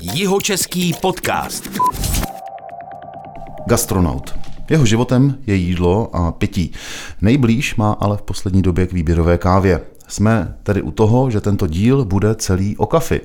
Jihočeský 0.00 0.94
podcast. 1.02 1.68
Gastronaut. 3.66 4.34
Jeho 4.70 4.86
životem 4.86 5.38
je 5.46 5.54
jídlo 5.54 6.16
a 6.16 6.32
pití. 6.32 6.72
Nejblíž 7.20 7.76
má 7.76 7.92
ale 7.92 8.16
v 8.16 8.22
poslední 8.22 8.62
době 8.62 8.86
k 8.86 8.92
výběrové 8.92 9.38
kávě. 9.38 9.80
Jsme 10.08 10.54
tedy 10.62 10.82
u 10.82 10.90
toho, 10.90 11.30
že 11.30 11.40
tento 11.40 11.66
díl 11.66 12.04
bude 12.04 12.34
celý 12.34 12.76
o 12.76 12.86
kafi. 12.86 13.20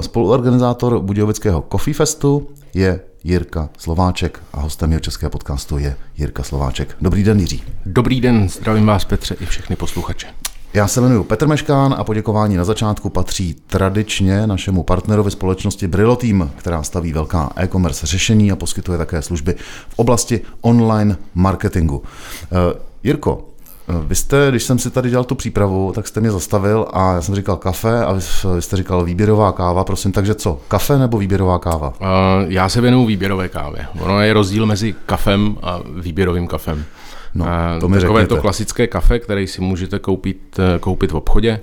Spoluorganizátor 0.00 1.00
Budějovického 1.00 1.64
Coffee 1.72 1.94
Festu 1.94 2.48
je 2.74 3.00
Jirka 3.24 3.68
Slováček 3.78 4.42
a 4.52 4.60
hostem 4.60 4.92
jeho 4.92 5.00
českého 5.00 5.30
podcastu 5.30 5.78
je 5.78 5.96
Jirka 6.18 6.42
Slováček. 6.42 6.96
Dobrý 7.00 7.22
den, 7.22 7.40
Jiří. 7.40 7.62
Dobrý 7.86 8.20
den, 8.20 8.48
zdravím 8.48 8.86
vás 8.86 9.04
Petře 9.04 9.36
i 9.40 9.46
všechny 9.46 9.76
posluchače. 9.76 10.26
Já 10.74 10.88
se 10.88 11.00
jmenuji 11.00 11.24
Petr 11.24 11.46
Meškán 11.46 11.94
a 11.98 12.04
poděkování 12.04 12.56
na 12.56 12.64
začátku 12.64 13.10
patří 13.10 13.56
tradičně 13.66 14.46
našemu 14.46 14.82
partnerovi 14.82 15.30
společnosti 15.30 15.88
Brillo 15.88 16.16
Team, 16.16 16.50
která 16.56 16.82
staví 16.82 17.12
velká 17.12 17.50
e-commerce 17.56 18.06
řešení 18.06 18.52
a 18.52 18.56
poskytuje 18.56 18.98
také 18.98 19.22
služby 19.22 19.54
v 19.88 19.98
oblasti 19.98 20.40
online 20.60 21.16
marketingu. 21.34 22.02
Eh, 22.42 22.78
Jirko, 23.02 23.44
eh, 23.88 23.92
vy 24.06 24.14
jste, 24.14 24.46
když 24.50 24.62
jsem 24.62 24.78
si 24.78 24.90
tady 24.90 25.10
dělal 25.10 25.24
tu 25.24 25.34
přípravu, 25.34 25.92
tak 25.94 26.08
jste 26.08 26.20
mě 26.20 26.30
zastavil 26.30 26.86
a 26.92 27.12
já 27.12 27.22
jsem 27.22 27.34
říkal 27.34 27.56
kafe 27.56 28.04
a 28.04 28.12
vy, 28.12 28.20
vy 28.54 28.62
jste 28.62 28.76
říkal 28.76 29.04
výběrová 29.04 29.52
káva, 29.52 29.84
prosím, 29.84 30.12
takže 30.12 30.34
co, 30.34 30.60
kafe 30.68 30.98
nebo 30.98 31.18
výběrová 31.18 31.58
káva? 31.58 31.88
Uh, 31.88 32.06
já 32.48 32.68
se 32.68 32.80
věnuju 32.80 33.06
výběrové 33.06 33.48
kávě. 33.48 33.86
Ono 34.00 34.20
je 34.20 34.32
rozdíl 34.32 34.66
mezi 34.66 34.94
kafem 35.06 35.56
a 35.62 35.80
výběrovým 36.00 36.46
kafem. 36.46 36.84
No, 37.34 37.46
to 37.80 37.88
mi 37.88 38.00
Takové 38.00 38.20
řekněte. 38.20 38.26
to 38.26 38.40
klasické 38.40 38.86
kafe, 38.86 39.18
které 39.18 39.46
si 39.46 39.60
můžete 39.60 39.98
koupit, 39.98 40.58
eh, 40.58 40.78
koupit 40.78 41.12
v 41.12 41.16
obchodě, 41.16 41.60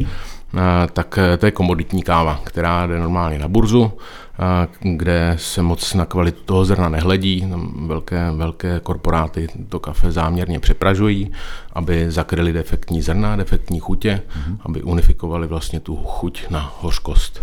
tak 0.94 1.18
eh, 1.18 1.38
to 1.38 1.46
je 1.46 1.52
komoditní 1.52 2.04
káva, 2.04 2.42
která 2.44 2.88
jde 2.88 3.00
normálně 3.00 3.40
na 3.40 3.48
burzu, 3.48 3.92
kde 4.82 5.36
se 5.40 5.62
moc 5.62 5.94
na 5.94 6.06
kvalitu 6.06 6.42
toho 6.46 6.66
zrna 6.66 6.90
nehledí. 6.90 7.42
Tam 7.50 7.88
velké, 7.88 8.32
velké 8.32 8.80
korporáty 8.80 9.48
to 9.70 9.80
kafe 9.80 10.12
záměrně 10.12 10.60
přepražují, 10.60 11.32
aby 11.74 12.12
zakryli 12.12 12.54
defektní 12.54 13.02
zrna, 13.02 13.36
defektní 13.36 13.80
chutě, 13.80 14.22
mm-hmm. 14.30 14.58
aby 14.62 14.82
unifikovali 14.82 15.48
vlastně 15.48 15.80
tu 15.80 15.96
chuť 15.96 16.50
na 16.50 16.74
hořkost. 16.80 17.42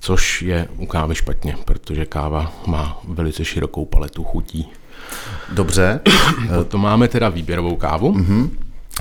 Což 0.00 0.42
je 0.42 0.68
u 0.76 0.86
kávy 0.86 1.14
špatně, 1.14 1.56
protože 1.64 2.06
káva 2.06 2.52
má 2.66 3.00
velice 3.08 3.44
širokou 3.44 3.84
paletu 3.84 4.24
chutí. 4.24 4.68
Dobře. 5.52 6.00
to 6.68 6.78
máme 6.78 7.08
teda 7.08 7.28
výběrovou 7.28 7.76
kávu. 7.76 8.12
Mm-hmm. 8.12 8.50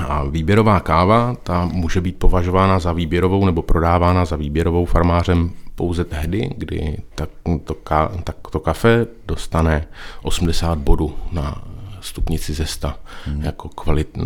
A 0.08 0.23
výběrová 0.23 0.80
káva, 0.80 1.36
ta 1.44 1.66
může 1.66 2.02
být 2.02 2.20
považována 2.20 2.80
za 2.80 2.94
výběrovou 2.94 3.45
nebo 3.45 3.62
prodávána 3.62 4.25
za 4.25 4.36
výběrovou 4.36 4.86
farmářem 4.86 5.52
pouze 5.75 6.06
tehdy, 6.06 6.50
kdy 6.58 6.97
tak 7.16 7.30
to, 7.64 7.73
ka, 7.73 8.12
tak 8.23 8.36
to 8.52 8.59
kafe 8.59 9.08
dostane 9.28 9.88
80 10.22 10.78
bodů 10.78 11.16
na 11.31 11.64
stupnici 12.02 12.53
ze 12.53 12.66
100 12.66 12.94
hmm. 13.25 13.44
jako 13.44 13.69
kvalit, 13.69 14.17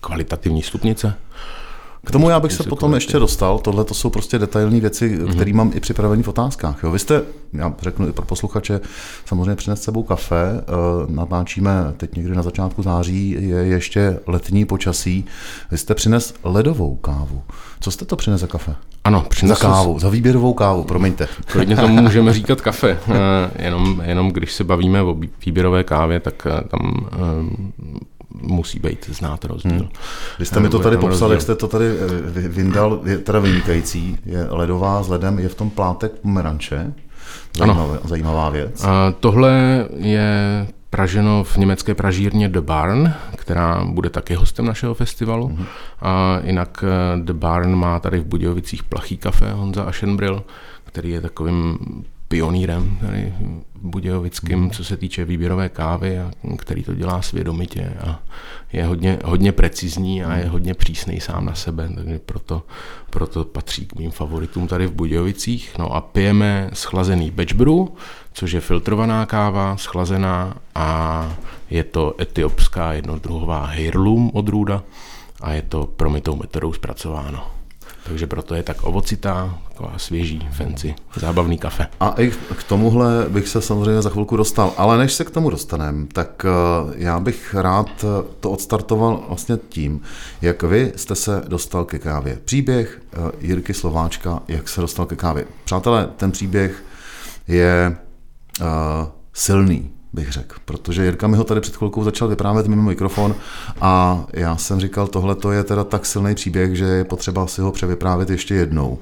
kvalitativní 0.00 0.62
stupnice. 0.62 1.14
K 2.04 2.10
tomu 2.10 2.30
já 2.30 2.40
bych 2.40 2.52
se 2.52 2.62
potom 2.62 2.94
ještě 2.94 3.18
dostal. 3.18 3.58
Tohle 3.58 3.84
to 3.84 3.94
jsou 3.94 4.10
prostě 4.10 4.38
detailní 4.38 4.80
věci, 4.80 5.18
mm-hmm. 5.18 5.32
které 5.32 5.52
mám 5.52 5.70
i 5.74 5.80
připravené 5.80 6.22
v 6.22 6.28
otázkách. 6.28 6.82
Jo. 6.82 6.90
Vy 6.90 6.98
jste, 6.98 7.22
já 7.52 7.74
řeknu 7.82 8.08
i 8.08 8.12
pro 8.12 8.26
posluchače, 8.26 8.80
samozřejmě 9.24 9.56
přines 9.56 9.82
sebou 9.82 10.02
kafe. 10.02 10.36
Eh, 10.60 10.62
natáčíme 11.08 11.70
teď 11.96 12.16
někdy 12.16 12.34
na 12.34 12.42
začátku 12.42 12.82
září, 12.82 13.30
je 13.30 13.56
ještě 13.56 14.20
letní 14.26 14.64
počasí. 14.64 15.24
Vy 15.70 15.78
jste 15.78 15.94
přines 15.94 16.34
ledovou 16.44 16.96
kávu. 16.96 17.42
Co 17.80 17.90
jste 17.90 18.04
to 18.04 18.16
přines 18.16 18.40
za 18.40 18.46
kafe? 18.46 18.74
Ano, 19.04 19.26
přines 19.28 19.58
za 19.58 19.66
kávu, 19.66 19.98
za 19.98 20.08
výběrovou 20.08 20.52
kávu, 20.52 20.84
promiňte. 20.84 21.28
Klidně 21.46 21.76
tomu 21.76 21.94
můžeme 22.02 22.32
říkat 22.32 22.60
kafe. 22.60 22.98
Eh, 23.08 23.64
jenom, 23.64 24.02
jenom 24.04 24.30
když 24.30 24.52
se 24.52 24.64
bavíme 24.64 25.02
o 25.02 25.16
výběrové 25.46 25.84
kávě, 25.84 26.20
tak 26.20 26.46
eh, 26.46 26.68
tam 26.68 27.08
musí 28.34 28.78
být 28.78 29.06
znát 29.08 29.44
rozdíl. 29.44 29.72
Hmm. 29.72 29.88
Vy 30.38 30.46
jste 30.46 30.60
mi 30.60 30.68
to 30.68 30.78
tady 30.78 30.96
popsal, 30.96 31.10
rozdíl. 31.10 31.30
jak 31.30 31.42
jste 31.42 31.54
to 31.54 31.68
tady 31.68 31.86
eh, 31.86 32.48
vyndal, 32.48 33.00
je 33.04 33.18
teda 33.18 33.38
vynikající, 33.38 34.18
je 34.26 34.46
ledová 34.50 35.02
s 35.02 35.08
ledem, 35.08 35.38
je 35.38 35.48
v 35.48 35.54
tom 35.54 35.70
plátek 35.70 36.12
pomeranče, 36.12 36.92
zajímavá, 37.56 37.92
ano. 37.92 38.00
zajímavá 38.04 38.50
věc. 38.50 38.84
A 38.84 39.14
tohle 39.20 39.86
je 39.96 40.66
praženo 40.90 41.44
v 41.44 41.56
německé 41.56 41.94
pražírně 41.94 42.48
The 42.48 42.60
Barn, 42.60 43.12
která 43.36 43.84
bude 43.84 44.10
taky 44.10 44.34
hostem 44.34 44.66
našeho 44.66 44.94
festivalu. 44.94 45.48
Mm-hmm. 45.48 45.66
A 46.00 46.40
jinak 46.44 46.84
eh, 46.86 47.20
The 47.22 47.32
Barn 47.32 47.74
má 47.74 48.00
tady 48.00 48.20
v 48.20 48.24
Budějovicích 48.24 48.82
plachý 48.82 49.16
kafe 49.16 49.52
Honza 49.52 49.82
Aschenbrill, 49.82 50.42
který 50.84 51.10
je 51.10 51.20
takovým 51.20 51.78
pionýrem 52.30 52.98
tady 53.00 53.34
Budějovickým, 53.82 54.58
hmm. 54.58 54.70
co 54.70 54.84
se 54.84 54.96
týče 54.96 55.24
výběrové 55.24 55.68
kávy, 55.68 56.18
a 56.18 56.30
který 56.58 56.82
to 56.82 56.94
dělá 56.94 57.22
svědomitě 57.22 57.92
a 58.06 58.22
je 58.72 58.84
hodně, 58.84 59.18
hodně 59.24 59.52
precizní 59.52 60.24
a 60.24 60.36
je 60.36 60.48
hodně 60.48 60.74
přísný 60.74 61.20
sám 61.20 61.44
na 61.44 61.54
sebe, 61.54 61.90
takže 61.94 62.18
proto, 62.18 62.62
proto 63.10 63.44
patří 63.44 63.86
k 63.86 63.94
mým 63.94 64.10
favoritům 64.10 64.66
tady 64.66 64.86
v 64.86 64.92
Budějovicích. 64.92 65.74
No 65.78 65.94
a 65.94 66.00
pijeme 66.00 66.70
schlazený 66.72 67.30
batch 67.30 67.52
brew, 67.52 67.86
což 68.32 68.52
je 68.52 68.60
filtrovaná 68.60 69.26
káva, 69.26 69.76
schlazená 69.76 70.56
a 70.74 71.28
je 71.70 71.84
to 71.84 72.14
etiopská 72.20 72.92
jednodruhová 72.92 73.66
heirloom 73.66 74.30
odrůda 74.34 74.82
a 75.40 75.52
je 75.52 75.62
to 75.62 75.86
promitou 75.86 76.36
metodou 76.36 76.72
zpracováno. 76.72 77.59
Takže 78.10 78.26
proto 78.26 78.54
je 78.54 78.62
tak 78.62 78.76
ovocitá, 78.82 79.58
taková 79.68 79.92
svěží, 79.96 80.48
fancy, 80.52 80.94
zábavný 81.16 81.58
kafe. 81.58 81.86
A 82.00 82.14
i 82.18 82.30
k 82.30 82.62
tomuhle 82.62 83.26
bych 83.28 83.48
se 83.48 83.62
samozřejmě 83.62 84.02
za 84.02 84.10
chvilku 84.10 84.36
dostal, 84.36 84.72
ale 84.76 84.98
než 84.98 85.12
se 85.12 85.24
k 85.24 85.30
tomu 85.30 85.50
dostaneme, 85.50 86.06
tak 86.12 86.44
eh, 86.44 86.94
já 86.96 87.20
bych 87.20 87.54
rád 87.54 88.04
to 88.40 88.50
odstartoval 88.50 89.24
vlastně 89.28 89.58
tím, 89.68 90.00
jak 90.42 90.62
vy 90.62 90.92
jste 90.96 91.14
se 91.14 91.42
dostal 91.48 91.84
ke 91.84 91.98
kávě. 91.98 92.38
Příběh 92.44 93.02
eh, 93.12 93.16
Jirky 93.40 93.74
Slováčka, 93.74 94.42
jak 94.48 94.68
se 94.68 94.80
dostal 94.80 95.06
ke 95.06 95.16
kávě. 95.16 95.46
Přátelé, 95.64 96.08
ten 96.16 96.30
příběh 96.30 96.84
je 97.48 97.96
uh, 98.60 98.66
silný 99.32 99.90
bych 100.12 100.32
řekl, 100.32 100.56
protože 100.64 101.04
Jirka 101.04 101.26
mi 101.26 101.36
ho 101.36 101.44
tady 101.44 101.60
před 101.60 101.76
chvilkou 101.76 102.04
začal 102.04 102.28
vyprávět 102.28 102.66
mimo 102.66 102.82
mikrofon 102.82 103.34
a 103.80 104.24
já 104.32 104.56
jsem 104.56 104.80
říkal, 104.80 105.06
tohle 105.06 105.34
to 105.34 105.52
je 105.52 105.64
teda 105.64 105.84
tak 105.84 106.06
silný 106.06 106.34
příběh, 106.34 106.76
že 106.76 106.84
je 106.84 107.04
potřeba 107.04 107.46
si 107.46 107.60
ho 107.60 107.72
převyprávět 107.72 108.30
ještě 108.30 108.54
jednou. 108.54 108.98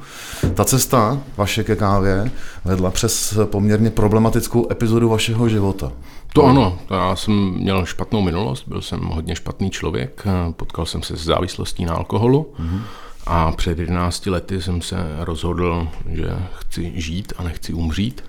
Ta 0.55 0.65
cesta 0.65 1.19
vaše 1.37 1.65
ke 1.65 1.77
kávě 1.77 2.31
vedla 2.65 2.91
přes 2.91 3.39
poměrně 3.45 3.91
problematickou 3.91 4.73
epizodu 4.73 5.09
vašeho 5.09 5.49
života. 5.49 5.93
To 6.33 6.45
ano, 6.45 6.79
já 6.91 7.17
jsem 7.17 7.51
měl 7.51 7.87
špatnou 7.87 8.23
minulost, 8.23 8.69
byl 8.69 8.83
jsem 8.83 9.01
hodně 9.01 9.37
špatný 9.37 9.71
člověk, 9.71 10.25
potkal 10.57 10.87
jsem 10.87 11.03
se 11.03 11.17
s 11.17 11.25
závislostí 11.25 11.85
na 11.85 11.95
alkoholu 11.95 12.53
mm-hmm. 12.61 12.81
a 13.27 13.53
před 13.53 13.79
11 13.79 14.27
lety 14.27 14.63
jsem 14.63 14.83
se 14.83 14.97
rozhodl, 15.19 15.89
že 16.11 16.37
chci 16.59 16.93
žít 16.95 17.33
a 17.39 17.43
nechci 17.43 17.73
umřít 17.73 18.23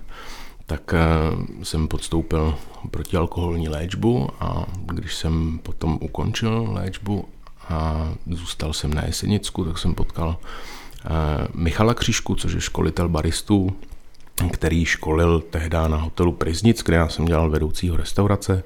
tak 0.70 0.94
eh, 0.94 1.64
jsem 1.64 1.88
podstoupil 1.88 2.54
protialkoholní 2.90 3.68
léčbu 3.68 4.28
a 4.40 4.66
když 4.86 5.14
jsem 5.14 5.58
potom 5.62 5.98
ukončil 6.00 6.68
léčbu 6.72 7.28
a 7.68 8.08
zůstal 8.30 8.72
jsem 8.72 8.94
na 8.94 9.04
Jesenicku, 9.04 9.64
tak 9.64 9.78
jsem 9.78 9.94
potkal 9.94 10.36
eh, 10.36 11.08
Michala 11.54 11.94
Křížku, 11.94 12.34
což 12.34 12.52
je 12.52 12.60
školitel 12.60 13.08
baristů, 13.08 13.76
který 14.52 14.84
školil 14.84 15.40
tehdy 15.40 15.76
na 15.88 15.96
hotelu 15.96 16.32
Priznic, 16.32 16.82
kde 16.82 16.96
já 16.96 17.08
jsem 17.08 17.24
dělal 17.24 17.50
vedoucího 17.50 17.96
restaurace, 17.96 18.62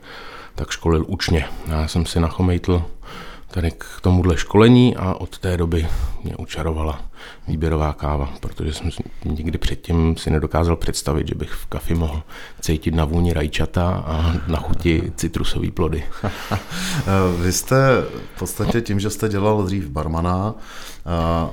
tak 0.54 0.70
školil 0.70 1.04
učně. 1.08 1.44
Já 1.66 1.88
jsem 1.88 2.06
si 2.06 2.20
nachomejtl 2.20 2.84
tady 3.48 3.70
k 3.70 3.84
tomuhle 4.02 4.36
školení 4.36 4.96
a 4.96 5.14
od 5.14 5.38
té 5.38 5.56
doby 5.56 5.86
mě 6.24 6.36
učarovala 6.36 7.00
výběrová 7.48 7.92
káva, 7.92 8.28
protože 8.40 8.72
jsem 8.72 8.90
nikdy 9.24 9.58
předtím 9.58 10.16
si 10.16 10.30
nedokázal 10.30 10.76
představit, 10.76 11.28
že 11.28 11.34
bych 11.34 11.50
v 11.50 11.66
kafi 11.66 11.94
mohl 11.94 12.22
cítit 12.60 12.94
na 12.94 13.04
vůni 13.04 13.32
rajčata 13.32 14.04
a 14.06 14.34
na 14.46 14.58
chuti 14.58 15.12
citrusové 15.16 15.70
plody. 15.70 16.04
Vy 17.42 17.52
jste 17.52 18.04
v 18.34 18.38
podstatě 18.38 18.80
tím, 18.80 19.00
že 19.00 19.10
jste 19.10 19.28
dělal 19.28 19.62
dřív 19.62 19.88
barmana, 19.88 20.54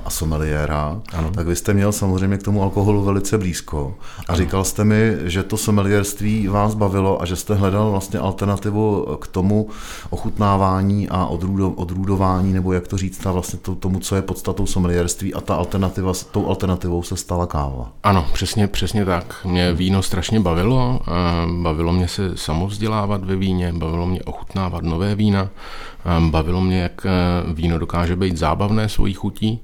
a 0.04 0.10
someliéra, 0.10 1.02
ano. 1.12 1.30
tak 1.30 1.46
vy 1.46 1.56
jste 1.56 1.74
měl 1.74 1.92
samozřejmě 1.92 2.38
k 2.38 2.42
tomu 2.42 2.62
alkoholu 2.62 3.04
velice 3.04 3.38
blízko. 3.38 3.94
A 4.18 4.22
ano. 4.28 4.38
říkal 4.38 4.64
jste 4.64 4.84
mi, 4.84 5.16
že 5.24 5.42
to 5.42 5.56
someliérství 5.56 6.48
vás 6.48 6.74
bavilo 6.74 7.22
a 7.22 7.26
že 7.26 7.36
jste 7.36 7.54
hledal 7.54 7.90
vlastně 7.90 8.18
alternativu 8.18 9.06
k 9.20 9.26
tomu 9.26 9.68
ochutnávání 10.10 11.08
a 11.08 11.26
odrůdování, 11.76 12.52
nebo 12.52 12.72
jak 12.72 12.88
to 12.88 12.98
říct, 12.98 13.26
a 13.26 13.32
vlastně 13.32 13.58
tomu, 13.58 14.00
co 14.00 14.16
je 14.16 14.22
podstatou 14.22 14.66
someliérství 14.66 15.34
a 15.34 15.40
ta 15.40 15.54
alternativa, 15.54 15.81
tou 16.30 16.48
alternativou 16.48 17.02
se 17.02 17.16
stala 17.16 17.46
káva. 17.46 17.92
Ano, 18.02 18.26
přesně, 18.32 18.66
přesně 18.66 19.04
tak. 19.04 19.44
Mě 19.44 19.72
víno 19.72 20.02
strašně 20.02 20.40
bavilo. 20.40 21.00
Bavilo 21.62 21.92
mě 21.92 22.08
se 22.08 22.36
samovzdělávat 22.36 23.24
ve 23.24 23.36
víně, 23.36 23.72
bavilo 23.72 24.06
mě 24.06 24.22
ochutnávat 24.22 24.84
nové 24.84 25.14
vína, 25.14 25.48
bavilo 26.30 26.60
mě, 26.60 26.80
jak 26.80 27.06
víno 27.54 27.78
dokáže 27.78 28.16
být 28.16 28.36
zábavné 28.36 28.88
svojí 28.88 29.14
chutí 29.14 29.60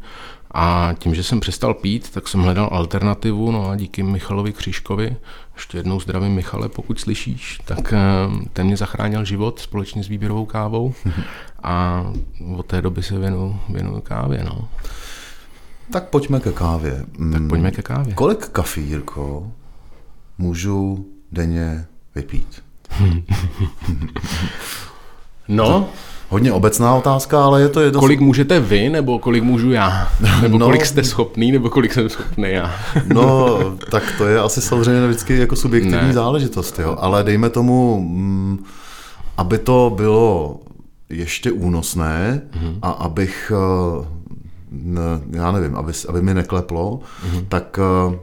A 0.51 0.95
tím, 0.99 1.15
že 1.15 1.23
jsem 1.23 1.41
přestal 1.41 1.75
pít, 1.75 2.11
tak 2.11 2.29
jsem 2.29 2.41
hledal 2.41 2.69
alternativu, 2.73 3.51
no 3.51 3.71
a 3.71 3.77
díky 3.77 4.03
Michalovi 4.03 4.53
Křiškovi, 4.53 5.17
ještě 5.55 5.79
jednou 5.79 6.01
zdravím 6.01 6.33
Michale, 6.33 6.69
pokud 6.69 7.01
slyšíš, 7.01 7.61
tak 7.65 7.93
eh, 7.93 7.99
ten 8.53 8.67
mě 8.67 8.77
zachránil 8.77 9.25
život 9.25 9.59
společně 9.59 10.05
s 10.05 10.09
výběrovou 10.09 10.47
kávou 10.47 10.95
a 11.63 12.05
od 12.57 12.67
té 12.67 12.83
doby 12.83 13.03
se 13.03 13.19
věnuju, 13.19 13.61
věnuju 13.69 14.01
kávě, 14.01 14.45
no. 14.45 14.69
Tak 15.91 16.09
pojďme 16.09 16.41
ke 16.41 16.53
kávě. 16.53 17.05
Tak 17.33 17.43
pojďme 17.49 17.71
ke 17.71 17.83
kávě. 17.83 18.15
Kolik 18.15 18.49
kafí, 18.49 18.81
Jirko, 18.81 19.53
můžu 20.39 21.07
denně 21.33 21.87
vypít? 22.15 22.63
no, 25.49 25.89
Hodně 26.31 26.53
obecná 26.53 26.95
otázka, 26.95 27.45
ale 27.45 27.61
je 27.61 27.69
to 27.69 27.81
jedno. 27.81 28.01
Kolik 28.01 28.21
můžete 28.21 28.61
vy, 28.61 28.91
nebo 28.91 29.19
kolik 29.19 29.43
můžu 29.43 29.71
já? 29.71 30.09
Nebo 30.43 30.59
no, 30.59 30.67
kolik 30.67 30.87
jste 30.87 31.05
schopný, 31.05 31.53
nebo 31.53 31.71
kolik 31.71 31.95
jsem 31.95 32.09
schopný 32.09 32.51
já? 32.51 32.75
no, 33.07 33.59
tak 33.91 34.03
to 34.19 34.27
je 34.27 34.41
asi 34.41 34.63
samozřejmě 34.63 35.07
vždycky 35.07 35.39
jako 35.39 35.57
subjektivní 35.57 36.07
ne. 36.07 36.13
záležitost, 36.13 36.79
jo. 36.79 36.97
Ale 37.01 37.25
dejme 37.25 37.51
tomu, 37.51 38.01
mm, 38.01 38.65
aby 39.37 39.59
to 39.59 39.93
bylo 39.97 40.61
ještě 41.09 41.53
únosné 41.53 42.43
mm-hmm. 42.53 42.79
a 42.83 42.91
abych, 42.91 43.53
eh, 43.55 44.07
já 45.31 45.53
nevím, 45.53 45.77
aby, 45.77 45.93
aby 46.09 46.23
mi 46.23 46.35
nekleplo, 46.35 47.01
mm-hmm. 47.01 47.45
tak 47.49 47.79
eh, 47.79 48.19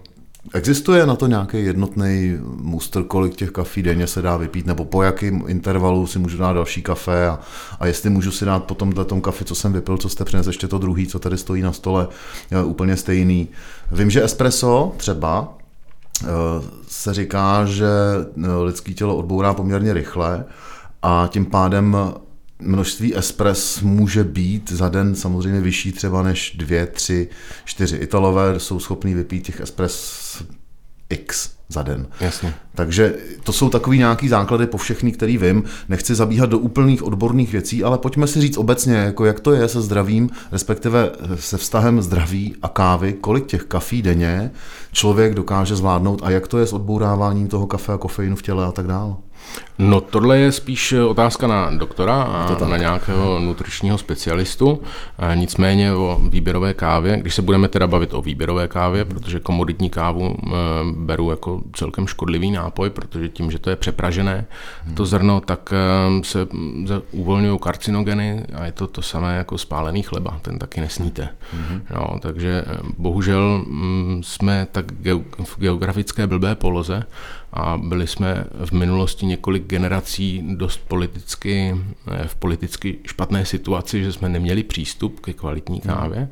Existuje 0.53 1.05
na 1.05 1.15
to 1.15 1.27
nějaký 1.27 1.65
jednotný 1.65 2.37
muster, 2.61 3.03
kolik 3.03 3.35
těch 3.35 3.51
kafí 3.51 3.83
denně 3.83 4.07
se 4.07 4.21
dá 4.21 4.37
vypít, 4.37 4.65
nebo 4.65 4.85
po 4.85 5.03
jakém 5.03 5.43
intervalu 5.47 6.07
si 6.07 6.19
můžu 6.19 6.37
dát 6.37 6.53
další 6.53 6.81
kafe 6.81 7.27
a, 7.27 7.39
a 7.79 7.85
jestli 7.85 8.09
můžu 8.09 8.31
si 8.31 8.45
dát 8.45 8.63
potom 8.63 8.91
tom 8.91 9.21
kafe, 9.21 9.45
co 9.45 9.55
jsem 9.55 9.73
vypil, 9.73 9.97
co 9.97 10.09
jste 10.09 10.25
přinesl, 10.25 10.49
ještě 10.49 10.67
to 10.67 10.77
druhý, 10.77 11.07
co 11.07 11.19
tady 11.19 11.37
stojí 11.37 11.61
na 11.61 11.73
stole, 11.73 12.07
je 12.51 12.63
úplně 12.63 12.97
stejný. 12.97 13.47
Vím, 13.91 14.09
že 14.09 14.23
espresso 14.23 14.93
třeba 14.97 15.57
eh, 16.23 16.27
se 16.87 17.13
říká, 17.13 17.65
že 17.65 17.87
eh, 18.43 18.51
lidský 18.63 18.93
tělo 18.93 19.15
odbourá 19.15 19.53
poměrně 19.53 19.93
rychle 19.93 20.45
a 21.01 21.27
tím 21.31 21.45
pádem 21.45 21.97
množství 22.59 23.17
espres 23.17 23.81
může 23.81 24.23
být 24.23 24.71
za 24.71 24.89
den 24.89 25.15
samozřejmě 25.15 25.61
vyšší 25.61 25.91
třeba 25.91 26.23
než 26.23 26.55
dvě, 26.57 26.85
tři, 26.85 27.29
čtyři. 27.65 27.95
Italové 27.95 28.59
jsou 28.59 28.79
schopní 28.79 29.13
vypít 29.13 29.45
těch 29.45 29.59
espres 29.59 30.43
X 31.09 31.49
za 31.69 31.83
den. 31.83 32.07
Jasně. 32.19 32.53
Takže 32.75 33.15
to 33.43 33.53
jsou 33.53 33.69
takový 33.69 33.97
nějaký 33.97 34.27
základy 34.27 34.67
po 34.67 34.77
všechny, 34.77 35.11
který 35.11 35.37
vím. 35.37 35.63
Nechci 35.89 36.15
zabíhat 36.15 36.49
do 36.49 36.59
úplných 36.59 37.03
odborných 37.03 37.51
věcí, 37.51 37.83
ale 37.83 37.97
pojďme 37.97 38.27
si 38.27 38.41
říct 38.41 38.57
obecně, 38.57 38.95
jako 38.95 39.25
jak 39.25 39.39
to 39.39 39.51
je 39.53 39.67
se 39.67 39.81
zdravím, 39.81 40.29
respektive 40.51 41.11
se 41.35 41.57
vztahem 41.57 42.01
zdraví 42.01 42.55
a 42.61 42.67
kávy, 42.67 43.13
kolik 43.13 43.45
těch 43.45 43.63
kafí 43.63 44.01
denně 44.01 44.51
člověk 44.91 45.33
dokáže 45.33 45.75
zvládnout 45.75 46.21
a 46.23 46.29
jak 46.29 46.47
to 46.47 46.57
je 46.57 46.67
s 46.67 46.73
odbouráváním 46.73 47.47
toho 47.47 47.67
kafe 47.67 47.93
a 47.93 47.97
kofeinu 47.97 48.35
v 48.35 48.41
těle 48.41 48.65
a 48.65 48.71
tak 48.71 48.87
dále. 48.87 49.15
No 49.77 50.01
tohle 50.01 50.37
je 50.37 50.51
spíš 50.51 50.93
otázka 50.93 51.47
na 51.47 51.71
doktora 51.71 52.23
a 52.23 52.65
na 52.65 52.77
nějakého 52.77 53.39
nutričního 53.39 53.97
specialistu. 53.97 54.81
Nicméně 55.35 55.93
o 55.93 56.21
výběrové 56.29 56.73
kávě, 56.73 57.17
když 57.17 57.35
se 57.35 57.41
budeme 57.41 57.67
teda 57.67 57.87
bavit 57.87 58.13
o 58.13 58.21
výběrové 58.21 58.67
kávě, 58.67 59.05
protože 59.05 59.39
komoditní 59.39 59.89
kávu 59.89 60.35
beru 60.95 61.29
jako 61.29 61.61
celkem 61.73 62.07
škodlivý 62.07 62.51
nápoj, 62.51 62.89
protože 62.89 63.29
tím, 63.29 63.51
že 63.51 63.59
to 63.59 63.69
je 63.69 63.75
přepražené, 63.75 64.45
to 64.93 65.05
zrno, 65.05 65.41
tak 65.41 65.73
se 66.21 66.47
uvolňují 67.11 67.59
karcinogeny 67.59 68.45
a 68.53 68.65
je 68.65 68.71
to 68.71 68.87
to 68.87 69.01
samé 69.01 69.37
jako 69.37 69.57
spálený 69.57 70.03
chleba, 70.03 70.39
ten 70.41 70.59
taky 70.59 70.81
nesníte. 70.81 71.29
No, 71.95 72.19
takže 72.19 72.63
bohužel 72.97 73.63
mm, 73.67 74.21
jsme 74.23 74.67
tak 74.71 74.85
v 75.43 75.59
geografické 75.59 76.27
blbé 76.27 76.55
poloze, 76.55 77.03
a 77.55 77.77
byli 77.77 78.07
jsme 78.07 78.45
v 78.65 78.71
minulosti 78.71 79.25
několik 79.25 79.67
generací 79.67 80.43
dost 80.55 80.77
politicky, 80.87 81.75
eh, 82.11 82.27
v 82.27 82.35
politicky 82.35 82.97
špatné 83.05 83.45
situaci, 83.45 84.03
že 84.03 84.11
jsme 84.11 84.29
neměli 84.29 84.63
přístup 84.63 85.19
ke 85.19 85.33
kvalitní 85.33 85.81
kávě. 85.81 86.19
Hmm. 86.19 86.29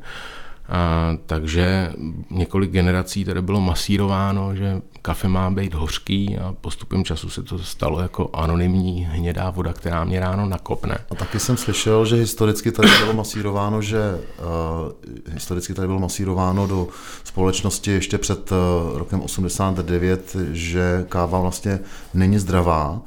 A, 0.68 1.16
takže 1.26 1.92
několik 2.30 2.70
generací 2.70 3.24
tady 3.24 3.42
bylo 3.42 3.60
masírováno, 3.60 4.56
že 4.56 4.80
kafe 5.04 5.28
má 5.28 5.50
být 5.50 5.74
hořký 5.74 6.38
a 6.38 6.54
postupem 6.60 7.04
času 7.04 7.30
se 7.30 7.42
to 7.42 7.58
stalo 7.58 8.00
jako 8.00 8.30
anonymní 8.32 9.08
hnědá 9.10 9.50
voda, 9.50 9.72
která 9.72 10.04
mě 10.04 10.20
ráno 10.20 10.46
nakopne. 10.46 10.98
A 11.10 11.14
taky 11.14 11.40
jsem 11.40 11.56
slyšel, 11.56 12.06
že 12.06 12.16
historicky 12.16 12.72
tady 12.72 12.88
bylo 13.00 13.12
masírováno, 13.12 13.82
že 13.82 13.98
uh, 14.38 15.32
historicky 15.32 15.74
tady 15.74 15.88
bylo 15.88 15.98
masírováno 15.98 16.66
do 16.66 16.88
společnosti 17.24 17.90
ještě 17.90 18.18
před 18.18 18.52
uh, 18.52 18.98
rokem 18.98 19.20
89, 19.20 20.36
že 20.52 21.04
káva 21.08 21.38
vlastně 21.38 21.80
není 22.14 22.38
zdravá 22.38 23.02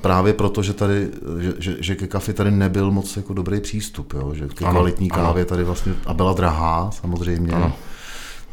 právě 0.00 0.32
proto, 0.32 0.62
že 0.62 0.72
tady, 0.72 1.08
že, 1.40 1.54
že, 1.58 1.76
že 1.80 1.94
ke 1.96 2.06
kafi 2.06 2.32
tady 2.32 2.50
nebyl 2.50 2.90
moc 2.90 3.16
jako 3.16 3.34
dobrý 3.34 3.60
přístup, 3.60 4.12
jo? 4.14 4.34
že 4.34 4.48
ke 4.48 4.64
ano, 4.64 4.74
kvalitní 4.74 5.08
kávě 5.08 5.42
ano. 5.42 5.48
tady 5.48 5.64
vlastně, 5.64 5.94
a 6.06 6.14
byla 6.14 6.32
drahá 6.32 6.90
samozřejmě, 6.90 7.52
ano. 7.52 7.72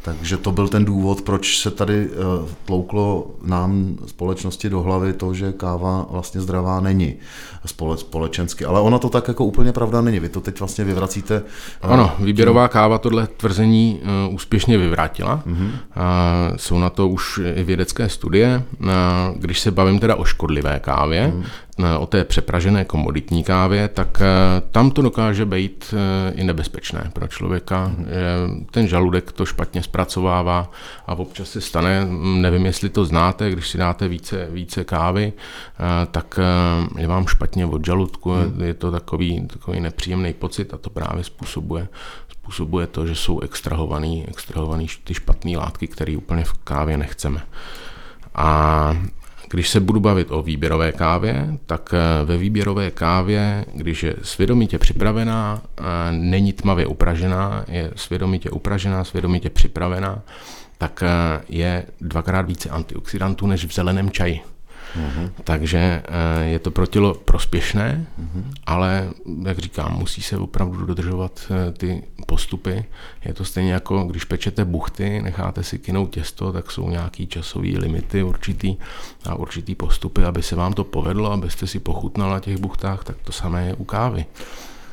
Takže 0.02 0.36
to 0.36 0.52
byl 0.52 0.68
ten 0.68 0.84
důvod, 0.84 1.22
proč 1.22 1.58
se 1.58 1.70
tady 1.70 2.08
uh, 2.08 2.48
tlouklo 2.64 3.30
nám 3.42 3.96
společnosti 4.06 4.70
do 4.70 4.80
hlavy 4.80 5.12
to, 5.12 5.34
že 5.34 5.52
káva 5.52 6.06
vlastně 6.10 6.40
zdravá 6.40 6.80
není 6.80 7.14
spole, 7.66 7.98
společensky. 7.98 8.64
Ale 8.64 8.80
ona 8.80 8.98
to 8.98 9.08
tak 9.08 9.28
jako 9.28 9.44
úplně 9.44 9.72
pravda 9.72 10.00
není. 10.00 10.20
Vy 10.20 10.28
to 10.28 10.40
teď 10.40 10.60
vlastně 10.60 10.84
vyvracíte. 10.84 11.42
Uh, 11.84 11.92
ano, 11.92 12.12
výběrová 12.20 12.68
káva 12.68 12.98
tohle 12.98 13.26
tvrzení 13.26 14.00
uh, 14.28 14.34
úspěšně 14.34 14.78
vyvrátila. 14.78 15.42
Uh, 15.46 15.52
jsou 16.56 16.78
na 16.78 16.90
to 16.90 17.08
už 17.08 17.40
i 17.54 17.64
vědecké 17.64 18.08
studie. 18.08 18.62
Když 19.36 19.60
se 19.60 19.70
bavím 19.70 19.98
teda 19.98 20.16
o 20.16 20.24
škodlivé 20.24 20.80
kávě, 20.80 21.32
uh-huh 21.36 21.44
o 21.98 22.06
té 22.06 22.24
přepražené 22.24 22.84
komoditní 22.84 23.44
kávě, 23.44 23.88
tak 23.88 24.22
tam 24.70 24.90
to 24.90 25.02
dokáže 25.02 25.44
být 25.44 25.94
i 26.34 26.44
nebezpečné 26.44 27.10
pro 27.12 27.28
člověka. 27.28 27.92
Ten 28.70 28.88
žaludek 28.88 29.32
to 29.32 29.46
špatně 29.46 29.82
zpracovává 29.82 30.70
a 31.06 31.14
občas 31.14 31.50
se 31.50 31.60
stane, 31.60 32.06
nevím, 32.34 32.66
jestli 32.66 32.88
to 32.88 33.04
znáte, 33.04 33.50
když 33.50 33.68
si 33.68 33.78
dáte 33.78 34.08
více, 34.08 34.48
více 34.50 34.84
kávy, 34.84 35.32
eh, 35.32 36.06
tak 36.10 36.38
eh, 36.38 37.00
je 37.00 37.06
vám 37.06 37.26
špatně 37.26 37.66
od 37.66 37.84
žaludku, 37.86 38.32
hmm. 38.32 38.62
je 38.62 38.74
to 38.74 38.90
takový, 38.90 39.46
takový 39.46 39.80
nepříjemný 39.80 40.32
pocit 40.32 40.74
a 40.74 40.78
to 40.78 40.90
právě 40.90 41.24
způsobuje, 41.24 41.88
způsobuje 42.28 42.86
to, 42.86 43.06
že 43.06 43.14
jsou 43.14 43.40
extrahovaný 43.40 44.26
ty 45.04 45.14
špatné 45.14 45.56
látky, 45.58 45.86
které 45.86 46.16
úplně 46.16 46.44
v 46.44 46.52
kávě 46.52 46.98
nechceme. 46.98 47.42
A 48.34 48.96
když 49.50 49.68
se 49.68 49.80
budu 49.80 50.00
bavit 50.00 50.30
o 50.30 50.42
výběrové 50.42 50.92
kávě, 50.92 51.58
tak 51.66 51.94
eh, 51.94 52.24
ve 52.24 52.36
výběrové 52.36 52.90
kávě, 52.90 53.64
když 53.74 54.02
je 54.02 54.14
svědomitě 54.22 54.78
připravená, 54.78 55.62
eh, 55.78 55.82
není 56.10 56.52
tmavě 56.52 56.86
upražená, 56.86 57.64
je 57.68 57.90
svědomitě 57.96 58.50
upražená, 58.50 59.04
svědomitě 59.04 59.50
připravená, 59.50 60.22
tak 60.78 61.02
eh, 61.02 61.42
je 61.48 61.86
dvakrát 62.00 62.46
více 62.46 62.70
antioxidantů 62.70 63.46
než 63.46 63.64
v 63.64 63.74
zeleném 63.74 64.10
čaji. 64.10 64.40
Mm-hmm. 64.96 65.30
Takže 65.44 65.78
eh, 65.78 66.44
je 66.44 66.58
to 66.58 66.70
pro 66.70 66.86
tělo 66.86 67.14
prospěšné, 67.14 68.06
mm-hmm. 68.20 68.44
ale 68.66 69.10
jak 69.46 69.58
říkám, 69.58 69.98
musí 69.98 70.22
se 70.22 70.38
opravdu 70.38 70.86
dodržovat 70.86 71.40
eh, 71.50 71.72
ty 71.72 72.02
postupy. 72.26 72.84
Je 73.24 73.34
to 73.34 73.44
stejně 73.44 73.72
jako 73.72 74.04
když 74.04 74.24
pečete 74.24 74.64
buchty, 74.64 75.22
necháte 75.22 75.64
si 75.64 75.78
kynout 75.78 76.10
těsto, 76.10 76.52
tak 76.52 76.70
jsou 76.70 76.90
nějaký 76.90 77.26
časový 77.26 77.78
limity 77.78 78.22
určitý 78.22 78.76
a 79.28 79.34
určitý 79.34 79.74
postupy, 79.74 80.24
aby 80.24 80.42
se 80.42 80.56
vám 80.56 80.72
to 80.72 80.84
povedlo, 80.84 81.32
abyste 81.32 81.66
si 81.66 81.78
pochutnal 81.78 82.30
na 82.30 82.40
těch 82.40 82.56
buchtách, 82.56 83.04
tak 83.04 83.16
to 83.24 83.32
samé 83.32 83.66
je 83.66 83.74
u 83.74 83.84
kávy. 83.84 84.24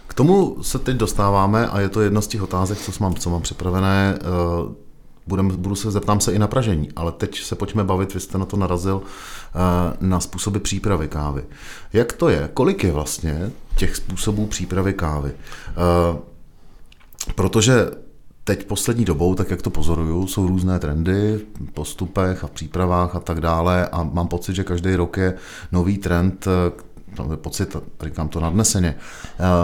K 0.07 0.13
tomu 0.13 0.63
se 0.63 0.79
teď 0.79 0.97
dostáváme 0.97 1.67
a 1.67 1.79
je 1.79 1.89
to 1.89 2.01
jedna 2.01 2.21
z 2.21 2.27
těch 2.27 2.41
otázek, 2.41 2.77
co 2.77 2.91
mám, 2.99 3.15
co 3.15 3.29
mám 3.29 3.41
připravené 3.41 4.17
eh, 4.21 4.87
budem, 5.27 5.47
budu 5.57 5.75
se 5.75 5.91
zeptám 5.91 6.19
se 6.19 6.33
i 6.33 6.39
na 6.39 6.47
pražení, 6.47 6.89
ale 6.95 7.11
teď 7.11 7.41
se 7.41 7.55
pojďme 7.55 7.83
bavit, 7.83 8.13
vy 8.13 8.19
jste 8.19 8.37
na 8.37 8.45
to 8.45 8.57
narazil, 8.57 9.01
na 10.01 10.19
způsoby 10.19 10.59
přípravy 10.59 11.07
kávy. 11.07 11.43
Jak 11.93 12.13
to 12.13 12.29
je? 12.29 12.49
Kolik 12.53 12.83
je 12.83 12.91
vlastně 12.91 13.51
těch 13.75 13.95
způsobů 13.95 14.45
přípravy 14.45 14.93
kávy? 14.93 15.31
Eh, 15.31 16.17
protože 17.35 17.91
teď 18.43 18.65
poslední 18.65 19.05
dobou, 19.05 19.35
tak 19.35 19.51
jak 19.51 19.61
to 19.61 19.69
pozoruju, 19.69 20.27
jsou 20.27 20.47
různé 20.47 20.79
trendy 20.79 21.39
v 21.59 21.71
postupech 21.71 22.43
a 22.43 22.47
v 22.47 22.51
přípravách 22.51 23.15
a 23.15 23.19
tak 23.19 23.41
dále 23.41 23.87
a 23.87 24.03
mám 24.03 24.27
pocit, 24.27 24.55
že 24.55 24.63
každý 24.63 24.95
rok 24.95 25.17
je 25.17 25.33
nový 25.71 25.97
trend, 25.97 26.47
eh, 26.47 27.35
pocit, 27.35 27.75
říkám 28.03 28.27
to 28.27 28.39
nadneseně, 28.39 28.95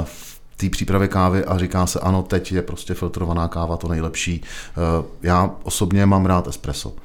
v 0.03 0.33
té 0.57 0.69
přípravě 0.69 1.07
kávy 1.07 1.45
a 1.45 1.57
říká 1.57 1.85
se, 1.87 1.99
ano, 1.99 2.23
teď 2.23 2.51
je 2.51 2.61
prostě 2.61 2.93
filtrovaná 2.93 3.47
káva 3.47 3.77
to 3.77 3.87
nejlepší. 3.87 4.41
Eh, 4.43 5.05
já 5.21 5.51
osobně 5.63 6.05
mám 6.05 6.25
rád 6.25 6.47
espresso. 6.47 6.95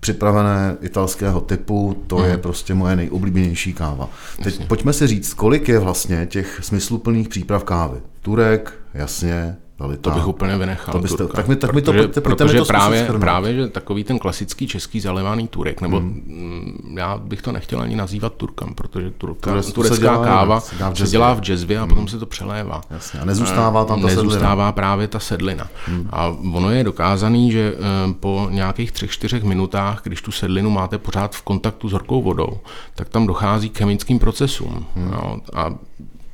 Připravené 0.00 0.76
italského 0.80 1.40
typu, 1.40 2.04
to 2.06 2.18
mm. 2.18 2.24
je 2.24 2.32
mhm. 2.32 2.40
prostě 2.40 2.74
moje 2.74 2.96
nejoblíbenější 2.96 3.72
káva. 3.72 4.08
Teď 4.36 4.54
jasně. 4.54 4.66
pojďme 4.66 4.92
si 4.92 5.06
říct, 5.06 5.34
kolik 5.34 5.68
je 5.68 5.78
vlastně 5.78 6.26
těch 6.26 6.60
smysluplných 6.62 7.28
příprav 7.28 7.64
kávy. 7.64 7.98
Turek, 8.22 8.72
jasně, 8.94 9.56
Zalitá. 9.78 10.10
To 10.10 10.16
bych 10.16 10.26
úplně 10.26 10.56
vynechal. 10.56 10.92
To 10.92 10.98
byste, 10.98 11.16
Turka. 11.16 11.36
tak 11.36 11.48
mi, 11.48 11.56
tak 11.56 11.72
mi 11.72 11.82
to 11.82 11.92
protože, 11.92 12.02
pojďte, 12.02 12.20
pojďte 12.20 12.44
mi 12.44 12.48
protože 12.48 12.58
to 12.58 12.64
zkusit 12.64 12.78
právě, 12.78 13.04
shrnout. 13.04 13.20
právě, 13.20 13.54
že 13.54 13.68
takový 13.68 14.04
ten 14.04 14.18
klasický 14.18 14.66
český 14.66 15.00
zalevaný 15.00 15.48
turek, 15.48 15.80
nebo 15.80 16.00
mm. 16.00 16.94
já 16.98 17.18
bych 17.18 17.42
to 17.42 17.52
nechtěl 17.52 17.80
ani 17.80 17.96
nazývat 17.96 18.34
turkam, 18.34 18.74
protože 18.74 19.10
turka, 19.10 19.50
Turecku 19.50 19.70
se 19.70 19.74
turecká 19.74 19.96
dělá 19.96 20.24
káva 20.24 20.60
se 20.60 20.76
dělá 20.76 20.90
v 20.90 20.98
se 20.98 21.06
dělá 21.06 21.34
v 21.34 21.40
jazzvě 21.40 21.78
a 21.78 21.86
potom 21.86 22.08
se 22.08 22.18
to 22.18 22.26
přelévá. 22.26 22.80
Jasně, 22.90 23.20
a 23.20 23.24
nezůstává 23.24 23.84
tam 23.84 24.00
ta 24.00 24.06
Nezůstává 24.06 24.72
právě 24.72 25.08
ta 25.08 25.18
sedlina. 25.18 25.68
A 26.10 26.26
ono 26.52 26.70
je 26.70 26.84
dokázaný, 26.84 27.52
že 27.52 27.74
eh, 27.74 28.14
po 28.20 28.48
nějakých 28.50 28.92
třech, 28.92 29.10
čtyřech 29.10 29.44
minutách, 29.44 30.00
když 30.02 30.22
tu 30.22 30.32
sedlinu 30.32 30.70
máte 30.70 30.98
pořád 30.98 31.34
v 31.34 31.42
kontaktu 31.42 31.88
s 31.88 31.92
horkou 31.92 32.22
vodou, 32.22 32.58
tak 32.94 33.08
tam 33.08 33.26
dochází 33.26 33.68
k 33.68 33.78
chemickým 33.78 34.18
procesům. 34.18 34.86
Jo, 34.96 35.36
a 35.54 35.74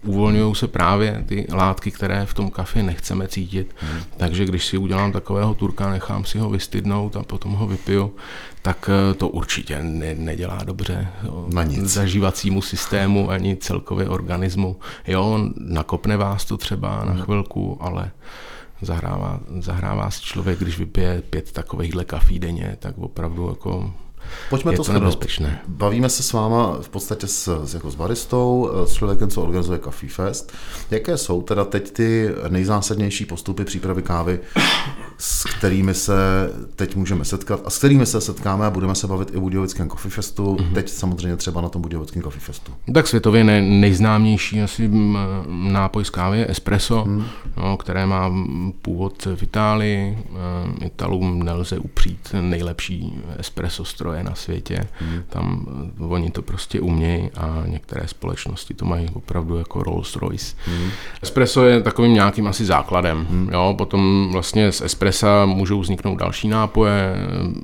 uvolňují 0.04 0.54
se 0.54 0.68
právě 0.68 1.24
ty 1.26 1.46
látky, 1.52 1.90
které 1.90 2.26
v 2.26 2.34
tom 2.34 2.50
kafe 2.50 2.82
nechceme 2.82 3.28
cítit. 3.28 3.74
Hmm. 3.78 4.00
Takže 4.16 4.44
když 4.44 4.66
si 4.66 4.78
udělám 4.78 5.12
takového 5.12 5.54
turka, 5.54 5.90
nechám 5.90 6.24
si 6.24 6.38
ho 6.38 6.50
vystydnout 6.50 7.16
a 7.16 7.22
potom 7.22 7.52
ho 7.52 7.66
vypiju, 7.66 8.14
tak 8.62 8.90
eh, 9.10 9.14
to 9.14 9.28
určitě 9.28 9.78
ne, 9.82 10.14
nedělá 10.14 10.58
dobře 10.64 11.08
Na 11.52 11.64
nic. 11.64 11.84
zažívacímu 11.84 12.62
systému 12.62 13.30
ani 13.30 13.56
celkově 13.56 14.08
organismu. 14.08 14.76
Jo, 15.06 15.38
nakopne 15.58 16.16
vás 16.16 16.44
to 16.44 16.56
třeba 16.56 17.04
na 17.04 17.14
chvilku, 17.14 17.78
ale 17.80 18.10
zahrává, 18.82 19.40
zahrává 19.58 20.10
si 20.10 20.22
člověk, 20.22 20.58
když 20.58 20.78
vypije 20.78 21.22
pět 21.30 21.52
takovýchhle 21.52 22.04
kafí 22.04 22.38
denně, 22.38 22.76
tak 22.78 22.98
opravdu 22.98 23.48
jako 23.48 23.92
Pojďme 24.50 24.72
je 24.72 24.76
to 24.76 24.84
to 24.84 24.92
nebezpečné. 24.92 25.60
Bavíme 25.68 26.08
se 26.08 26.22
s 26.22 26.32
váma 26.32 26.78
v 26.80 26.88
podstatě 26.88 27.26
s, 27.26 27.64
s, 27.64 27.74
jako 27.74 27.90
s 27.90 27.94
baristou, 27.94 28.70
s 28.84 28.92
člověkem, 28.92 29.30
co 29.30 29.42
organizuje 29.42 29.78
Coffee 29.78 30.10
Fest. 30.10 30.52
Jaké 30.90 31.18
jsou 31.18 31.42
teda 31.42 31.64
teď 31.64 31.90
ty 31.90 32.30
nejzásadnější 32.48 33.24
postupy 33.26 33.64
přípravy 33.64 34.02
kávy, 34.02 34.40
s 35.18 35.44
kterými 35.44 35.94
se 35.94 36.14
teď 36.76 36.96
můžeme 36.96 37.24
setkat 37.24 37.60
a 37.64 37.70
s 37.70 37.78
kterými 37.78 38.06
se 38.06 38.20
setkáme 38.20 38.66
a 38.66 38.70
budeme 38.70 38.94
se 38.94 39.06
bavit 39.06 39.30
i 39.34 39.36
v 39.36 39.40
Budějovickém 39.40 39.88
Coffee 39.88 40.10
Festu, 40.10 40.56
mm-hmm. 40.56 40.74
teď 40.74 40.88
samozřejmě 40.88 41.36
třeba 41.36 41.60
na 41.60 41.68
tom 41.68 41.82
Budějovickém 41.82 42.22
Coffee 42.22 42.40
Festu. 42.40 42.72
Tak 42.94 43.08
světově 43.08 43.44
ne, 43.44 43.62
nejznámější 43.62 44.62
asi 44.62 44.88
mm, 44.88 45.16
nápoj 45.72 46.04
z 46.04 46.10
kávy 46.10 46.38
je 46.38 46.50
espresso, 46.50 47.02
hmm. 47.02 47.24
no, 47.56 47.76
které 47.76 48.06
má 48.06 48.32
původ 48.82 49.26
v 49.34 49.42
Itálii. 49.42 50.18
Eh, 50.80 50.86
Italům 50.86 51.42
nelze 51.42 51.78
upřít 51.78 52.34
nejlepší 52.40 53.22
espresso 53.38 53.84
stroje 53.84 54.24
na 54.24 54.34
světě. 54.34 54.86
Hmm. 54.92 55.22
Tam 55.28 55.66
eh, 56.00 56.04
oni 56.04 56.30
to 56.30 56.42
prostě 56.42 56.80
umějí 56.80 57.30
a 57.36 57.62
některé 57.66 58.08
společnosti 58.08 58.74
to 58.74 58.84
mají 58.84 59.08
opravdu 59.12 59.56
jako 59.56 59.82
Rolls 59.82 60.16
Royce. 60.16 60.56
Hmm. 60.66 60.90
Espresso 61.22 61.64
je 61.64 61.82
takovým 61.82 62.14
nějakým 62.14 62.46
asi 62.46 62.64
základem. 62.64 63.26
Hmm. 63.30 63.48
Jo, 63.52 63.74
potom 63.78 64.28
vlastně 64.32 64.72
z 64.72 64.80
espressa 65.14 65.46
můžou 65.46 65.80
vzniknout 65.80 66.16
další 66.16 66.48
nápoje. 66.48 67.14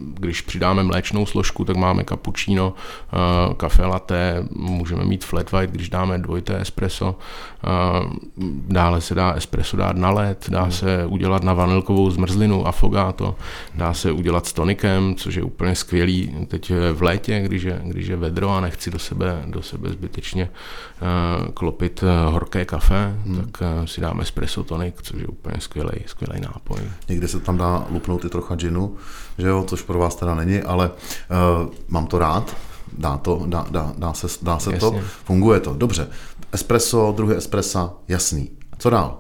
Když 0.01 0.41
přidáme 0.41 0.83
mléčnou 0.83 1.27
složku, 1.27 1.65
tak 1.65 1.77
máme 1.77 2.05
cappuccino, 2.05 2.75
eh, 2.75 3.55
kafe 3.55 3.87
latte, 3.87 4.45
můžeme 4.51 5.05
mít 5.05 5.25
flat 5.25 5.53
white, 5.53 5.71
když 5.71 5.89
dáme 5.89 6.19
dvojité 6.19 6.61
espresso. 6.61 7.17
Eh, 7.65 8.31
Dále 8.69 9.01
se 9.01 9.15
dá 9.15 9.33
espresso 9.33 9.77
dát 9.77 9.97
na 9.97 10.11
led, 10.11 10.51
dá 10.51 10.71
se 10.71 11.07
udělat 11.07 11.43
na 11.43 11.53
vanilkovou 11.53 12.11
zmrzlinu, 12.11 12.67
affogato, 12.67 13.37
dá 13.75 13.95
se 13.95 14.13
udělat 14.13 14.47
s 14.47 14.53
tonikem, 14.53 15.15
což 15.15 15.35
je 15.35 15.43
úplně 15.43 15.75
skvělý 15.75 16.47
teď 16.49 16.73
v 16.93 17.03
létě, 17.03 17.41
když 17.41 17.63
je, 17.63 17.81
když 17.85 18.07
je 18.07 18.17
vedro 18.17 18.51
a 18.51 18.61
nechci 18.61 18.91
do 18.91 18.99
sebe, 18.99 19.43
do 19.47 19.63
sebe 19.63 19.89
zbytečně 19.89 20.51
eh, 20.51 21.53
klopit 21.53 22.05
eh, 22.07 22.31
horké 22.31 22.65
kafe, 22.65 23.15
hmm. 23.25 23.37
tak 23.37 23.63
eh, 23.63 23.87
si 23.87 24.01
dáme 24.01 24.23
espresso 24.23 24.65
tonik, 24.65 25.03
což 25.03 25.21
je 25.21 25.27
úplně 25.27 25.57
skvělý, 25.59 25.93
skvělý 26.07 26.41
nápoj. 26.41 26.81
Někdy 27.09 27.29
se 27.29 27.41
tam 27.41 27.59
dá 27.59 27.87
lupnout 27.91 28.25
i 28.25 28.29
trocha 28.29 28.57
džinu, 28.57 28.97
že 29.39 29.49
jo, 29.49 29.65
což 29.69 29.83
pro 29.83 29.99
vás 29.99 30.17
teda 30.17 30.35
není, 30.35 30.61
ale 30.63 30.91
uh, 30.91 31.73
mám 31.89 32.07
to 32.07 32.19
rád, 32.19 32.57
dá, 32.93 33.17
to, 33.17 33.43
dá, 33.47 33.67
dá, 33.71 33.93
dá 33.99 34.13
se, 34.13 34.27
dá 34.43 34.59
se 34.59 34.73
to, 34.73 35.01
funguje 35.25 35.61
to, 35.61 35.75
dobře. 35.75 36.09
Espresso, 36.53 37.13
druhý 37.17 37.37
espressa, 37.37 37.93
jasný. 38.09 38.51
Co 38.79 38.91
dál? 38.91 39.19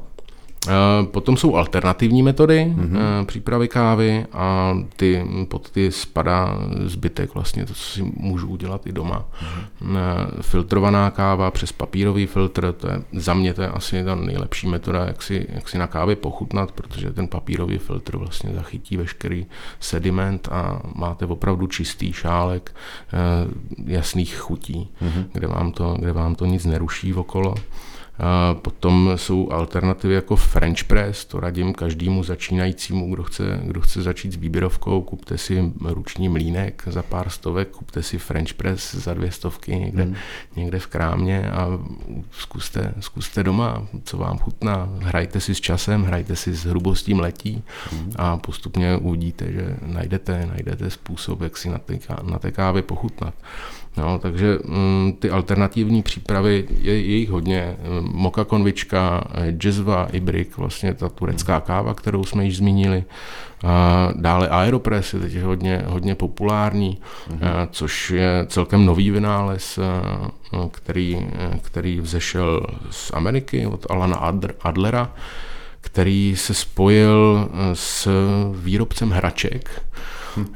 Eh, 0.68 1.06
Potom 1.06 1.36
jsou 1.36 1.56
alternativní 1.56 2.22
metody 2.22 2.74
mm-hmm. 2.76 3.24
přípravy 3.24 3.68
kávy 3.68 4.26
a 4.32 4.76
ty, 4.96 5.24
pod 5.48 5.70
ty 5.70 5.92
spadá 5.92 6.58
zbytek 6.84 7.34
vlastně 7.34 7.66
to, 7.66 7.74
co 7.74 7.82
si 7.82 8.02
můžu 8.16 8.48
udělat 8.48 8.86
i 8.86 8.92
doma. 8.92 9.24
Mm-hmm. 9.42 9.96
Filtrovaná 10.40 11.10
káva 11.10 11.50
přes 11.50 11.72
papírový 11.72 12.26
filtr, 12.26 12.72
to 12.72 12.88
je 12.88 13.02
za 13.12 13.34
mě 13.34 13.54
to 13.54 13.62
je 13.62 13.68
asi 13.68 14.04
ta 14.04 14.14
nejlepší 14.14 14.66
metoda, 14.68 15.04
jak 15.04 15.22
si, 15.22 15.46
jak 15.48 15.68
si 15.68 15.78
na 15.78 15.86
kávě 15.86 16.16
pochutnat, 16.16 16.72
protože 16.72 17.12
ten 17.12 17.28
papírový 17.28 17.78
filtr 17.78 18.16
vlastně 18.16 18.50
zachytí 18.54 18.96
veškerý 18.96 19.46
sediment 19.80 20.48
a 20.52 20.80
máte 20.94 21.26
opravdu 21.26 21.66
čistý 21.66 22.12
šálek 22.12 22.74
jasných 23.86 24.36
chutí, 24.36 24.88
mm-hmm. 25.02 25.24
kde, 25.32 25.46
vám 25.46 25.72
to, 25.72 25.96
kde 25.98 26.12
vám 26.12 26.34
to 26.34 26.46
nic 26.46 26.64
neruší 26.64 27.14
okolo. 27.14 27.54
A 28.20 28.54
potom 28.54 29.12
jsou 29.16 29.50
alternativy 29.52 30.14
jako 30.14 30.36
French 30.36 30.84
press, 30.84 31.24
to 31.24 31.40
radím 31.40 31.74
každému 31.74 32.24
začínajícímu, 32.24 33.14
kdo 33.14 33.22
chce, 33.22 33.60
kdo 33.62 33.80
chce 33.80 34.02
začít 34.02 34.32
s 34.32 34.36
výběrovkou, 34.36 35.02
kupte 35.02 35.38
si 35.38 35.72
ruční 35.84 36.28
mlínek 36.28 36.82
za 36.86 37.02
pár 37.02 37.28
stovek, 37.28 37.68
kupte 37.68 38.02
si 38.02 38.18
French 38.18 38.54
press 38.54 38.94
za 38.94 39.14
dvě 39.14 39.32
stovky 39.32 39.76
někde, 39.76 40.02
hmm. 40.02 40.14
někde 40.56 40.78
v 40.78 40.86
krámě 40.86 41.50
a 41.50 41.68
zkuste, 42.30 42.94
zkuste 43.00 43.42
doma, 43.42 43.86
co 44.04 44.18
vám 44.18 44.38
chutná. 44.38 44.88
Hrajte 45.00 45.40
si 45.40 45.54
s 45.54 45.60
časem, 45.60 46.02
hrajte 46.02 46.36
si 46.36 46.54
s 46.54 46.64
hrubostí 46.64 47.14
mletí 47.14 47.62
hmm. 47.90 48.12
a 48.16 48.36
postupně 48.36 48.96
uvidíte, 48.96 49.52
že 49.52 49.76
najdete, 49.86 50.46
najdete 50.46 50.90
způsob, 50.90 51.40
jak 51.40 51.56
si 51.56 51.70
na 51.70 51.78
té, 51.78 51.98
na 52.22 52.38
té 52.38 52.50
kávě 52.50 52.82
pochutnat. 52.82 53.34
No, 53.96 54.18
takže 54.18 54.58
mm, 54.64 55.12
ty 55.18 55.30
alternativní 55.30 56.02
přípravy, 56.02 56.64
je, 56.80 57.00
je 57.00 57.16
jich 57.16 57.30
hodně. 57.30 57.76
Moka 58.00 58.44
konvička, 58.44 59.24
jazzva, 59.50 60.08
ibrik, 60.12 60.56
vlastně 60.56 60.94
ta 60.94 61.08
turecká 61.08 61.60
káva, 61.60 61.94
kterou 61.94 62.24
jsme 62.24 62.44
již 62.44 62.56
zmínili. 62.56 63.04
A 63.64 64.08
dále 64.16 64.48
Aeropress 64.48 65.14
je 65.14 65.20
teď 65.20 65.40
hodně, 65.42 65.82
hodně 65.86 66.14
populární, 66.14 66.98
mm-hmm. 67.30 67.68
což 67.70 68.10
je 68.10 68.46
celkem 68.48 68.86
nový 68.86 69.10
vynález, 69.10 69.78
který, 70.70 71.28
který 71.62 72.00
vzešel 72.00 72.66
z 72.90 73.10
Ameriky 73.14 73.66
od 73.66 73.86
Alana 73.90 74.32
Adlera, 74.60 75.12
který 75.80 76.36
se 76.36 76.54
spojil 76.54 77.48
s 77.74 78.08
výrobcem 78.62 79.10
hraček, 79.10 79.82
hm. 80.36 80.46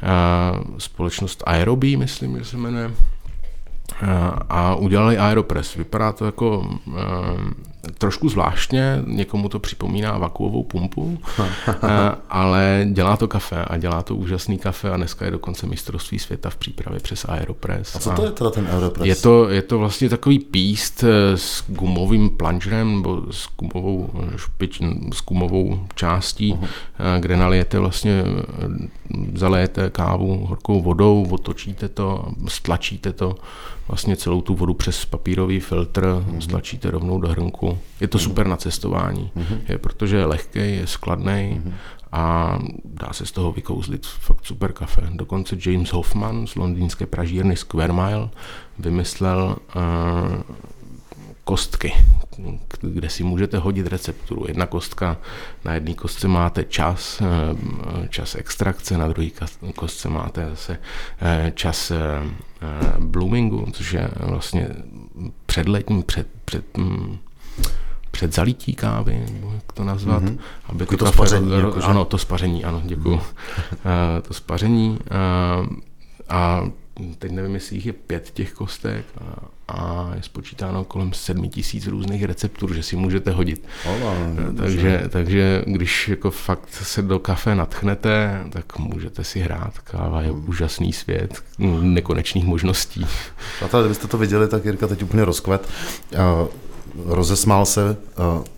společnost 0.78 1.42
Aerobee, 1.46 1.96
myslím, 1.96 2.38
že 2.38 2.44
se 2.44 2.56
jmenuje, 2.56 2.90
a 4.48 4.74
udělali 4.74 5.18
Aeropress. 5.18 5.74
Vypadá 5.74 6.12
to 6.12 6.26
jako 6.26 6.58
uh, 6.86 6.94
trošku 7.98 8.28
zvláštně, 8.28 9.02
někomu 9.06 9.48
to 9.48 9.58
připomíná 9.58 10.18
vakuovou 10.18 10.62
pumpu, 10.62 11.18
uh, 11.38 11.46
ale 12.30 12.86
dělá 12.92 13.16
to 13.16 13.28
kafe 13.28 13.64
a 13.64 13.76
dělá 13.76 14.02
to 14.02 14.16
úžasný 14.16 14.58
kafe 14.58 14.90
a 14.90 14.96
dneska 14.96 15.24
je 15.24 15.30
dokonce 15.30 15.66
mistrovství 15.66 16.18
světa 16.18 16.50
v 16.50 16.56
přípravě 16.56 17.00
přes 17.00 17.24
Aeropress. 17.24 17.96
A 17.96 17.98
co 17.98 18.10
to 18.10 18.24
je 18.24 18.30
teda 18.30 18.50
ten 18.50 18.68
Aeropress? 18.72 19.06
Je 19.06 19.16
to, 19.16 19.48
je 19.48 19.62
to 19.62 19.78
vlastně 19.78 20.08
takový 20.08 20.38
píst 20.38 21.04
s 21.34 21.64
gumovým 21.68 22.30
plungerem 22.30 22.96
nebo 22.96 23.22
s 23.30 23.48
gumovou, 23.58 24.10
špič, 24.36 24.80
s 25.14 25.24
gumovou 25.24 25.86
částí, 25.94 26.54
uh-huh. 26.54 27.20
kde 27.20 27.36
nalijete 27.36 27.78
vlastně, 27.78 28.24
zalejete 29.34 29.90
kávu 29.90 30.46
horkou 30.46 30.82
vodou, 30.82 31.26
otočíte 31.30 31.88
to, 31.88 32.32
stlačíte 32.48 33.12
to 33.12 33.34
vlastně 33.88 34.16
celou 34.16 34.40
tu 34.40 34.54
vodu 34.54 34.74
přes 34.74 35.04
papírový 35.04 35.60
filtr, 35.60 36.04
mm-hmm. 36.04 36.38
stlačíte 36.38 36.90
rovnou 36.90 37.20
do 37.20 37.28
hrnku. 37.28 37.73
Je 38.00 38.08
to 38.08 38.18
super 38.18 38.46
na 38.46 38.56
cestování, 38.56 39.30
mm-hmm. 39.36 39.58
je, 39.68 39.78
protože 39.78 40.16
je 40.16 40.26
lehký, 40.26 40.58
je 40.58 40.86
skladný 40.86 41.60
mm-hmm. 41.62 41.72
a 42.12 42.58
dá 42.84 43.12
se 43.12 43.26
z 43.26 43.32
toho 43.32 43.52
vykouzlit 43.52 44.06
fakt 44.06 44.46
super 44.46 44.72
kafe. 44.72 45.02
Dokonce 45.12 45.56
James 45.66 45.92
Hoffman 45.92 46.46
z 46.46 46.54
londýnské 46.54 47.06
pražírny 47.06 47.56
Square 47.56 47.92
Mile 47.92 48.28
vymyslel 48.78 49.56
uh, 49.76 49.82
kostky, 51.44 51.92
kde 52.80 53.08
si 53.08 53.24
můžete 53.24 53.58
hodit 53.58 53.86
recepturu. 53.86 54.44
Jedna 54.48 54.66
kostka, 54.66 55.16
na 55.64 55.74
jedné 55.74 55.94
kostce 55.94 56.28
máte 56.28 56.64
čas, 56.64 57.22
čas 58.08 58.34
extrakce, 58.34 58.98
na 58.98 59.08
druhé 59.08 59.28
kostce 59.76 60.08
máte 60.08 60.50
zase 60.50 60.78
čas 61.54 61.92
bloomingu, 62.98 63.66
což 63.72 63.92
je 63.92 64.08
vlastně 64.20 64.68
předletní, 65.46 66.02
před, 66.02 66.28
před, 66.44 66.64
před 68.14 68.34
zalití 68.34 68.74
kávy, 68.74 69.26
jak 69.54 69.72
to 69.72 69.84
nazvat. 69.84 70.22
Mm-hmm. 70.22 70.38
Aby 70.66 70.86
to, 70.86 70.96
to 70.96 71.06
spaření. 71.06 71.50
Ro, 71.50 71.68
jako, 71.68 71.84
ano, 71.84 72.04
to 72.04 72.18
spaření, 72.18 72.64
ano, 72.64 72.82
děkuji. 72.84 73.16
Mm. 73.16 73.20
to 74.28 74.34
spaření 74.34 74.98
a 76.28 76.70
teď 77.18 77.32
nevím, 77.32 77.54
jestli 77.54 77.76
jich 77.76 77.86
je 77.86 77.92
pět 77.92 78.30
těch 78.30 78.52
kostek 78.52 79.04
a, 79.20 79.36
a 79.68 80.10
je 80.14 80.22
spočítáno 80.22 80.84
kolem 80.84 81.12
sedmi 81.12 81.48
tisíc 81.48 81.86
různých 81.86 82.24
receptur, 82.24 82.74
že 82.74 82.82
si 82.82 82.96
můžete 82.96 83.30
hodit. 83.30 83.66
Ola, 83.86 84.14
takže, 84.56 85.04
takže 85.08 85.64
když 85.66 86.08
jako 86.08 86.30
fakt 86.30 86.68
se 86.70 87.02
do 87.02 87.18
kafe 87.18 87.54
natchnete, 87.54 88.44
tak 88.50 88.78
můžete 88.78 89.24
si 89.24 89.40
hrát. 89.40 89.78
Káva 89.78 90.22
je 90.22 90.30
úžasný 90.30 90.92
svět, 90.92 91.44
nekonečných 91.80 92.44
možností. 92.44 93.06
Přátelé, 93.56 93.82
kdybyste 93.82 94.06
to 94.08 94.18
viděli, 94.18 94.48
tak 94.48 94.64
Jirka 94.64 94.86
teď 94.86 95.02
úplně 95.02 95.24
rozkvet 95.24 95.68
rozesmál 97.06 97.66
se 97.66 97.96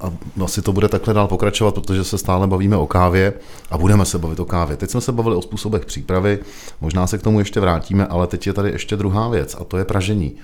a 0.00 0.12
asi 0.44 0.62
to 0.62 0.72
bude 0.72 0.88
takhle 0.88 1.14
dál 1.14 1.28
pokračovat, 1.28 1.74
protože 1.74 2.04
se 2.04 2.18
stále 2.18 2.46
bavíme 2.46 2.76
o 2.76 2.86
kávě 2.86 3.32
a 3.70 3.78
budeme 3.78 4.04
se 4.04 4.18
bavit 4.18 4.40
o 4.40 4.44
kávě. 4.44 4.76
Teď 4.76 4.90
jsme 4.90 5.00
se 5.00 5.12
bavili 5.12 5.36
o 5.36 5.42
způsobech 5.42 5.86
přípravy, 5.86 6.38
možná 6.80 7.06
se 7.06 7.18
k 7.18 7.22
tomu 7.22 7.38
ještě 7.38 7.60
vrátíme, 7.60 8.06
ale 8.06 8.26
teď 8.26 8.46
je 8.46 8.52
tady 8.52 8.70
ještě 8.70 8.96
druhá 8.96 9.28
věc 9.28 9.56
a 9.60 9.64
to 9.64 9.76
je 9.76 9.84
pražení. 9.84 10.34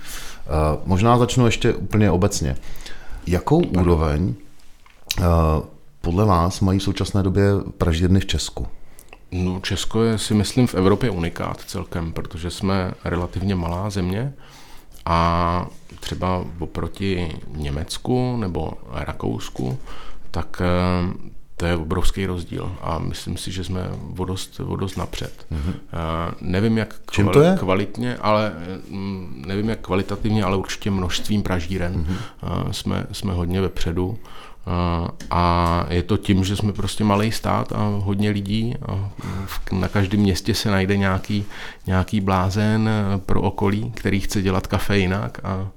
Možná 0.84 1.18
začnu 1.18 1.46
ještě 1.46 1.74
úplně 1.74 2.10
obecně. 2.10 2.56
Jakou 3.26 3.58
úroveň 3.58 4.34
podle 6.00 6.24
vás 6.24 6.60
mají 6.60 6.78
v 6.78 6.82
současné 6.82 7.22
době 7.22 7.44
pražírny 7.78 8.20
v 8.20 8.26
Česku? 8.26 8.66
No, 9.32 9.60
Česko 9.60 10.02
je 10.02 10.18
si 10.18 10.34
myslím 10.34 10.66
v 10.66 10.74
Evropě 10.74 11.10
unikát 11.10 11.60
celkem, 11.66 12.12
protože 12.12 12.50
jsme 12.50 12.92
relativně 13.04 13.54
malá 13.54 13.90
země 13.90 14.32
a 15.04 15.66
třeba 16.00 16.44
oproti 16.58 17.32
Německu 17.56 18.36
nebo 18.36 18.72
Rakousku, 18.90 19.78
tak 20.30 20.62
eh, 20.64 21.32
to 21.56 21.66
je 21.66 21.76
obrovský 21.76 22.26
rozdíl 22.26 22.76
a 22.80 22.98
myslím 22.98 23.36
si, 23.36 23.52
že 23.52 23.64
jsme 23.64 23.90
vodost, 23.92 24.58
vodost 24.58 24.96
napřed. 24.96 25.46
Mm-hmm. 25.52 25.74
Nevím, 26.40 26.78
jak 26.78 26.94
Čím 27.10 27.28
to 27.28 27.40
je? 27.40 27.56
kvalitně, 27.58 28.16
ale 28.16 28.52
mm, 28.88 29.44
nevím, 29.46 29.68
jak 29.68 29.78
kvalitativně, 29.80 30.44
ale 30.44 30.56
určitě 30.56 30.90
množstvím 30.90 31.42
pražíren 31.42 31.94
mm-hmm. 32.04 32.70
jsme, 32.70 33.06
jsme 33.12 33.32
hodně 33.32 33.60
vepředu. 33.60 34.18
A 35.30 35.86
je 35.88 36.02
to 36.02 36.16
tím, 36.16 36.44
že 36.44 36.56
jsme 36.56 36.72
prostě 36.72 37.04
malý 37.04 37.32
stát 37.32 37.72
a 37.72 38.00
hodně 38.02 38.30
lidí 38.30 38.74
a 38.88 39.10
na 39.72 39.88
každém 39.88 40.20
městě 40.20 40.54
se 40.54 40.70
najde 40.70 40.96
nějaký, 40.96 41.44
nějaký 41.86 42.20
blázen 42.20 42.90
pro 43.26 43.42
okolí, 43.42 43.92
který 43.96 44.20
chce 44.20 44.42
dělat 44.42 44.66
kafe 44.66 44.98
jinak 44.98 45.38
a, 45.44 45.68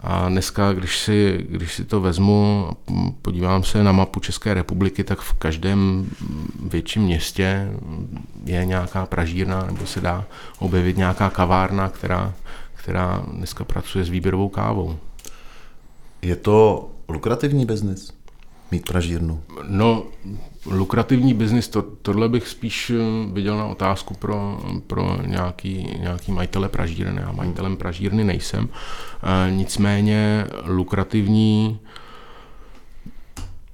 a 0.00 0.28
dneska, 0.28 0.72
když 0.72 0.98
si, 0.98 1.46
když 1.48 1.74
si 1.74 1.84
to 1.84 2.00
vezmu, 2.00 2.70
podívám 3.22 3.62
se 3.62 3.84
na 3.84 3.92
mapu 3.92 4.20
České 4.20 4.54
republiky, 4.54 5.04
tak 5.04 5.20
v 5.20 5.32
každém 5.32 6.10
větším 6.62 7.02
městě 7.02 7.72
je 8.44 8.64
nějaká 8.64 9.06
pražírna 9.06 9.66
nebo 9.66 9.86
se 9.86 10.00
dá 10.00 10.24
objevit 10.58 10.96
nějaká 10.96 11.30
kavárna, 11.30 11.88
která, 11.88 12.32
která 12.74 13.22
dneska 13.32 13.64
pracuje 13.64 14.04
s 14.04 14.08
výběrovou 14.08 14.48
kávou. 14.48 14.98
Je 16.22 16.36
to 16.36 16.90
lukrativní 17.08 17.66
biznis? 17.66 18.12
Mít 18.70 18.88
pražírnu? 18.88 19.40
No, 19.68 20.04
lukrativní 20.66 21.34
biznis, 21.34 21.68
to, 21.68 21.82
tohle 21.82 22.28
bych 22.28 22.48
spíš 22.48 22.90
eh, 22.90 23.32
viděl 23.32 23.56
na 23.56 23.66
otázku 23.66 24.14
pro, 24.14 24.60
pro 24.86 25.18
nějaký, 25.26 25.88
nějaký 26.00 26.32
majitele 26.32 26.68
pražírny. 26.68 27.20
Já 27.20 27.32
majitelem 27.32 27.76
pražírny 27.76 28.24
nejsem. 28.24 28.68
E, 29.22 29.50
nicméně 29.50 30.46
lukrativní 30.66 31.78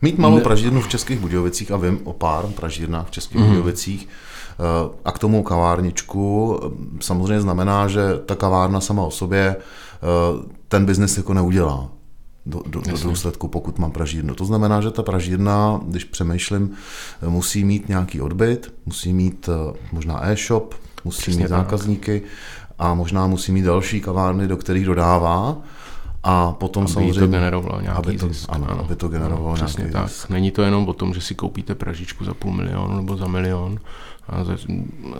Mít 0.02 0.18
malou 0.18 0.36
ne... 0.36 0.42
pražírnu 0.42 0.80
v 0.80 0.88
Českých 0.88 1.18
Budějovicích 1.18 1.70
a 1.72 1.76
vím 1.76 2.00
o 2.04 2.12
pár 2.12 2.46
pražírnách 2.46 3.06
v 3.06 3.10
Českých 3.10 3.40
mm. 3.40 3.46
Budějovicích 3.46 4.08
eh, 4.08 4.96
a 5.04 5.12
k 5.12 5.18
tomu 5.18 5.42
kavárničku 5.42 6.60
samozřejmě 7.00 7.40
znamená, 7.40 7.88
že 7.88 8.00
ta 8.26 8.36
kavárna 8.36 8.80
sama 8.80 9.02
o 9.02 9.10
sobě 9.10 9.56
ten 10.68 10.86
biznis 10.86 11.16
jako 11.16 11.34
neudělá 11.34 11.90
do, 12.46 12.62
do, 12.66 12.80
do 12.80 12.98
důsledku, 13.02 13.48
pokud 13.48 13.78
mám 13.78 13.90
pražírnu. 13.90 14.34
To 14.34 14.44
znamená, 14.44 14.80
že 14.80 14.90
ta 14.90 15.02
pražírna, 15.02 15.80
když 15.84 16.04
přemýšlím, 16.04 16.70
musí 17.28 17.64
mít 17.64 17.88
nějaký 17.88 18.20
odbyt, 18.20 18.74
musí 18.86 19.12
mít 19.12 19.48
eh, 19.48 19.78
možná 19.92 20.26
e-shop, 20.26 20.74
musí 21.04 21.22
Přesně 21.22 21.42
mít 21.42 21.48
tak. 21.48 21.58
zákazníky 21.58 22.22
a 22.78 22.94
možná 22.94 23.26
musí 23.26 23.52
mít 23.52 23.62
další 23.62 24.00
kavárny, 24.00 24.48
do 24.48 24.56
kterých 24.56 24.84
dodává. 24.84 25.56
A 26.22 26.52
potom 26.52 26.82
aby 26.82 26.92
samozřejmě... 26.92 27.20
to 27.20 27.26
generovalo 27.26 27.80
nějaký 27.80 27.98
aby 27.98 28.16
to, 28.18 28.28
zisk. 28.28 28.46
Ano, 28.48 28.66
ano, 28.70 28.80
aby 28.80 28.96
to 28.96 29.08
generovalo 29.08 29.50
no, 29.50 29.56
nějaký 29.56 29.92
tak. 29.92 30.08
zisk. 30.08 30.30
Není 30.30 30.50
to 30.50 30.62
jenom 30.62 30.88
o 30.88 30.92
tom, 30.92 31.14
že 31.14 31.20
si 31.20 31.34
koupíte 31.34 31.74
pražičku 31.74 32.24
za 32.24 32.34
půl 32.34 32.52
milionu 32.52 32.96
nebo 32.96 33.16
za 33.16 33.26
milion 33.26 33.78
a 34.30 34.44
zač, 34.44 34.66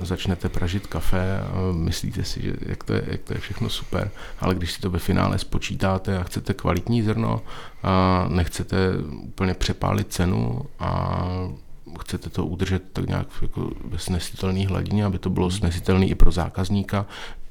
začnete 0.01 0.49
pražit 0.49 0.87
kafe 0.87 1.41
a 1.41 1.73
myslíte 1.73 2.25
si, 2.25 2.43
že 2.43 2.53
jak 2.61 2.85
to, 2.85 2.93
je, 2.93 3.03
jak 3.07 3.21
to 3.21 3.33
je 3.35 3.41
všechno 3.41 3.69
super, 3.69 4.11
ale 4.41 4.55
když 4.55 4.73
si 4.73 4.81
to 4.81 4.91
ve 4.91 4.99
finále 4.99 5.39
spočítáte 5.39 6.19
a 6.19 6.23
chcete 6.23 6.55
kvalitní 6.55 7.03
zrno 7.03 7.43
a 7.83 8.27
nechcete 8.29 8.77
úplně 9.23 9.55
přepálit 9.55 10.13
cenu 10.13 10.63
a 10.79 11.21
chcete 12.01 12.31
to 12.31 12.47
udržet 12.47 12.83
tak 12.93 13.07
nějak 13.07 13.27
jako 13.43 13.71
ve 13.85 13.99
snesitelné 13.99 14.67
hladině, 14.67 15.05
aby 15.05 15.19
to 15.19 15.31
bylo 15.31 15.51
snesitelné 15.51 16.07
i 16.07 16.15
pro 16.15 16.31
zákazníka, 16.31 17.07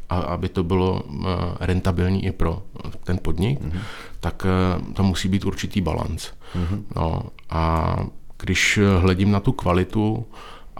a 0.09 0.17
aby 0.19 0.49
to 0.49 0.63
bylo 0.63 1.03
eh, 1.03 1.25
rentabilní 1.59 2.25
i 2.25 2.31
pro 2.31 2.63
ten 3.03 3.19
podnik, 3.21 3.61
mm-hmm. 3.61 3.79
tak 4.19 4.45
eh, 4.45 4.93
tam 4.93 5.05
musí 5.05 5.27
být 5.27 5.45
určitý 5.45 5.81
balans. 5.81 6.31
Mm-hmm. 6.55 6.83
No, 6.95 7.23
a 7.49 7.95
když 8.39 8.79
hledím 8.99 9.31
na 9.31 9.39
tu 9.39 9.51
kvalitu, 9.51 10.25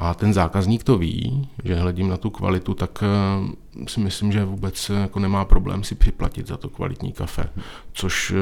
a 0.02 0.14
ten 0.14 0.34
zákazník 0.34 0.84
to 0.84 0.98
ví, 0.98 1.50
že 1.64 1.76
hledím 1.76 2.10
na 2.10 2.18
tu 2.18 2.30
kvalitu, 2.30 2.74
tak 2.74 3.04
eh, 3.04 3.88
si 3.88 4.00
myslím, 4.00 4.32
že 4.32 4.46
vůbec 4.46 4.90
jako 4.90 5.20
nemá 5.20 5.46
problém 5.46 5.84
si 5.84 5.96
připlatit 5.96 6.48
za 6.48 6.58
to 6.58 6.70
kvalitní 6.70 7.12
kafe, 7.12 7.50
což 7.94 8.34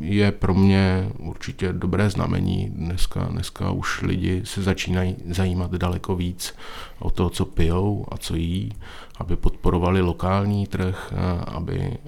je 0.00 0.32
pro 0.32 0.54
mě 0.54 1.10
určitě 1.18 1.72
dobré 1.72 2.10
znamení. 2.10 2.70
Dneska, 2.74 3.24
dneska 3.24 3.70
už 3.70 4.02
lidi 4.02 4.42
se 4.44 4.62
začínají 4.62 5.16
zajímat 5.28 5.70
daleko 5.70 6.16
víc 6.16 6.54
o 6.98 7.10
to, 7.10 7.30
co 7.30 7.44
pijou 7.44 8.06
a 8.08 8.18
co 8.18 8.36
jí, 8.36 8.72
aby 9.18 9.36
podporovali 9.36 10.00
lokální 10.00 10.66
trh, 10.66 11.12
aby 11.46 11.98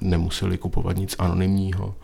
nemuseli 0.00 0.58
kupovat 0.58 0.96
nic 0.96 1.16
anonymního. 1.18 1.94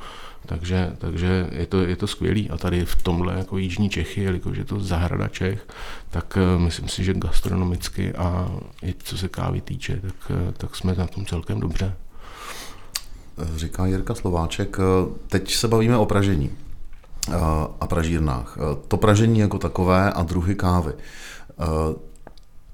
Takže, 0.46 0.92
takže 0.98 1.48
je 1.52 1.66
to, 1.66 1.80
je 1.80 1.96
to 1.96 2.06
skvělý. 2.06 2.50
A 2.50 2.56
tady 2.56 2.84
v 2.84 3.02
tomhle 3.02 3.34
jako 3.38 3.58
Jižní 3.58 3.90
Čechy, 3.90 4.22
jelikož 4.22 4.58
je 4.58 4.64
to 4.64 4.80
zahrada 4.80 5.28
Čech, 5.28 5.66
tak 6.10 6.38
myslím 6.56 6.88
si, 6.88 7.04
že 7.04 7.14
gastronomicky 7.14 8.12
a 8.12 8.52
i 8.82 8.94
co 9.02 9.18
se 9.18 9.28
kávy 9.28 9.60
týče, 9.60 10.00
tak, 10.00 10.36
tak 10.56 10.76
jsme 10.76 10.94
na 10.94 11.06
tom 11.06 11.26
celkem 11.26 11.60
dobře. 11.60 11.94
Říká 13.56 13.86
Jirka 13.86 14.14
Slováček. 14.14 14.76
Teď 15.26 15.54
se 15.54 15.68
bavíme 15.68 15.96
o 15.96 16.06
pražení 16.06 16.50
a 17.80 17.86
pražírnách. 17.86 18.58
To 18.88 18.96
pražení 18.96 19.38
jako 19.38 19.58
takové 19.58 20.12
a 20.12 20.22
druhy 20.22 20.54
kávy. 20.54 20.92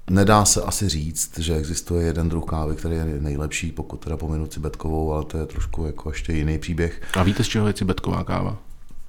Nedá 0.09 0.45
se 0.45 0.61
asi 0.61 0.89
říct, 0.89 1.39
že 1.39 1.55
existuje 1.55 2.05
jeden 2.05 2.29
druh 2.29 2.45
kávy, 2.45 2.75
který 2.75 2.95
je 2.95 3.05
nejlepší, 3.19 3.71
pokud 3.71 3.99
teda 3.99 4.17
pominu 4.17 4.47
cibetkovou, 4.47 5.13
ale 5.13 5.25
to 5.25 5.37
je 5.37 5.45
trošku 5.45 5.85
jako 5.85 6.09
ještě 6.09 6.33
jiný 6.33 6.57
příběh. 6.57 7.01
A 7.13 7.23
víte, 7.23 7.43
z 7.43 7.47
čeho 7.47 7.67
je 7.67 7.73
cibetková 7.73 8.23
káva? 8.23 8.57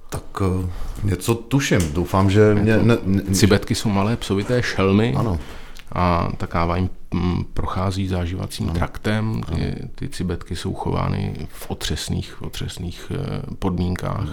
Tak 0.09 0.41
uh, 0.41 0.69
něco 1.03 1.35
tuším. 1.35 1.93
Doufám, 1.93 2.29
že... 2.29 2.55
Mě, 2.55 2.77
ne, 2.77 2.97
ne, 3.03 3.21
Cibetky 3.21 3.75
jsou 3.75 3.89
malé 3.89 4.17
psovité 4.17 4.63
šelmy. 4.63 5.13
Ano 5.17 5.39
a 5.91 6.31
ta 6.37 6.47
káva 6.47 6.75
jim 6.77 6.89
mm, 7.13 7.43
prochází 7.53 8.07
záživacím 8.07 8.65
ano. 8.65 8.73
traktem. 8.73 9.41
Ty, 9.55 9.75
ty 9.95 10.09
cibetky 10.09 10.55
jsou 10.55 10.73
chovány 10.73 11.47
v 11.49 11.71
otřesných, 11.71 12.41
otřesných 12.41 13.11
eh, 13.15 13.55
podmínkách. 13.59 14.27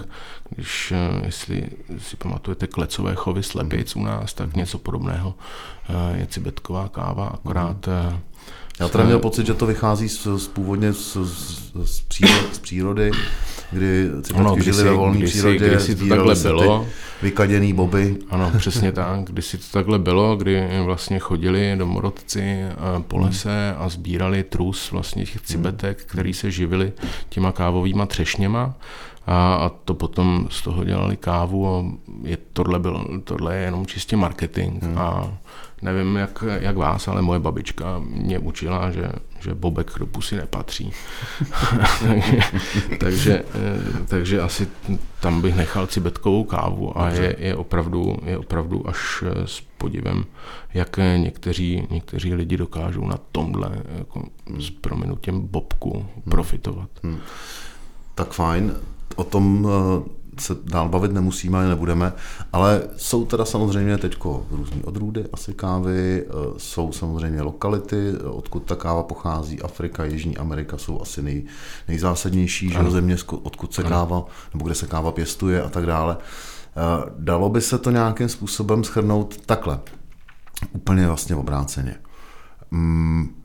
Když, 0.49 0.91
eh, 0.91 1.25
jestli 1.25 1.69
si 1.97 2.15
pamatujete 2.15 2.67
klecové 2.67 3.15
chovy 3.15 3.43
slepic 3.43 3.95
u 3.95 4.03
nás, 4.03 4.33
tak 4.33 4.55
něco 4.55 4.77
podobného 4.77 5.33
eh, 5.89 6.17
je 6.19 6.27
cibetková 6.27 6.87
káva, 6.87 7.27
akorát 7.27 7.89
já 8.79 8.89
teda 8.89 9.03
měl 9.03 9.19
pocit, 9.19 9.45
že 9.45 9.53
to 9.53 9.65
vychází 9.65 10.09
z, 10.09 10.27
z 10.37 10.47
původně 10.47 10.93
z, 10.93 11.17
z, 11.23 11.71
z, 11.83 12.01
přírody, 12.01 12.47
z 12.53 12.59
přírody, 12.59 13.11
kdy 13.71 14.09
cibetky 14.21 14.63
žili 14.63 14.83
ve 14.83 14.91
volné 14.91 15.25
přírodě, 15.25 15.67
kdysi 15.67 15.95
to 15.95 16.07
takhle 16.07 16.35
bylo. 16.35 16.87
vykaděný 17.21 17.73
boby. 17.73 18.17
Ano, 18.29 18.51
přesně 18.57 18.91
tak. 18.91 19.19
Kdysi 19.23 19.57
to 19.57 19.63
takhle 19.71 19.99
bylo, 19.99 20.35
kdy 20.35 20.67
vlastně 20.83 21.19
chodili 21.19 21.75
domorodci 21.77 22.41
eh, 22.41 22.75
po 23.07 23.17
hmm. 23.17 23.25
lese 23.25 23.75
a 23.77 23.89
sbírali 23.89 24.43
trus 24.43 24.91
vlastně 24.91 25.25
těch 25.25 25.41
cibetek, 25.41 26.03
který 26.05 26.33
se 26.33 26.51
živili 26.51 26.93
těma 27.29 27.51
kávovýma 27.51 28.05
třešněma 28.05 28.75
a, 29.27 29.53
a 29.53 29.69
to 29.69 29.93
potom 29.93 30.47
z 30.49 30.61
toho 30.61 30.83
dělali 30.83 31.17
kávu 31.17 31.67
a 31.67 31.85
je, 32.23 32.37
tohle, 32.53 32.79
byl, 32.79 33.21
tohle 33.23 33.55
je 33.55 33.61
jenom 33.61 33.85
čistě 33.85 34.17
marketing 34.17 34.83
hmm. 34.83 34.97
a 34.97 35.33
nevím 35.81 36.15
jak, 36.15 36.43
jak 36.59 36.77
vás, 36.77 37.07
ale 37.07 37.21
moje 37.21 37.39
babička 37.39 37.99
mě 37.99 38.39
učila, 38.39 38.91
že, 38.91 39.11
že 39.39 39.53
bobek 39.53 39.91
do 39.99 40.05
pusy 40.05 40.35
nepatří. 40.35 40.91
takže, 42.09 42.41
takže, 42.99 43.43
eh, 43.55 44.05
takže 44.07 44.41
asi 44.41 44.67
tam 45.19 45.41
bych 45.41 45.55
nechal 45.55 45.87
cibetkovou 45.87 46.43
kávu 46.43 47.01
a 47.01 47.09
je, 47.09 47.35
je, 47.39 47.55
opravdu, 47.55 48.17
je 48.25 48.37
opravdu 48.37 48.89
až 48.89 49.23
eh, 49.27 49.47
s 49.47 49.61
podivem, 49.77 50.25
jak 50.73 50.99
někteří, 51.17 51.87
někteří 51.89 52.33
lidi 52.33 52.57
dokážou 52.57 53.07
na 53.07 53.19
tomhle 53.31 53.71
jako 53.97 54.23
s 54.59 54.69
prominutím 54.69 55.47
bobku 55.47 55.93
hmm. 55.93 56.23
profitovat. 56.29 56.89
Hmm. 57.03 57.19
Tak 58.15 58.31
fajn. 58.31 58.75
O 59.15 59.23
tom 59.23 59.67
eh, 59.69 60.18
se 60.41 60.55
dál 60.63 60.89
bavit 60.89 61.11
nemusíme, 61.11 61.67
nebudeme, 61.67 62.13
ale 62.53 62.81
jsou 62.97 63.25
teda 63.25 63.45
samozřejmě 63.45 63.97
teď 63.97 64.17
různé 64.51 64.83
odrůdy 64.83 65.25
asi 65.33 65.53
kávy, 65.53 66.25
eh, 66.27 66.33
jsou 66.57 66.91
samozřejmě 66.91 67.41
lokality, 67.41 68.17
odkud 68.17 68.59
ta 68.63 68.75
káva 68.75 69.03
pochází, 69.03 69.61
Afrika, 69.61 70.05
Jižní 70.05 70.37
Amerika 70.37 70.77
jsou 70.77 71.01
asi 71.01 71.21
nej, 71.21 71.43
nejzásadnější 71.87 72.69
že 72.69 72.91
země, 72.91 73.15
odkud 73.43 73.73
se 73.73 73.81
ano. 73.81 73.89
káva, 73.89 74.25
nebo 74.53 74.65
kde 74.65 74.75
se 74.75 74.87
káva 74.87 75.11
pěstuje 75.11 75.63
a 75.63 75.69
tak 75.69 75.85
dále. 75.85 76.17
Eh, 76.17 77.11
dalo 77.17 77.49
by 77.49 77.61
se 77.61 77.77
to 77.77 77.91
nějakým 77.91 78.29
způsobem 78.29 78.83
schrnout 78.83 79.37
takhle, 79.45 79.79
úplně 80.71 81.07
vlastně 81.07 81.35
obráceně. 81.35 81.95
Mm, 82.71 83.35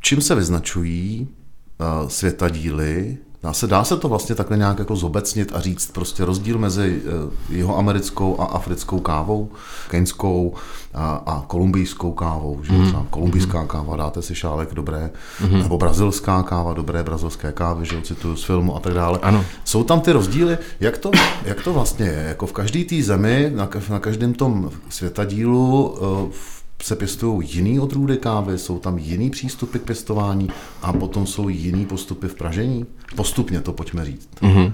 čím 0.00 0.20
se 0.20 0.34
vyznačují 0.34 1.28
eh, 1.28 2.10
světadíly 2.10 3.18
Dá 3.42 3.52
se, 3.52 3.66
dá 3.66 3.84
se 3.84 3.96
to 3.96 4.08
vlastně 4.08 4.34
takhle 4.34 4.56
nějak 4.56 4.78
jako 4.78 4.96
zobecnit 4.96 5.52
a 5.54 5.60
říct 5.60 5.90
prostě 5.92 6.24
rozdíl 6.24 6.58
mezi 6.58 7.02
eh, 7.04 7.54
jeho 7.54 7.78
americkou 7.78 8.40
a 8.40 8.44
africkou 8.44 9.00
kávou, 9.00 9.50
keňskou 9.90 10.54
a, 10.94 11.22
a 11.26 11.44
kolumbijskou 11.46 12.12
kávou. 12.12 12.60
Že? 12.62 12.72
Mm. 12.72 13.06
kolumbijská 13.10 13.60
mm. 13.60 13.66
káva, 13.66 13.96
dáte 13.96 14.22
si 14.22 14.34
šálek 14.34 14.74
dobré, 14.74 15.10
mm. 15.40 15.58
nebo 15.58 15.78
brazilská 15.78 16.42
káva, 16.42 16.72
dobré 16.72 17.02
brazilské 17.02 17.52
kávy, 17.52 17.86
že 17.86 18.02
cituju 18.02 18.36
z 18.36 18.44
filmu 18.44 18.76
a 18.76 18.80
tak 18.80 18.94
dále. 18.94 19.18
Ano. 19.22 19.44
Jsou 19.64 19.84
tam 19.84 20.00
ty 20.00 20.12
rozdíly, 20.12 20.58
jak 20.80 20.98
to, 20.98 21.10
jak 21.44 21.62
to 21.62 21.72
vlastně 21.72 22.06
je? 22.06 22.24
Jako 22.28 22.46
v 22.46 22.52
každé 22.52 22.84
té 22.84 23.02
zemi, 23.02 23.52
na, 23.54 23.68
na 23.90 23.98
každém 23.98 24.34
tom 24.34 24.70
světadílu, 24.88 25.94
v 26.30 26.54
eh, 26.54 26.57
se 26.82 26.96
pěstují 26.96 27.48
jiný 27.48 27.80
odrůdy 27.80 28.16
kávy, 28.16 28.58
jsou 28.58 28.78
tam 28.78 28.98
jiný 28.98 29.30
přístupy 29.30 29.78
k 29.78 29.82
pěstování 29.82 30.48
a 30.82 30.92
potom 30.92 31.26
jsou 31.26 31.48
jiný 31.48 31.86
postupy 31.86 32.28
v 32.28 32.34
pražení? 32.34 32.86
Postupně 33.16 33.60
to 33.60 33.72
pojďme 33.72 34.04
říct. 34.04 34.28
Mm-hmm. 34.40 34.72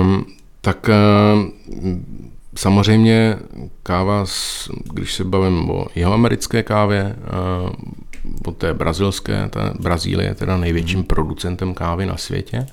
Um, 0.00 0.26
tak 0.60 0.88
uh, 0.88 1.94
samozřejmě 2.56 3.38
káva, 3.82 4.24
když 4.92 5.14
se 5.14 5.24
bavím 5.24 5.70
o 5.70 5.86
jeho 5.94 6.12
americké 6.12 6.62
kávě, 6.62 7.16
uh, 7.62 7.70
o 8.46 8.52
té 8.52 8.74
brazilské, 8.74 9.48
ta 9.50 9.74
Brazílie 9.80 10.28
je 10.28 10.34
teda 10.34 10.56
největším 10.56 11.00
mm-hmm. 11.00 11.06
producentem 11.06 11.74
kávy 11.74 12.06
na 12.06 12.16
světě. 12.16 12.66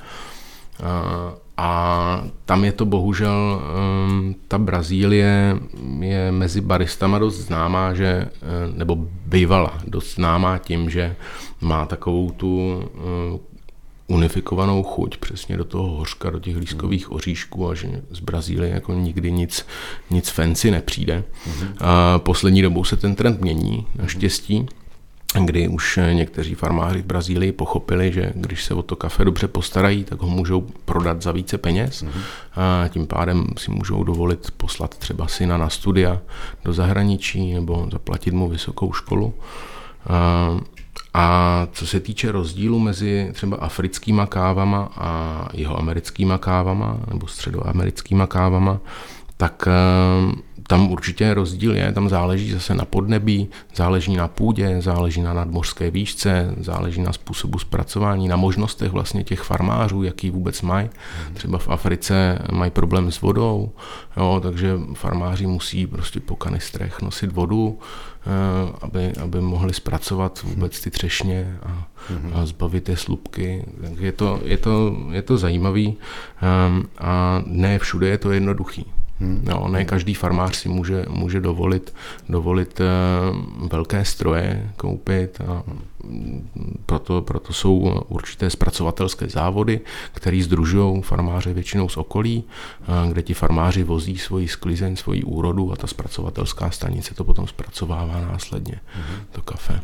Uh, 0.80 1.45
a 1.58 2.24
tam 2.46 2.66
je 2.66 2.72
to 2.72 2.86
bohužel, 2.86 3.62
um, 4.08 4.36
ta 4.48 4.58
Brazílie 4.58 5.58
je 6.00 6.32
mezi 6.32 6.62
baristama 6.62 7.20
dost 7.20 7.36
známá, 7.36 7.94
že, 7.94 8.06
eh, 8.06 8.30
nebo 8.76 8.98
bývala 9.26 9.80
dost 9.88 10.16
známá 10.16 10.58
tím, 10.58 10.90
že 10.90 11.16
má 11.62 11.86
takovou 11.86 12.32
tu 12.32 12.58
uh, 12.58 13.40
unifikovanou 14.08 14.84
chuť 14.84 15.18
přesně 15.18 15.58
do 15.58 15.64
toho 15.64 15.88
hořka, 15.88 16.30
do 16.30 16.40
těch 16.40 16.58
lískových 16.58 17.12
oříšků 17.12 17.70
a 17.70 17.76
že 17.76 18.02
z 18.12 18.20
Brazílie 18.20 18.70
jako 18.70 18.94
nikdy 18.94 19.32
nic, 19.32 19.66
nic 20.10 20.30
fancy 20.30 20.72
nepřijde. 20.72 21.24
Mm-hmm. 21.48 21.74
A 21.80 22.20
poslední 22.20 22.62
dobou 22.62 22.84
se 22.84 22.96
ten 22.96 23.16
trend 23.16 23.42
mění, 23.42 23.88
naštěstí 23.96 24.68
kdy 25.44 25.68
už 25.68 26.00
někteří 26.14 26.56
farmáři 26.56 27.02
v 27.02 27.06
Brazílii 27.06 27.52
pochopili, 27.52 28.14
že 28.14 28.32
když 28.36 28.64
se 28.64 28.74
o 28.74 28.82
to 28.82 28.96
kafe 28.96 29.26
dobře 29.26 29.48
postarají, 29.48 30.04
tak 30.04 30.22
ho 30.22 30.28
můžou 30.28 30.62
prodat 30.86 31.22
za 31.22 31.32
více 31.32 31.58
peněz 31.58 32.04
mm-hmm. 32.04 32.22
a 32.56 32.88
tím 32.88 33.08
pádem 33.08 33.46
si 33.58 33.72
můžou 33.72 34.04
dovolit 34.04 34.52
poslat 34.58 34.98
třeba 34.98 35.28
syna 35.28 35.58
na 35.58 35.70
studia 35.70 36.22
do 36.66 36.74
zahraničí 36.74 37.54
nebo 37.54 37.88
zaplatit 37.92 38.34
mu 38.34 38.50
vysokou 38.50 38.94
školu. 38.94 39.34
A, 40.10 40.58
a 41.14 41.68
co 41.72 41.88
se 41.88 42.00
týče 42.00 42.32
rozdílu 42.32 42.80
mezi 42.80 43.30
třeba 43.34 43.58
africkýma 43.58 44.26
kávama 44.26 44.90
a 44.96 45.50
jeho 45.54 45.80
americkýma 45.80 46.38
kávama 46.38 46.98
nebo 47.08 47.28
středoamerickýma 47.28 48.28
kávama, 48.28 48.80
tak 49.38 49.68
tam 50.68 50.92
určitě 50.92 51.34
rozdíl 51.34 51.76
je, 51.76 51.92
tam 51.92 52.10
záleží 52.10 52.52
zase 52.52 52.74
na 52.76 52.86
podnebí, 52.86 53.50
záleží 53.76 54.16
na 54.16 54.28
půdě, 54.28 54.82
záleží 54.82 55.22
na 55.22 55.34
nadmořské 55.34 55.92
výšce, 55.92 56.54
záleží 56.60 57.02
na 57.02 57.14
způsobu 57.14 57.60
zpracování, 57.60 58.28
na 58.28 58.36
možnostech 58.36 58.92
vlastně 58.92 59.24
těch 59.24 59.42
farmářů, 59.42 60.04
jaký 60.04 60.30
vůbec 60.30 60.62
mají. 60.62 60.90
Třeba 61.34 61.58
v 61.58 61.70
Africe 61.70 62.40
mají 62.52 62.72
problém 62.72 63.12
s 63.12 63.22
vodou, 63.22 63.72
jo, 64.18 64.40
takže 64.44 64.80
farmáři 64.94 65.48
musí 65.48 65.88
prostě 65.88 66.20
po 66.20 66.36
kanistrech 66.36 67.02
nosit 67.02 67.32
vodu, 67.32 67.80
eh, 68.26 68.76
aby, 68.82 69.14
aby 69.24 69.42
mohli 69.42 69.74
zpracovat 69.74 70.42
vůbec 70.44 70.80
ty 70.80 70.92
třešně 70.92 71.58
a, 71.66 71.88
a 72.34 72.46
zbavit 72.46 72.90
je 72.90 72.98
slupky. 72.98 73.66
Takže 73.82 74.06
je 74.06 74.12
to, 74.12 74.40
je 74.44 74.58
to, 74.58 74.98
je 75.12 75.22
to 75.22 75.38
zajímavý 75.38 75.98
ehm, 76.42 76.84
a 76.98 77.42
ne 77.46 77.80
všude 77.80 78.08
je 78.08 78.18
to 78.18 78.32
jednoduchý. 78.32 78.86
Hmm. 79.20 79.42
No, 79.44 79.68
ne 79.68 79.86
každý 79.86 80.14
farmář 80.14 80.56
si 80.56 80.70
může, 80.70 81.06
může 81.10 81.42
dovolit, 81.42 81.94
dovolit 82.30 82.80
uh, 82.80 83.68
velké 83.70 84.06
stroje 84.06 84.72
koupit 84.78 85.42
a 85.42 85.64
proto, 86.86 87.22
proto 87.22 87.54
jsou 87.54 88.04
určité 88.08 88.50
zpracovatelské 88.50 89.30
závody, 89.30 89.82
které 90.14 90.44
združují 90.44 91.02
farmáře 91.02 91.54
většinou 91.54 91.90
z 91.90 91.98
okolí, 91.98 92.44
uh, 92.88 93.12
kde 93.12 93.22
ti 93.22 93.34
farmáři 93.34 93.84
vozí 93.84 94.18
svoji 94.18 94.48
sklizeň, 94.48 94.96
svoji 94.96 95.24
úrodu 95.24 95.72
a 95.72 95.76
ta 95.76 95.88
zpracovatelská 95.88 96.72
stanice 96.72 97.16
to 97.16 97.24
potom 97.24 97.48
zpracovává 97.48 98.22
následně, 98.22 98.80
hmm. 98.94 99.18
to 99.32 99.42
kafe. 99.42 99.82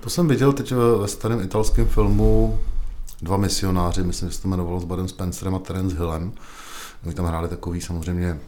To 0.00 0.10
jsem 0.10 0.28
viděl 0.28 0.52
teď 0.52 0.72
ve 1.00 1.08
starém 1.08 1.40
italském 1.40 1.86
filmu 1.86 2.58
dva 3.22 3.36
misionáři, 3.36 4.02
myslím, 4.02 4.28
že 4.28 4.34
se 4.34 4.42
to 4.42 4.48
jmenovalo 4.48 4.80
s 4.80 4.84
Badem 4.84 5.08
Spencerem 5.08 5.54
a 5.54 5.58
Terence 5.58 5.96
Hillem, 5.96 6.32
Oni 7.04 7.14
tam 7.14 7.26
hráli 7.26 7.48
takový 7.48 7.80
samozřejmě 7.80 8.38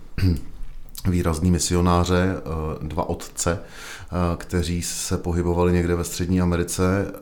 výrazný 1.09 1.51
misionáře, 1.51 2.37
eh, 2.37 2.87
dva 2.87 3.09
otce, 3.09 3.59
eh, 3.59 4.37
kteří 4.37 4.83
se 4.83 5.19
pohybovali 5.19 5.73
někde 5.73 5.95
ve 5.95 6.05
Střední 6.05 6.41
Americe, 6.41 7.13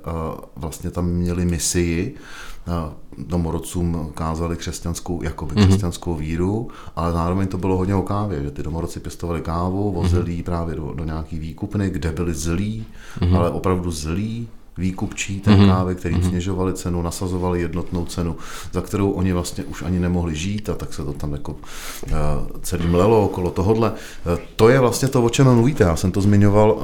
vlastně 0.57 0.91
tam 0.91 1.07
měli 1.07 1.45
misii, 1.45 2.17
domorodcům 3.19 4.13
kázali 4.15 4.57
křesťanskou, 4.57 5.23
jakoby 5.23 5.55
mm-hmm. 5.55 5.67
křesťanskou 5.67 6.15
víru, 6.15 6.69
ale 6.97 7.13
zároveň 7.13 7.49
to 7.49 7.59
bylo 7.59 7.77
hodně 7.77 7.95
o 7.95 8.03
kávě, 8.03 8.43
že 8.43 8.51
ty 8.51 8.63
domorodci 8.63 9.01
pěstovali 9.01 9.41
kávu, 9.41 9.93
vozili 9.93 10.33
mm-hmm. 10.33 10.43
právě 10.43 10.75
do, 10.75 10.93
do 10.95 11.05
nějaký 11.05 11.39
výkupny, 11.39 11.91
kde 11.91 12.13
byli 12.13 12.35
zlí, 12.35 12.87
mm-hmm. 13.21 13.37
ale 13.37 13.51
opravdu 13.51 13.91
zlí, 13.91 14.49
výkupčí 14.79 15.41
té 15.41 15.51
mm-hmm. 15.51 15.69
kávy, 15.69 15.95
který 15.95 16.15
mm-hmm. 16.15 16.29
snižovali 16.29 16.75
cenu, 16.75 17.03
nasazovali 17.03 17.61
jednotnou 17.61 18.05
cenu, 18.05 18.37
za 18.73 18.81
kterou 18.81 19.11
oni 19.11 19.33
vlastně 19.33 19.65
už 19.65 19.83
ani 19.83 20.01
nemohli 20.01 20.35
žít 20.35 20.69
a 20.69 20.75
tak 20.75 20.95
se 20.95 21.05
to 21.05 21.13
tam 21.13 21.33
jako 21.33 21.53
uh, 21.53 21.59
celý 22.63 22.87
mlelo 22.87 23.25
okolo 23.25 23.51
tohodle. 23.51 23.91
Uh, 23.91 24.39
to 24.57 24.69
je 24.69 24.81
vlastně 24.81 25.09
to, 25.09 25.23
o 25.23 25.31
čem 25.31 25.55
mluvíte. 25.55 25.85
Já 25.85 25.97
jsem 25.97 26.13
to 26.13 26.21
zmiňoval 26.21 26.73
uh, 26.73 26.83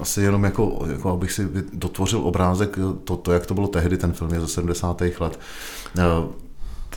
asi 0.00 0.22
jenom 0.22 0.44
jako, 0.44 0.84
jako 0.92 1.10
abych 1.10 1.32
si 1.32 1.48
dotvořil 1.72 2.20
obrázek, 2.20 2.78
to, 3.04 3.16
to, 3.16 3.32
jak 3.32 3.46
to 3.46 3.54
bylo 3.54 3.68
tehdy, 3.68 3.96
ten 3.96 4.12
film 4.12 4.34
je 4.34 4.40
ze 4.40 4.48
70. 4.48 5.00
let. 5.00 5.40
Uh, 5.98 6.30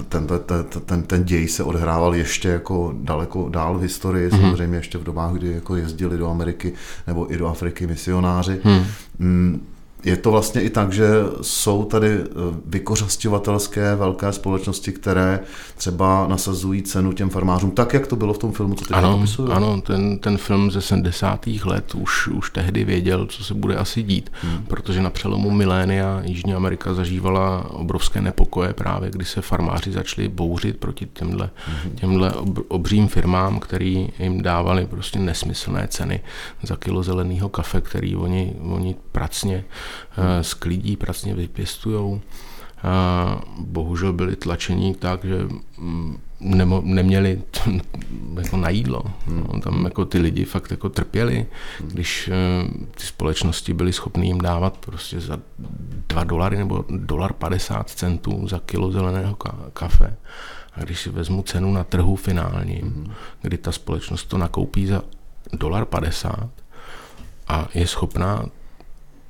ten, 0.10 0.28
ten, 0.28 0.66
ten, 0.86 1.04
ten 1.04 1.24
děj 1.24 1.48
se 1.48 1.64
odhrával 1.64 2.16
ještě 2.16 2.50
jako 2.50 2.94
daleko 2.96 3.50
dál 3.50 3.78
v 3.78 3.82
historii, 3.82 4.30
mm-hmm. 4.30 4.42
samozřejmě 4.42 4.78
ještě 4.78 4.98
v 4.98 5.04
dobách, 5.04 5.34
kdy 5.34 5.52
jako 5.52 5.76
jezdili 5.76 6.18
do 6.18 6.30
Ameriky 6.30 6.74
nebo 7.08 7.34
i 7.34 7.38
do 7.38 7.48
Afriky 7.48 7.88
misionáři. 7.88 8.60
Hmm. 8.64 8.86
Mm 9.20 9.68
je 10.06 10.18
to 10.18 10.32
vlastně 10.32 10.62
i 10.62 10.70
tak, 10.70 10.94
že 10.94 11.08
jsou 11.42 11.84
tady 11.84 12.08
eh, 12.08 12.26
vykořasťovatelské 12.66 13.96
velké 13.96 14.32
společnosti, 14.32 14.92
které 14.92 15.40
třeba 15.78 16.28
nasazují 16.28 16.82
cenu 16.82 17.14
těm 17.14 17.30
farmářům, 17.30 17.72
tak, 17.72 17.94
jak 17.94 18.08
to 18.08 18.16
bylo 18.16 18.34
v 18.34 18.38
tom 18.38 18.52
filmu, 18.52 18.76
co 18.76 18.86
teď 18.86 18.98
ano, 18.98 19.16
popisuju. 19.16 19.52
Ano, 19.52 19.82
ten, 19.82 20.20
ten 20.20 20.38
film 20.38 20.72
ze 20.72 20.82
70. 20.82 21.48
let 21.48 21.96
už, 21.96 22.28
už 22.28 22.52
tehdy 22.52 22.84
věděl, 22.84 23.26
co 23.26 23.44
se 23.44 23.54
bude 23.54 23.76
asi 23.76 24.04
dít, 24.04 24.32
hmm. 24.42 24.66
protože 24.66 25.02
na 25.02 25.10
přelomu 25.10 25.52
milénia 25.52 26.22
Jižní 26.26 26.54
Amerika 26.54 26.94
zažívala 26.94 27.70
obrovské 27.70 28.22
nepokoje 28.22 28.74
právě, 28.74 29.10
kdy 29.12 29.26
se 29.26 29.42
farmáři 29.42 29.92
začali 29.92 30.28
bouřit 30.28 30.78
proti 30.78 31.06
těmhle, 31.14 31.50
hmm. 31.68 31.92
těmhle 31.96 32.32
obřím 32.68 33.08
firmám, 33.08 33.60
který 33.60 34.10
jim 34.20 34.42
dávali 34.42 34.86
prostě 34.86 35.20
nesmyslné 35.20 35.88
ceny 35.88 36.20
za 36.64 36.76
kilo 36.76 37.04
zeleného 37.04 37.50
kafe, 37.50 37.82
který 37.82 38.16
oni, 38.16 38.54
oni 38.62 38.96
pracně 39.12 39.66
eh, 40.18 40.44
klidí 40.60 40.98
pracně 40.98 41.34
vypěstujou. 41.34 42.22
a 42.84 43.42
bohužel 43.58 44.14
byli 44.14 44.36
tlačení 44.36 44.96
tak, 44.96 45.26
že 45.26 45.48
mm, 45.78 46.18
nemo, 46.40 46.82
neměli 46.86 47.42
t, 47.52 47.60
jako 48.42 48.58
na 48.58 48.70
jídlo. 48.70 49.04
No, 49.28 49.60
tam 49.62 49.86
jako 49.86 50.06
ty 50.06 50.20
lidi 50.20 50.46
fakt 50.46 50.72
jako 50.72 50.90
trpěli, 50.90 51.46
když 51.80 52.30
uh, 52.30 52.72
ty 52.92 53.04
společnosti 53.04 53.74
byly 53.74 53.94
schopné 53.94 54.26
jim 54.26 54.42
dávat 54.42 54.78
prostě 54.78 55.20
za 55.20 55.40
2 56.08 56.24
dolary 56.24 56.58
nebo 56.58 56.86
dolar 56.90 57.34
50 57.34 57.90
centů 57.90 58.48
za 58.48 58.60
kilo 58.66 58.92
zeleného 58.92 59.36
kafe. 59.74 60.18
A 60.74 60.84
když 60.84 61.00
si 61.00 61.10
vezmu 61.10 61.42
cenu 61.42 61.74
na 61.74 61.84
trhu 61.84 62.16
finální, 62.16 62.82
mm-hmm. 62.82 63.12
kdy 63.42 63.58
ta 63.58 63.72
společnost 63.72 64.26
to 64.26 64.38
nakoupí 64.38 64.88
za 64.88 65.02
dolar 65.54 65.86
50 65.86 66.50
a 67.48 67.68
je 67.74 67.88
schopná 67.88 68.46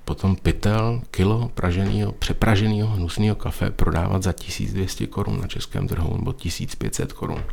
potom 0.05 0.35
pytel, 0.35 1.01
kilo 1.11 1.51
praženého, 1.53 2.11
přepraženého 2.11 2.87
hnusného 2.87 3.35
kafe 3.35 3.71
prodávat 3.71 4.23
za 4.23 4.31
1200 4.31 5.07
korun 5.07 5.41
na 5.41 5.47
českém 5.47 5.87
trhu 5.87 6.17
nebo 6.17 6.33
1500 6.33 7.13
korun. 7.13 7.43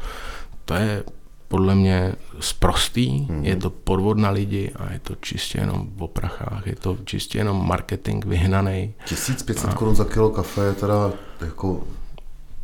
To 0.64 0.74
je 0.74 1.04
podle 1.48 1.74
mě 1.74 2.14
sprostý, 2.40 3.08
mm-hmm. 3.08 3.42
je 3.42 3.56
to 3.56 3.70
podvod 3.70 4.18
na 4.18 4.30
lidi 4.30 4.72
a 4.76 4.92
je 4.92 4.98
to 4.98 5.14
čistě 5.14 5.58
jenom 5.58 5.88
v 5.96 6.02
oprachách, 6.02 6.66
je 6.66 6.76
to 6.76 6.98
čistě 7.04 7.38
jenom 7.38 7.66
marketing 7.66 8.24
vyhnaný. 8.24 8.94
1500 9.04 9.70
a... 9.70 9.74
korun 9.74 9.94
za 9.94 10.04
kilo 10.04 10.30
kafe 10.30 10.60
je 10.60 10.72
teda 10.72 11.12
jako 11.40 11.84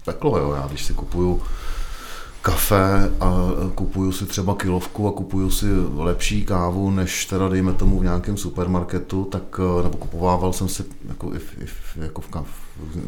peklo, 0.05 0.39
jo. 0.39 0.53
Já 0.53 0.67
když 0.67 0.85
si 0.85 0.95
kupuju 0.95 1.43
kafe 2.51 3.11
a 3.21 3.51
kupuju 3.75 4.13
si 4.13 4.27
třeba 4.27 4.55
kilovku 4.55 5.09
a 5.09 5.13
kupuju 5.13 5.51
si 5.51 5.67
lepší 5.95 6.45
kávu, 6.45 6.91
než 6.91 7.27
teda 7.27 7.49
dejme 7.49 7.73
tomu 7.73 7.99
v 7.99 8.03
nějakém 8.03 8.37
supermarketu, 8.37 9.25
tak 9.25 9.61
nebo 9.83 9.97
kupovával 9.97 10.53
jsem 10.53 10.69
si 10.69 10.85
jako, 11.09 11.35
i, 11.35 11.39
i, 11.39 11.67
jako, 11.97 12.21
v, 12.21 12.29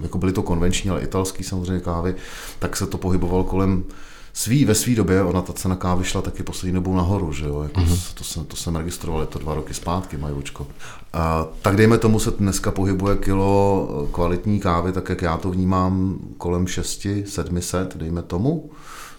jako 0.02 0.18
byly 0.18 0.32
to 0.32 0.42
konvenční, 0.42 0.90
ale 0.90 1.00
italský 1.00 1.44
samozřejmě 1.44 1.80
kávy, 1.80 2.14
tak 2.58 2.76
se 2.76 2.86
to 2.86 2.98
pohybovalo 2.98 3.44
kolem 3.44 3.84
svý, 4.32 4.64
ve 4.64 4.74
své 4.74 4.94
době, 4.94 5.22
ona 5.22 5.42
ta 5.42 5.52
cena 5.52 5.76
kávy 5.76 6.04
šla 6.04 6.22
taky 6.22 6.42
poslední 6.42 6.74
dobou 6.74 6.96
nahoru, 6.96 7.32
že 7.32 7.46
jo, 7.46 7.62
jako 7.62 7.80
mm-hmm. 7.80 8.14
to, 8.14 8.24
jsem, 8.24 8.44
to 8.44 8.56
jsem 8.56 8.76
registroval, 8.76 9.20
je 9.20 9.26
to 9.26 9.38
dva 9.38 9.54
roky 9.54 9.74
zpátky, 9.74 10.16
majoučko. 10.16 10.66
A, 11.12 11.46
tak 11.62 11.76
dejme 11.76 11.98
tomu 11.98 12.18
se 12.18 12.30
dneska 12.30 12.70
pohybuje 12.70 13.16
kilo 13.16 13.88
kvalitní 14.12 14.60
kávy, 14.60 14.92
tak 14.92 15.08
jak 15.08 15.22
já 15.22 15.36
to 15.36 15.50
vnímám, 15.50 16.18
kolem 16.38 16.66
6, 16.66 17.06
700, 17.26 17.96
dejme 17.96 18.22
tomu. 18.22 18.70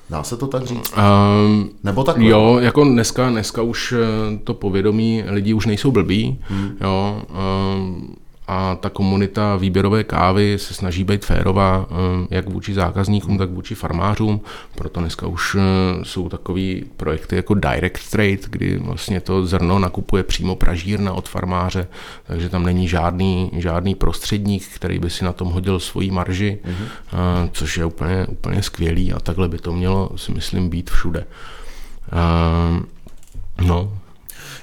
Dá 0.09 0.23
se 0.23 0.37
to 0.37 0.47
tak 0.47 0.65
říct? 0.65 0.93
Um, 0.97 1.69
Nebo 1.83 2.03
tak? 2.03 2.17
Jo, 2.17 2.57
jako 2.59 2.83
dneska, 2.83 3.29
dneska 3.29 3.61
už 3.61 3.93
eh, 3.93 4.37
to 4.43 4.53
povědomí 4.53 5.23
lidí 5.27 5.53
už 5.53 5.65
nejsou 5.65 5.91
blbí. 5.91 6.39
Hmm. 6.41 6.77
Jo, 6.81 7.21
um, 7.75 8.15
a 8.51 8.75
ta 8.75 8.89
komunita 8.89 9.55
výběrové 9.55 10.03
kávy 10.03 10.57
se 10.59 10.73
snaží 10.73 11.03
být 11.03 11.25
férová 11.25 11.85
eh, 11.89 12.27
jak 12.29 12.49
vůči 12.49 12.73
zákazníkům, 12.73 13.37
tak 13.37 13.49
vůči 13.49 13.75
farmářům. 13.75 14.41
Proto 14.75 14.99
dneska 14.99 15.27
už 15.27 15.55
eh, 15.55 15.59
jsou 16.05 16.29
takový 16.29 16.85
projekty 16.97 17.35
jako 17.35 17.53
Direct 17.53 18.11
Trade, 18.11 18.37
kdy 18.49 18.77
vlastně 18.77 19.21
to 19.21 19.45
zrno 19.45 19.79
nakupuje 19.79 20.23
přímo 20.23 20.55
pražírna 20.55 21.13
od 21.13 21.29
farmáře, 21.29 21.87
takže 22.27 22.49
tam 22.49 22.63
není 22.63 22.87
žádný, 22.87 23.51
žádný 23.57 23.95
prostředník, 23.95 24.67
který 24.75 24.99
by 24.99 25.09
si 25.09 25.25
na 25.25 25.33
tom 25.33 25.47
hodil 25.47 25.79
svoji 25.79 26.11
marži, 26.11 26.59
mm-hmm. 26.65 27.49
což 27.53 27.77
je 27.77 27.85
úplně, 27.85 28.25
úplně 28.25 28.63
skvělý 28.63 29.13
a 29.13 29.19
takhle 29.19 29.47
by 29.47 29.57
to 29.57 29.73
mělo, 29.73 30.09
si 30.15 30.31
myslím, 30.31 30.69
být 30.69 30.89
všude. 30.89 31.25
No, 33.65 33.97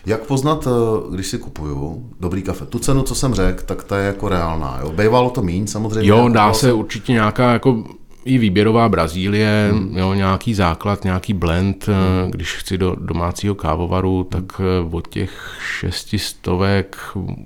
jak 0.07 0.21
poznat, 0.21 0.67
eh, 0.67 1.15
když 1.15 1.27
si 1.27 1.39
kupuju 1.39 2.09
dobrý 2.21 2.43
kafe? 2.43 2.67
Tu 2.67 2.79
cenu, 2.79 3.03
co 3.03 3.15
jsem 3.15 3.35
řekl, 3.35 3.63
tak 3.67 3.85
ta 3.85 3.99
je 3.99 4.07
jako 4.07 4.29
reálná. 4.29 4.79
Jo? 4.83 4.93
Bejvalo 4.93 5.31
to 5.31 5.43
míň, 5.43 5.67
samozřejmě. 5.67 6.09
Jo, 6.11 6.29
dá 6.29 6.53
se 6.53 6.73
určitě 6.73 7.13
nějaká 7.13 7.53
jako 7.53 7.85
i 8.29 8.39
výběrová 8.39 8.89
Brazílie, 8.89 9.71
hmm. 9.73 9.99
jo, 9.99 10.15
nějaký 10.15 10.55
základ, 10.55 11.05
nějaký 11.05 11.33
blend. 11.33 11.87
Hmm. 11.87 12.31
Když 12.31 12.55
chci 12.55 12.79
do 12.79 12.97
domácího 13.01 13.55
kávovaru, 13.55 14.25
tak 14.25 14.45
eh, 14.61 14.89
od 14.91 15.09
těch 15.09 15.59
šestistovek 15.79 16.97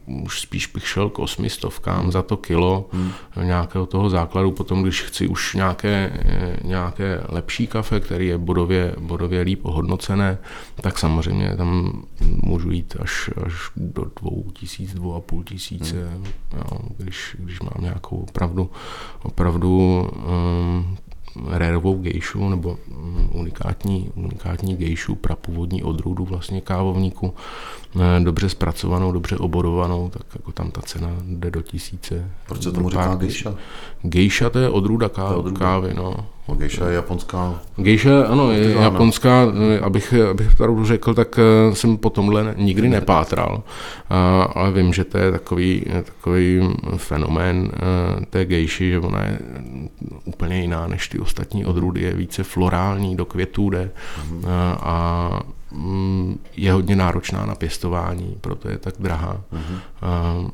už 0.06 0.40
spíš 0.40 0.66
bych 0.66 0.88
šel 0.88 1.10
k 1.10 1.18
osmistovkám 1.18 2.12
za 2.12 2.22
to 2.22 2.36
kilo 2.36 2.88
hmm. 2.92 3.10
nějakého 3.42 3.86
toho 3.86 4.10
základu. 4.10 4.52
Potom, 4.52 4.82
když 4.82 5.02
chci 5.02 5.28
už 5.28 5.54
nějaké, 5.54 6.12
eh, 6.14 6.56
nějaké 6.64 7.20
lepší 7.28 7.66
kafe, 7.66 8.00
který 8.00 8.26
je 8.26 8.38
bodově, 8.38 8.94
bodově 8.98 9.40
líp 9.40 9.60
ohodnocené, 9.62 10.38
tak 10.80 10.98
samozřejmě 10.98 11.56
tam 11.56 12.02
můžu 12.42 12.70
jít 12.70 12.96
až, 13.00 13.30
až 13.46 13.54
do 13.76 14.04
dvou 14.20 14.44
tisíc, 14.52 14.94
dvou 14.94 15.14
a 15.14 15.20
půl 15.20 15.44
tisíce, 15.44 16.08
hmm. 16.08 16.26
jo, 16.56 16.78
když, 16.98 17.36
když 17.38 17.60
mám 17.60 17.74
nějakou 17.80 18.16
opravdu, 18.16 18.70
opravdu 19.22 20.08
um, 20.26 20.71
rérovou 21.50 21.98
gejšu 21.98 22.48
nebo 22.48 22.78
mm, 22.88 23.28
unikátní, 23.32 24.10
unikátní 24.14 24.76
gejšu 24.76 25.14
prapůvodní 25.14 25.82
odrůdu 25.82 26.24
vlastně 26.24 26.60
kávovníku, 26.60 27.34
eh, 28.00 28.20
dobře 28.20 28.48
zpracovanou, 28.48 29.12
dobře 29.12 29.36
oborovanou, 29.36 30.08
tak 30.08 30.22
jako 30.34 30.52
tam 30.52 30.70
ta 30.70 30.80
cena 30.82 31.08
jde 31.24 31.50
do 31.50 31.62
tisíce. 31.62 32.30
Proč 32.46 32.62
se 32.62 32.72
tomu 32.72 32.90
říká 32.90 33.14
gejša? 33.14 33.54
Gejša 34.02 34.50
to 34.50 34.58
je 34.58 34.68
odrůda 34.68 35.08
kávy, 35.08 35.34
odrůda. 35.36 35.58
kávy 35.58 35.94
no. 35.94 36.26
Gejša 36.46 36.88
je 36.88 36.94
japonská. 36.94 37.60
Gejša, 37.76 38.26
ano, 38.26 38.50
je 38.52 38.70
japonská, 38.70 39.46
abych, 39.82 40.14
abych 40.30 40.56
pravdu 40.56 40.84
řekl, 40.84 41.14
tak 41.14 41.38
eh, 41.38 41.74
jsem 41.74 41.96
po 41.96 42.10
tomhle 42.10 42.54
nikdy 42.58 42.88
nepátral, 42.88 43.62
ale 44.54 44.72
vím, 44.72 44.92
že 44.92 45.04
to 45.04 45.18
je 45.18 45.32
takový, 45.32 45.84
takový 46.04 46.60
fenomén 46.96 47.70
eh, 47.72 48.26
té 48.26 48.44
gejši, 48.44 48.90
že 48.90 48.98
ona 48.98 49.22
je 49.22 49.38
úplně 50.24 50.60
jiná 50.60 50.86
než 50.86 51.08
ty 51.08 51.18
ostatní 51.18 51.66
odrůdy, 51.66 52.02
je 52.02 52.14
více 52.14 52.42
florální, 52.42 53.16
do 53.16 53.24
květů 53.24 53.70
jde 53.70 53.90
mm-hmm. 53.90 54.48
a 54.80 55.28
mm, 55.72 56.38
je 56.56 56.72
hodně 56.72 56.96
náročná 56.96 57.46
na 57.46 57.54
pěstování, 57.54 58.36
proto 58.40 58.68
je 58.68 58.78
tak 58.78 58.94
drahá. 58.98 59.40
Mm-hmm. 59.52 60.50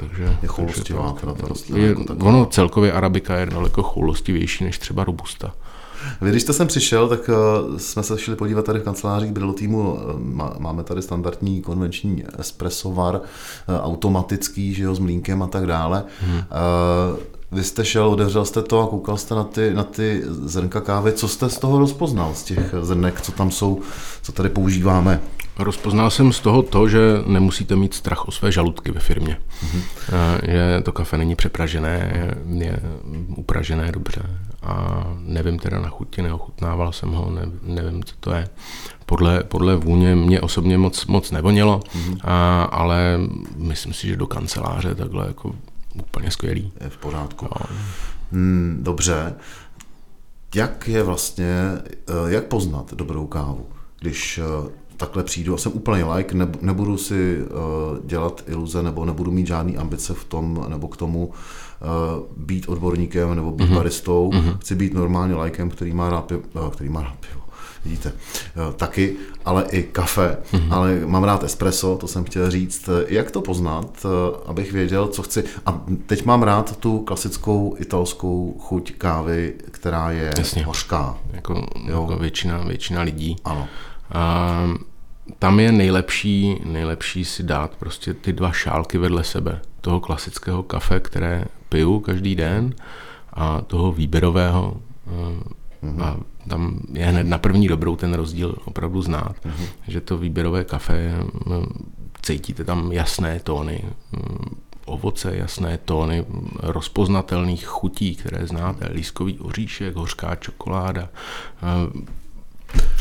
Takže, 0.00 0.36
je 0.42 0.48
choulostivá 0.48 1.12
teda 1.20 1.34
ta 1.34 1.48
rostlina. 1.48 1.78
Je, 1.78 1.88
jako 1.88 2.14
ono 2.18 2.46
celkově 2.46 2.92
arabika 2.92 3.36
je 3.36 3.46
daleko 3.46 3.82
choulostivější 3.82 4.64
než 4.64 4.78
třeba 4.78 5.04
robusta. 5.04 5.52
Vy, 6.20 6.30
když 6.30 6.42
jste 6.42 6.52
sem 6.52 6.66
přišel, 6.66 7.08
tak 7.08 7.28
uh, 7.28 7.76
jsme 7.78 8.02
se 8.02 8.18
šli 8.18 8.36
podívat 8.36 8.64
tady 8.64 8.78
v 8.78 8.82
kanceláři 8.82 9.26
Brillo 9.26 9.52
týmu. 9.52 9.92
Uh, 9.92 10.20
máme 10.58 10.84
tady 10.84 11.02
standardní 11.02 11.62
konvenční 11.62 12.24
espresso 12.38 12.90
bar, 12.90 13.14
uh, 13.14 13.20
automatický, 13.80 14.74
že 14.74 14.84
jo, 14.84 14.94
s 14.94 14.98
mlínkem 14.98 15.42
a 15.42 15.46
tak 15.46 15.66
dále. 15.66 16.04
Hmm. 16.20 16.42
Vy 17.52 17.64
jste 17.64 17.84
šel, 17.84 18.08
otevřel 18.08 18.44
jste 18.44 18.62
to 18.62 18.80
a 18.80 18.86
koukal 18.86 19.16
jste 19.16 19.34
na 19.34 19.44
ty, 19.44 19.74
na 19.74 19.82
ty 19.82 20.22
zrnka 20.24 20.80
kávy. 20.80 21.12
Co 21.12 21.28
jste 21.28 21.50
z 21.50 21.58
toho 21.58 21.78
rozpoznal, 21.78 22.34
z 22.34 22.42
těch 22.42 22.74
zrnek, 22.82 23.20
co 23.20 23.32
tam 23.32 23.50
jsou, 23.50 23.80
co 24.22 24.32
tady 24.32 24.48
používáme? 24.48 25.20
Rozpoznal 25.60 26.10
jsem 26.10 26.32
z 26.32 26.40
toho 26.40 26.62
to, 26.62 26.88
že 26.88 27.00
nemusíte 27.26 27.76
mít 27.76 27.94
strach 27.94 28.28
o 28.28 28.30
své 28.30 28.52
žaludky 28.52 28.92
ve 28.92 29.00
firmě. 29.00 29.38
Mm-hmm. 29.64 29.82
Že 30.42 30.80
to 30.84 30.92
kafe 30.92 31.18
není 31.18 31.36
přepražené, 31.36 32.12
je, 32.46 32.80
upražené 33.36 33.92
dobře. 33.92 34.22
A 34.62 35.04
nevím 35.18 35.58
teda 35.58 35.80
na 35.80 35.88
chuti, 35.88 36.22
neochutnával 36.22 36.92
jsem 36.92 37.10
ho, 37.10 37.30
ne, 37.30 37.42
nevím, 37.62 38.04
co 38.04 38.14
to 38.20 38.32
je. 38.32 38.48
Podle, 39.06 39.42
podle 39.42 39.76
vůně 39.76 40.16
mě 40.16 40.40
osobně 40.40 40.78
moc, 40.78 41.06
moc 41.06 41.30
nevonělo, 41.30 41.80
mm-hmm. 41.80 42.18
a, 42.24 42.62
ale 42.62 43.20
myslím 43.56 43.92
si, 43.92 44.06
že 44.06 44.16
do 44.16 44.26
kanceláře 44.26 44.94
takhle 44.94 45.26
jako 45.26 45.54
úplně 45.94 46.30
skvělý. 46.30 46.72
Je 46.80 46.90
v 46.90 46.96
pořádku. 46.96 47.44
No. 47.44 47.76
Hmm, 48.32 48.78
dobře. 48.82 49.34
Jak 50.54 50.88
je 50.88 51.02
vlastně, 51.02 51.54
eh, 51.86 52.12
jak 52.26 52.44
poznat 52.44 52.94
dobrou 52.94 53.26
kávu? 53.26 53.66
Když 54.00 54.38
eh, 54.38 54.70
takhle 55.00 55.24
přijdu 55.24 55.54
a 55.54 55.58
jsem 55.58 55.72
úplně 55.72 56.04
like, 56.04 56.34
nebudu 56.60 56.96
si 56.96 57.38
uh, 57.42 57.48
dělat 58.04 58.44
iluze 58.46 58.82
nebo 58.82 59.04
nebudu 59.04 59.30
mít 59.30 59.46
žádný 59.46 59.76
ambice 59.76 60.14
v 60.14 60.24
tom 60.24 60.64
nebo 60.68 60.88
k 60.88 60.96
tomu 60.96 61.26
uh, 61.26 61.32
být 62.36 62.68
odborníkem 62.68 63.34
nebo 63.34 63.50
být 63.50 63.68
mm-hmm. 63.68 63.74
baristou. 63.74 64.30
Mm-hmm. 64.30 64.58
Chci 64.58 64.74
být 64.74 64.94
normálně 64.94 65.34
lajkem, 65.34 65.70
který 65.70 65.92
má 65.92 66.10
rád 66.10 66.24
pivo, 66.24 66.42
uh, 66.54 66.70
který 66.70 66.90
má 66.90 67.02
rád 67.02 67.14
pivo. 67.20 67.40
Vidíte, 67.84 68.12
taky, 68.76 69.16
ale 69.44 69.64
i 69.70 69.82
kafe, 69.82 70.36
mm-hmm. 70.52 70.74
ale 70.74 71.00
mám 71.06 71.24
rád 71.24 71.44
espresso, 71.44 71.96
to 71.96 72.08
jsem 72.08 72.24
chtěl 72.24 72.50
říct. 72.50 72.88
Jak 73.06 73.30
to 73.30 73.40
poznat, 73.40 74.06
abych 74.46 74.72
věděl, 74.72 75.08
co 75.08 75.22
chci. 75.22 75.44
A 75.66 75.82
teď 76.06 76.24
mám 76.24 76.42
rád 76.42 76.76
tu 76.76 76.98
klasickou 76.98 77.76
italskou 77.78 78.56
chuť 78.60 78.92
kávy, 78.92 79.54
která 79.70 80.10
je 80.10 80.32
Jasně. 80.38 80.64
hořká. 80.64 81.18
Jako, 81.32 81.66
jako 81.86 82.16
většina, 82.20 82.64
většina 82.64 83.02
lidí. 83.02 83.36
Ano. 83.44 83.68
Uh, 84.14 84.76
tam 85.38 85.60
je 85.60 85.72
nejlepší, 85.72 86.56
nejlepší 86.64 87.24
si 87.24 87.42
dát 87.42 87.70
prostě 87.76 88.14
ty 88.14 88.32
dva 88.32 88.52
šálky 88.52 88.98
vedle 88.98 89.24
sebe. 89.24 89.60
Toho 89.80 90.00
klasického 90.00 90.62
kafe, 90.62 91.00
které 91.00 91.44
piju 91.68 92.00
každý 92.00 92.34
den 92.34 92.74
a 93.32 93.60
toho 93.60 93.92
výběrového. 93.92 94.76
Mm-hmm. 95.82 96.02
A 96.02 96.16
tam 96.48 96.80
je 96.92 97.06
hned 97.06 97.26
na 97.26 97.38
první 97.38 97.68
dobrou 97.68 97.96
ten 97.96 98.14
rozdíl 98.14 98.56
opravdu 98.64 99.02
znát, 99.02 99.36
mm-hmm. 99.44 99.66
že 99.88 100.00
to 100.00 100.18
výběrové 100.18 100.64
kafe, 100.64 101.14
cítíte 102.22 102.64
tam 102.64 102.92
jasné 102.92 103.40
tóny, 103.40 103.84
ovoce, 104.84 105.36
jasné 105.36 105.78
tóny 105.78 106.24
rozpoznatelných 106.60 107.66
chutí, 107.66 108.16
které 108.16 108.46
znáte, 108.46 108.88
lískový 108.92 109.38
oříšek, 109.38 109.96
hořká 109.96 110.34
čokoláda, 110.34 111.08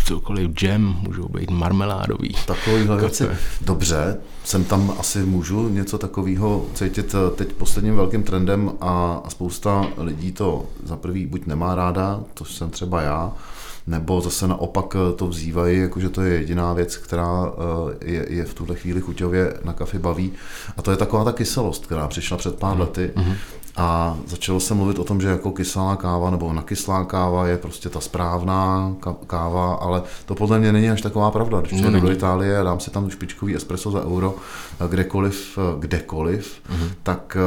cokoliv 0.10 0.52
džem, 0.52 0.96
můžou 1.02 1.28
být 1.30 1.52
marmeládový. 1.52 2.36
Takovýhle 2.46 2.98
věci. 2.98 3.28
Dobře, 3.62 4.18
jsem 4.44 4.64
tam 4.64 4.94
asi 5.00 5.20
můžu 5.20 5.70
něco 5.70 5.98
takového 5.98 6.66
cítit 6.74 7.16
teď 7.36 7.54
posledním 7.54 7.96
velkým 7.96 8.24
trendem 8.24 8.72
a, 8.82 9.24
spousta 9.28 9.88
lidí 9.98 10.32
to 10.32 10.66
za 10.84 10.96
prvý 10.96 11.26
buď 11.26 11.46
nemá 11.46 11.76
ráda, 11.76 12.20
to 12.34 12.46
jsem 12.46 12.70
třeba 12.70 13.02
já, 13.02 13.34
nebo 13.88 14.22
zase 14.22 14.48
naopak 14.48 14.96
to 15.16 15.28
vzývají, 15.28 15.80
jakože 15.80 16.10
to 16.10 16.22
je 16.22 16.34
jediná 16.34 16.74
věc, 16.74 16.98
která 16.98 17.46
eh, 17.46 18.12
je, 18.12 18.26
je 18.30 18.46
v 18.46 18.54
tuhle 18.54 18.76
chvíli 18.76 19.02
chuťově 19.02 19.54
na 19.64 19.74
kafi 19.74 20.00
baví. 20.00 20.32
A 20.78 20.82
to 20.82 20.92
je 20.92 20.98
taková 20.98 21.24
ta 21.24 21.32
kyselost, 21.32 21.86
která 21.86 22.08
přišla 22.08 22.38
před 22.38 22.56
pár 22.56 22.76
mm. 22.76 22.82
lety. 22.82 23.12
Mm-hmm. 23.16 23.36
A 23.80 24.18
začalo 24.28 24.60
se 24.60 24.74
mluvit 24.74 25.00
o 25.00 25.04
tom, 25.04 25.22
že 25.22 25.28
jako 25.28 25.52
kyselá 25.52 25.96
káva 25.96 26.30
nebo 26.30 26.54
nakyslá 26.54 27.06
káva 27.06 27.48
je 27.48 27.58
prostě 27.58 27.90
ta 27.90 28.00
správná 28.00 28.94
káva, 29.28 29.74
ale 29.74 30.04
to 30.26 30.36
podle 30.36 30.60
mě 30.60 30.72
není 30.72 30.90
až 30.90 31.02
taková 31.02 31.32
pravda. 31.32 31.62
Když 31.62 31.82
no, 31.82 32.00
do 32.00 32.12
Itálie 32.12 32.60
a 32.60 32.64
dám 32.64 32.80
si 32.80 32.92
tam 32.92 33.10
špičkový 33.10 33.56
espresso 33.56 33.92
za 33.92 34.04
euro, 34.06 34.36
kdekoliv, 34.90 35.60
kdekoliv, 35.80 36.62
mm-hmm. 36.70 36.90
tak 37.04 37.38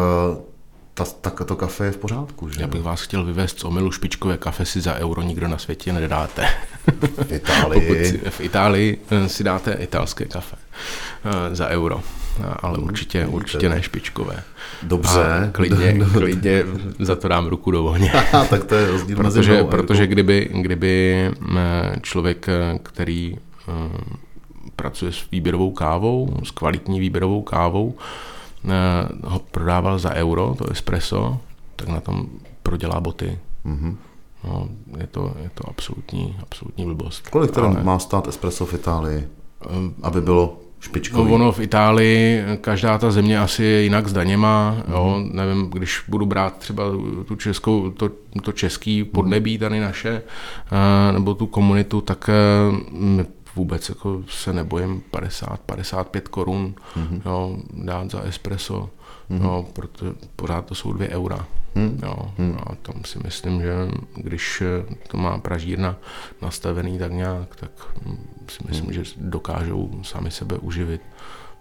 ta, 0.94 1.04
ta, 1.04 1.44
to 1.44 1.56
kafe 1.56 1.84
je 1.84 1.90
v 1.90 1.96
pořádku. 1.96 2.48
Že? 2.48 2.60
Já 2.60 2.66
bych 2.66 2.82
vás 2.82 3.02
chtěl 3.02 3.24
vyvést 3.24 3.60
z 3.60 3.64
omilu 3.64 3.90
špičkové 3.90 4.36
kafe 4.36 4.64
si 4.64 4.80
za 4.80 4.94
euro 4.94 5.22
nikdo 5.22 5.48
na 5.48 5.58
světě 5.58 5.92
nedáte. 5.92 6.48
V 7.28 7.32
Itálii. 7.32 8.04
si, 8.10 8.18
v 8.30 8.40
Itálii 8.40 8.98
eh, 9.10 9.28
si 9.28 9.44
dáte 9.44 9.72
italské 9.72 10.24
kafe 10.24 10.56
eh, 11.24 11.54
za 11.54 11.68
euro. 11.68 12.02
Ale 12.62 12.78
určitě, 12.78 13.26
určitě 13.26 13.68
ne 13.68 13.82
špičkové. 13.82 14.42
Dobře. 14.82 15.24
A 15.24 15.50
klidně, 15.52 15.98
klidně 16.12 16.64
za 16.98 17.16
to 17.16 17.28
dám 17.28 17.46
ruku 17.46 17.70
do 17.70 17.84
ohně. 17.84 18.12
tak 18.50 18.64
to 18.64 18.74
je 18.74 18.90
rozdíl 18.90 19.16
protože, 19.16 19.38
mezi 19.38 19.52
mnou 19.52 19.66
Protože 19.66 20.06
kdyby, 20.06 20.50
kdyby 20.52 21.30
člověk, 22.02 22.46
který 22.82 23.36
pracuje 24.76 25.12
s 25.12 25.30
výběrovou 25.30 25.70
kávou, 25.70 26.36
s 26.44 26.50
kvalitní 26.50 27.00
výběrovou 27.00 27.42
kávou, 27.42 27.94
ho 29.24 29.38
prodával 29.38 29.98
za 29.98 30.14
euro, 30.14 30.54
to 30.58 30.70
espresso, 30.70 31.38
tak 31.76 31.88
na 31.88 32.00
tom 32.00 32.26
prodělá 32.62 33.00
boty. 33.00 33.38
Mm-hmm. 33.66 33.96
No, 34.44 34.68
je 34.98 35.06
to, 35.06 35.34
je 35.42 35.50
to 35.54 35.68
absolutní, 35.68 36.36
absolutní 36.42 36.84
blbost. 36.84 37.28
Kolik 37.28 37.50
teda 37.50 37.66
Ale... 37.66 37.82
má 37.82 37.98
stát 37.98 38.28
espresso 38.28 38.66
v 38.66 38.74
Itálii, 38.74 39.28
aby 40.02 40.20
bylo 40.20 40.60
špičkový? 40.82 41.30
No 41.30 41.34
ono 41.34 41.52
v 41.52 41.60
Itálii, 41.60 42.42
každá 42.60 42.98
ta 42.98 43.10
země 43.10 43.38
asi 43.38 43.64
je 43.64 43.82
jinak 43.82 44.08
s 44.08 44.12
daněma, 44.12 44.76
mm-hmm. 44.78 44.92
jo, 44.92 45.24
nevím, 45.32 45.70
když 45.70 46.02
budu 46.08 46.26
brát 46.26 46.58
třeba 46.58 46.84
tu 47.26 47.36
českou, 47.36 47.90
to, 47.90 48.10
to 48.42 48.52
český 48.52 49.04
podnebí 49.04 49.58
tady 49.58 49.80
naše, 49.80 50.22
uh, 50.22 51.12
nebo 51.12 51.34
tu 51.34 51.46
komunitu, 51.46 52.00
tak 52.00 52.30
uh, 53.18 53.22
vůbec 53.56 53.88
jako 53.88 54.22
se 54.28 54.52
nebojím 54.52 55.02
50-55 55.12 56.20
korun 56.30 56.74
mm-hmm. 56.96 57.20
jo, 57.26 57.56
dát 57.74 58.10
za 58.10 58.20
espresso, 58.20 58.90
mm-hmm. 59.32 59.44
jo, 59.44 59.66
protože 59.72 60.12
pořád 60.36 60.64
to 60.64 60.74
jsou 60.74 60.92
dvě 60.92 61.08
eura. 61.08 61.46
Mm. 61.74 62.00
Jo, 62.02 62.32
mm. 62.38 62.58
A 62.66 62.74
tam 62.74 63.04
si 63.04 63.18
myslím, 63.24 63.62
že 63.62 63.72
když 64.16 64.62
to 65.08 65.16
má 65.16 65.38
pražírna 65.38 65.96
nastavený 66.42 66.98
tak 66.98 67.12
nějak, 67.12 67.56
tak 67.56 67.70
si 68.50 68.64
myslím, 68.68 68.86
mm. 68.86 68.92
že 68.92 69.02
dokážou 69.16 69.90
sami 70.02 70.30
sebe 70.30 70.56
uživit. 70.56 71.00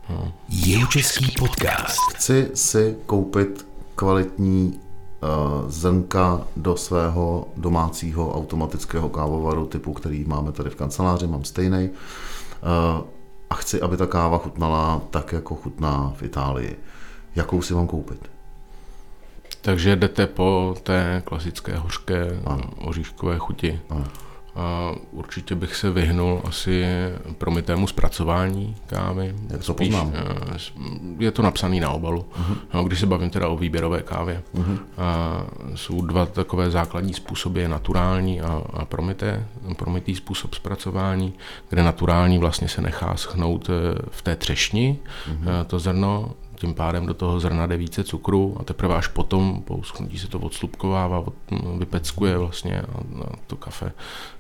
No. 0.10 0.34
Jeho 0.50 0.88
český 0.88 1.32
podcast. 1.40 2.00
Chci 2.16 2.52
si 2.54 2.96
koupit 3.06 3.68
kvalitní 3.96 4.80
Eh, 5.24 5.72
zrnka 5.72 6.42
do 6.56 6.78
svého 6.78 7.48
domácího 7.58 8.36
automatického 8.36 9.10
kávovaru 9.10 9.66
typu, 9.66 9.94
který 9.94 10.26
máme 10.28 10.52
tady 10.52 10.70
v 10.70 10.76
kanceláři, 10.76 11.28
mám 11.28 11.44
stejný. 11.44 11.90
Eh, 11.90 13.04
a 13.50 13.56
chci, 13.56 13.82
aby 13.82 13.98
ta 13.98 14.08
káva 14.08 14.38
chutnala 14.38 15.02
tak, 15.10 15.34
jako 15.34 15.56
chutná 15.56 16.14
v 16.16 16.24
Itálii. 16.24 16.78
Jakou 17.36 17.62
si 17.62 17.74
mám 17.74 17.88
koupit? 17.88 18.30
Takže 19.62 19.96
jdete 19.96 20.28
po 20.28 20.76
té 20.84 21.22
klasické 21.26 21.76
hořké 21.76 22.42
ano. 22.46 22.64
oříškové 22.78 23.38
chuti. 23.38 23.80
Ano. 23.90 24.06
A 24.56 24.92
určitě 25.12 25.56
bych 25.56 25.76
se 25.76 25.92
vyhnul 25.92 26.42
asi 26.46 26.86
promitému 27.38 27.88
zpracování 27.88 28.76
kávy. 28.88 29.36
Jak 29.50 29.64
to 29.64 29.74
poznám? 29.74 30.14
Eh, 30.14 30.60
je 31.20 31.32
to 31.32 31.42
napsané 31.42 31.80
na 31.80 31.90
obalu, 31.90 32.26
uh-huh. 32.40 32.58
no, 32.74 32.84
když 32.84 33.00
se 33.00 33.06
bavím 33.06 33.30
teda 33.30 33.48
o 33.48 33.58
výběrové 33.58 34.02
kávě. 34.02 34.44
Uh-huh. 34.56 34.78
A 34.98 35.42
jsou 35.76 36.02
dva 36.02 36.26
takové 36.26 36.72
základní 36.72 37.14
způsoby, 37.14 37.66
naturální 37.68 38.42
a, 38.42 38.64
a 38.74 38.86
promité, 38.86 39.46
promitý 39.76 40.16
způsob 40.16 40.54
zpracování, 40.54 41.34
kde 41.70 41.84
naturální 41.84 42.38
vlastně 42.38 42.68
se 42.68 42.82
nechá 42.82 43.16
schnout 43.16 43.70
eh, 43.70 44.02
v 44.10 44.22
té 44.22 44.36
třešni 44.36 45.00
uh-huh. 45.30 45.66
to 45.66 45.80
zrno, 45.80 46.32
tím 46.62 46.74
pádem 46.74 47.06
do 47.06 47.14
toho 47.14 47.40
zrna 47.40 47.68
jde 47.68 47.78
více 47.78 48.04
cukru 48.04 48.58
a 48.60 48.64
teprve 48.64 48.96
až 48.96 49.08
potom 49.08 49.62
po 49.62 49.76
uschnutí 49.76 50.20
se 50.20 50.28
to 50.28 50.40
odslupkovává, 50.40 51.24
vypeckuje 51.78 52.38
vlastně 52.38 52.82
a, 52.82 52.86
to 53.48 53.56
kafe 53.56 53.92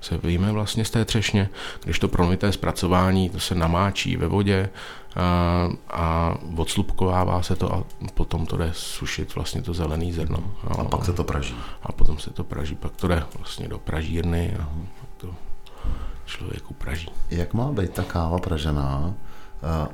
se 0.01 0.17
vyjme 0.17 0.51
vlastně 0.51 0.85
z 0.85 0.89
té 0.89 1.05
třešně, 1.05 1.49
když 1.83 1.99
to 1.99 2.07
promité 2.07 2.51
zpracování, 2.51 3.29
to 3.29 3.39
se 3.39 3.55
namáčí 3.55 4.17
ve 4.17 4.27
vodě 4.27 4.69
a, 5.15 5.69
a 5.89 6.37
odslupkovává 6.57 7.41
se 7.41 7.55
to 7.55 7.75
a 7.75 7.83
potom 8.13 8.45
to 8.45 8.57
jde 8.57 8.69
sušit 8.73 9.35
vlastně 9.35 9.61
to 9.61 9.73
zelený 9.73 10.13
zrno. 10.13 10.43
A 10.67 10.83
pak 10.83 11.05
se 11.05 11.13
to 11.13 11.23
praží. 11.23 11.55
A 11.83 11.91
potom 11.91 12.19
se 12.19 12.29
to 12.29 12.43
praží, 12.43 12.75
pak 12.75 12.95
to 12.95 13.07
jde 13.07 13.23
vlastně 13.37 13.67
do 13.67 13.79
pražírny 13.79 14.57
a 14.59 14.69
to 15.17 15.27
člověk 16.25 16.71
upraží. 16.71 17.09
Jak 17.29 17.53
má 17.53 17.71
být 17.71 17.91
ta 17.91 18.03
káva 18.03 18.39
pražená, 18.39 19.13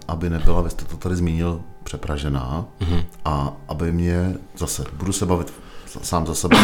aby 0.07 0.29
nebyla, 0.29 0.61
vy 0.61 0.69
jste 0.69 0.85
to 0.85 0.97
tady 0.97 1.15
zmínil, 1.15 1.61
přepražená 1.83 2.65
mm-hmm. 2.79 3.05
a 3.25 3.53
aby 3.67 3.91
mě 3.91 4.33
zase, 4.57 4.83
budu 4.93 5.13
se 5.13 5.25
bavit 5.25 5.53
sám 5.85 6.25
za 6.25 6.35
sebe, 6.35 6.57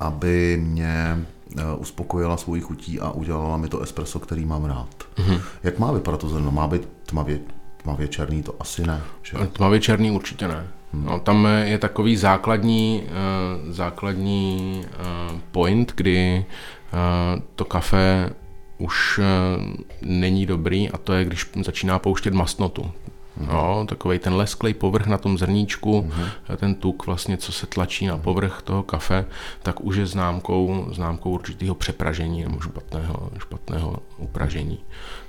aby 0.00 0.60
mě 0.62 1.24
e, 1.56 1.74
uspokojila 1.76 2.36
svůj 2.36 2.60
chutí 2.60 3.00
a 3.00 3.10
udělala 3.10 3.56
mi 3.56 3.68
to 3.68 3.80
espresso, 3.80 4.18
který 4.18 4.44
mám 4.44 4.64
rád. 4.64 4.88
Mm-hmm. 5.16 5.40
Jak 5.62 5.78
má 5.78 5.92
vypadat 5.92 6.20
to 6.20 6.28
zrno? 6.28 6.50
Má 6.50 6.66
být 6.66 6.88
tmavě, 7.06 7.40
tmavě 7.82 8.08
černý? 8.08 8.42
To 8.42 8.54
asi 8.60 8.86
ne. 8.86 9.00
Že? 9.22 9.38
Tmavě 9.52 9.80
černý 9.80 10.10
určitě 10.10 10.48
ne. 10.48 10.66
Hmm. 10.92 11.04
No, 11.04 11.20
tam 11.20 11.48
je 11.62 11.78
takový 11.78 12.16
základní, 12.16 13.02
základní 13.68 14.84
point, 15.50 15.92
kdy 15.96 16.44
to 17.54 17.64
kafe 17.64 18.30
už 18.80 19.18
uh, 19.18 19.24
není 20.02 20.46
dobrý 20.46 20.90
a 20.90 20.98
to 20.98 21.12
je, 21.12 21.24
když 21.24 21.50
začíná 21.64 21.98
pouštět 21.98 22.34
masnotu. 22.34 22.90
No, 23.36 23.86
takový 23.88 24.18
ten 24.18 24.34
lesklej 24.34 24.74
povrch 24.74 25.06
na 25.06 25.18
tom 25.18 25.38
zrníčku, 25.38 26.02
mm-hmm. 26.02 26.56
ten 26.56 26.74
tuk 26.74 27.06
vlastně, 27.06 27.36
co 27.36 27.52
se 27.52 27.66
tlačí 27.66 28.06
na 28.06 28.18
povrch 28.18 28.62
toho 28.64 28.82
kafe, 28.82 29.24
tak 29.62 29.80
už 29.80 29.96
je 29.96 30.06
známkou, 30.06 30.86
známkou 30.92 31.30
určitého 31.30 31.74
přepražení 31.74 32.42
nebo 32.44 32.60
špatného, 32.60 33.30
špatného 33.38 33.96
upražení. 34.18 34.78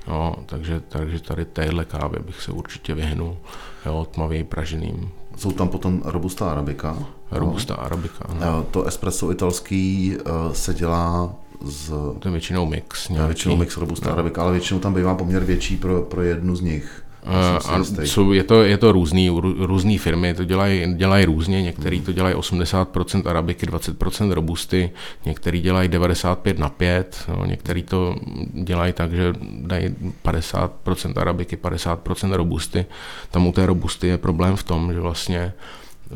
No, 0.07 0.35
takže, 0.45 0.81
takže 0.89 1.19
tady 1.19 1.45
téhle 1.45 1.85
kávě 1.85 2.19
bych 2.19 2.41
se 2.41 2.51
určitě 2.51 2.93
vyhnul, 2.93 3.37
jo, 3.85 4.07
tmavě 4.11 4.43
praženým. 4.43 5.11
Jsou 5.37 5.51
tam 5.51 5.69
potom 5.69 6.01
robusta 6.05 6.51
arabika. 6.51 6.97
Robusta 7.31 7.73
no. 7.77 7.83
arabika. 7.83 8.25
No. 8.39 8.63
To 8.63 8.83
espresso 8.83 9.31
italský 9.31 10.15
eh, 10.19 10.55
se 10.55 10.73
dělá 10.73 11.35
z... 11.65 11.89
To 11.89 12.27
je 12.27 12.31
většinou 12.31 12.65
mix. 12.65 13.09
Nějaký. 13.09 13.27
Většinou 13.27 13.55
mix 13.55 13.77
robusta 13.77 14.09
no. 14.09 14.13
arabika, 14.13 14.41
ale 14.41 14.51
většinou 14.51 14.79
tam 14.79 14.93
bývá 14.93 15.15
poměr 15.15 15.43
větší 15.43 15.77
pro, 15.77 16.01
pro 16.01 16.21
jednu 16.21 16.55
z 16.55 16.61
nich. 16.61 17.03
A 17.25 17.59
jsou, 18.03 18.31
je, 18.31 18.43
to, 18.43 18.63
je 18.63 18.77
to 18.77 18.91
různý, 18.91 19.29
různý 19.59 19.97
firmy, 19.97 20.33
to 20.33 20.43
dělají, 20.43 20.93
dělají 20.93 21.25
různě, 21.25 21.61
některý 21.61 22.01
to 22.01 22.11
dělají 22.11 22.35
80% 22.35 23.29
arabiky, 23.29 23.65
20% 23.65 24.31
robusty, 24.31 24.91
některý 25.25 25.61
dělají 25.61 25.89
95 25.89 26.59
na 26.59 26.69
5, 26.69 27.25
no, 27.37 27.45
některý 27.45 27.83
to 27.83 28.15
dělají 28.53 28.93
tak, 28.93 29.13
že 29.13 29.33
dají 29.61 29.95
50% 30.25 30.69
arabiky, 31.15 31.55
50% 31.55 32.33
robusty. 32.33 32.85
Tam 33.31 33.47
u 33.47 33.51
té 33.51 33.65
robusty 33.65 34.07
je 34.07 34.17
problém 34.17 34.55
v 34.55 34.63
tom, 34.63 34.93
že 34.93 34.99
vlastně 34.99 35.53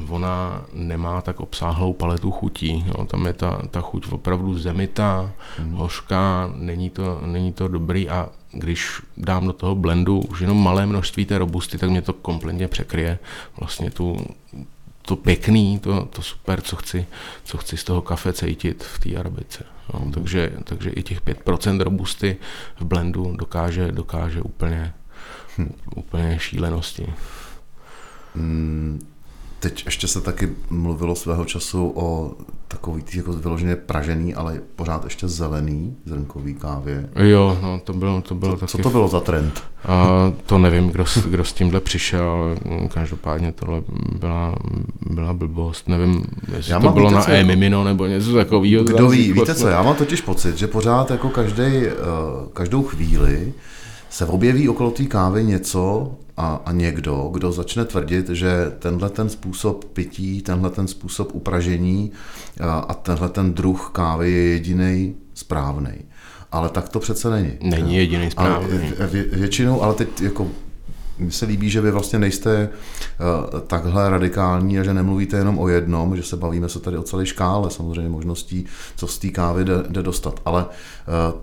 ona 0.10 0.66
nemá 0.74 1.22
tak 1.22 1.40
obsáhlou 1.40 1.94
paletu 1.94 2.32
chutí. 2.32 2.86
Jo. 2.88 3.06
Tam 3.06 3.26
je 3.26 3.34
ta, 3.34 3.62
ta 3.72 3.82
chuť 3.82 4.12
opravdu 4.12 4.60
zemitá, 4.60 5.32
hmm. 5.58 5.72
hořká, 5.72 6.52
není 6.56 6.90
to, 6.90 7.22
není 7.26 7.54
to 7.54 7.68
dobrý 7.68 8.10
a 8.10 8.30
když 8.52 9.02
dám 9.18 9.48
do 9.48 9.54
toho 9.54 9.76
blendu 9.76 10.20
už 10.20 10.40
jenom 10.40 10.64
malé 10.64 10.86
množství 10.86 11.26
té 11.26 11.38
robusty, 11.38 11.78
tak 11.78 11.90
mě 11.90 12.02
to 12.02 12.14
kompletně 12.14 12.68
překryje 12.68 13.20
vlastně 13.60 13.92
tu, 13.92 14.18
to 15.02 15.16
pěkný, 15.16 15.80
to, 15.80 16.06
to 16.06 16.22
super, 16.22 16.62
co 16.62 16.76
chci, 16.76 17.06
co 17.44 17.58
chci 17.58 17.78
z 17.78 17.84
toho 17.84 18.02
kafe 18.02 18.34
cítit 18.34 18.84
v 18.84 19.00
té 19.00 19.16
arabice. 19.16 19.64
No, 19.94 20.00
mm. 20.06 20.12
takže, 20.12 20.52
takže 20.64 20.90
i 20.90 21.04
těch 21.04 21.22
5% 21.22 21.82
robusty 21.82 22.38
v 22.80 22.86
blendu 22.86 23.36
dokáže, 23.36 23.92
dokáže 23.92 24.42
úplně, 24.42 24.94
hm. 25.58 25.74
úplně 25.96 26.40
šílenosti. 26.40 27.14
Mm, 28.36 29.08
teď 29.70 29.86
ještě 29.86 30.08
se 30.08 30.22
taky 30.22 30.50
mluvilo 30.70 31.16
svého 31.16 31.46
času 31.46 31.92
o 31.96 32.34
takový 32.68 33.02
tý 33.04 33.18
jako 33.18 33.34
vyloženě 33.34 33.76
pražený, 33.76 34.36
ale 34.36 34.60
pořád 34.76 35.04
ještě 35.04 35.28
zelený 35.28 35.96
zrnkový 36.06 36.54
kávě. 36.54 37.10
Jo, 37.16 37.58
no 37.62 37.80
to 37.84 37.94
bylo, 37.94 38.22
to 38.22 38.36
bylo 38.36 38.52
co, 38.54 38.60
taky... 38.60 38.72
Co 38.72 38.78
to 38.78 38.90
bylo 38.90 39.08
za 39.08 39.20
trend? 39.20 39.64
A 39.88 40.08
to 40.46 40.58
nevím, 40.58 40.90
kdo, 40.90 41.06
s- 41.06 41.26
kdo 41.28 41.44
s 41.44 41.54
tímhle 41.54 41.80
přišel, 41.82 42.30
ale 42.30 42.56
každopádně 42.94 43.52
tohle 43.52 43.82
byla, 44.20 44.56
byla 45.10 45.34
blbost. 45.34 45.88
Nevím, 45.90 46.24
jestli 46.56 46.72
Já 46.72 46.80
to 46.80 46.90
bylo 46.90 47.06
víte, 47.10 47.16
na 47.16 47.22
co- 47.26 47.32
e-mimino 47.32 47.84
nebo 47.84 48.06
něco 48.06 48.34
takového. 48.34 48.84
Kdo 48.84 49.10
ví, 49.10 49.34
víte 49.34 49.56
co, 49.56 49.68
já 49.68 49.84
mám 49.84 49.96
totiž 49.96 50.22
pocit, 50.22 50.58
že 50.58 50.68
pořád 50.68 51.12
jako 51.12 51.30
každý, 51.30 51.64
každou 52.54 52.84
chvíli 52.84 53.54
se 54.10 54.26
objeví 54.26 54.70
okolo 54.70 54.92
té 54.92 55.04
kávy 55.04 55.44
něco 55.44 56.12
a, 56.38 56.62
a 56.66 56.72
někdo, 56.72 57.30
kdo 57.34 57.52
začne 57.52 57.86
tvrdit, 57.86 58.30
že 58.30 58.72
tenhle 58.80 59.10
ten 59.10 59.30
způsob 59.30 59.86
pití, 59.86 60.42
tenhle 60.42 60.70
ten 60.70 60.88
způsob 60.88 61.36
upražení 61.36 62.12
a, 62.62 62.80
a 62.80 62.94
tenhle 62.94 63.30
ten 63.30 63.54
druh 63.54 63.90
kávy 63.94 64.32
je 64.32 64.48
jediný 64.50 65.16
správný. 65.34 65.94
Ale 66.52 66.70
tak 66.70 66.90
to 66.90 67.00
přece 67.00 67.30
není. 67.30 67.52
Není 67.64 67.96
jediný 67.96 68.32
správný. 68.32 68.78
vě- 68.78 69.08
vě- 69.08 69.30
většinou, 69.32 69.82
ale 69.82 69.94
teď 69.94 70.22
jako 70.22 70.48
mně 71.20 71.32
se 71.32 71.46
líbí, 71.46 71.70
že 71.70 71.82
vy 71.82 71.92
vlastně 71.92 72.20
nejste 72.20 72.70
uh, 73.54 73.60
takhle 73.60 74.10
radikální 74.10 74.80
a 74.80 74.84
že 74.84 74.94
nemluvíte 74.94 75.38
jenom 75.38 75.60
o 75.60 75.68
jednom, 75.68 76.16
že 76.18 76.24
se 76.24 76.38
bavíme 76.38 76.70
se 76.70 76.80
tady 76.80 76.98
o 76.98 77.04
celé 77.04 77.26
škále 77.26 77.72
samozřejmě 77.72 78.10
možností, 78.10 78.66
co 78.96 79.08
z 79.08 79.20
té 79.20 79.28
kávy 79.28 79.66
jde, 79.66 79.74
jde 79.90 80.04
dostat. 80.04 80.40
Ale 80.46 80.66
uh, 80.66 81.42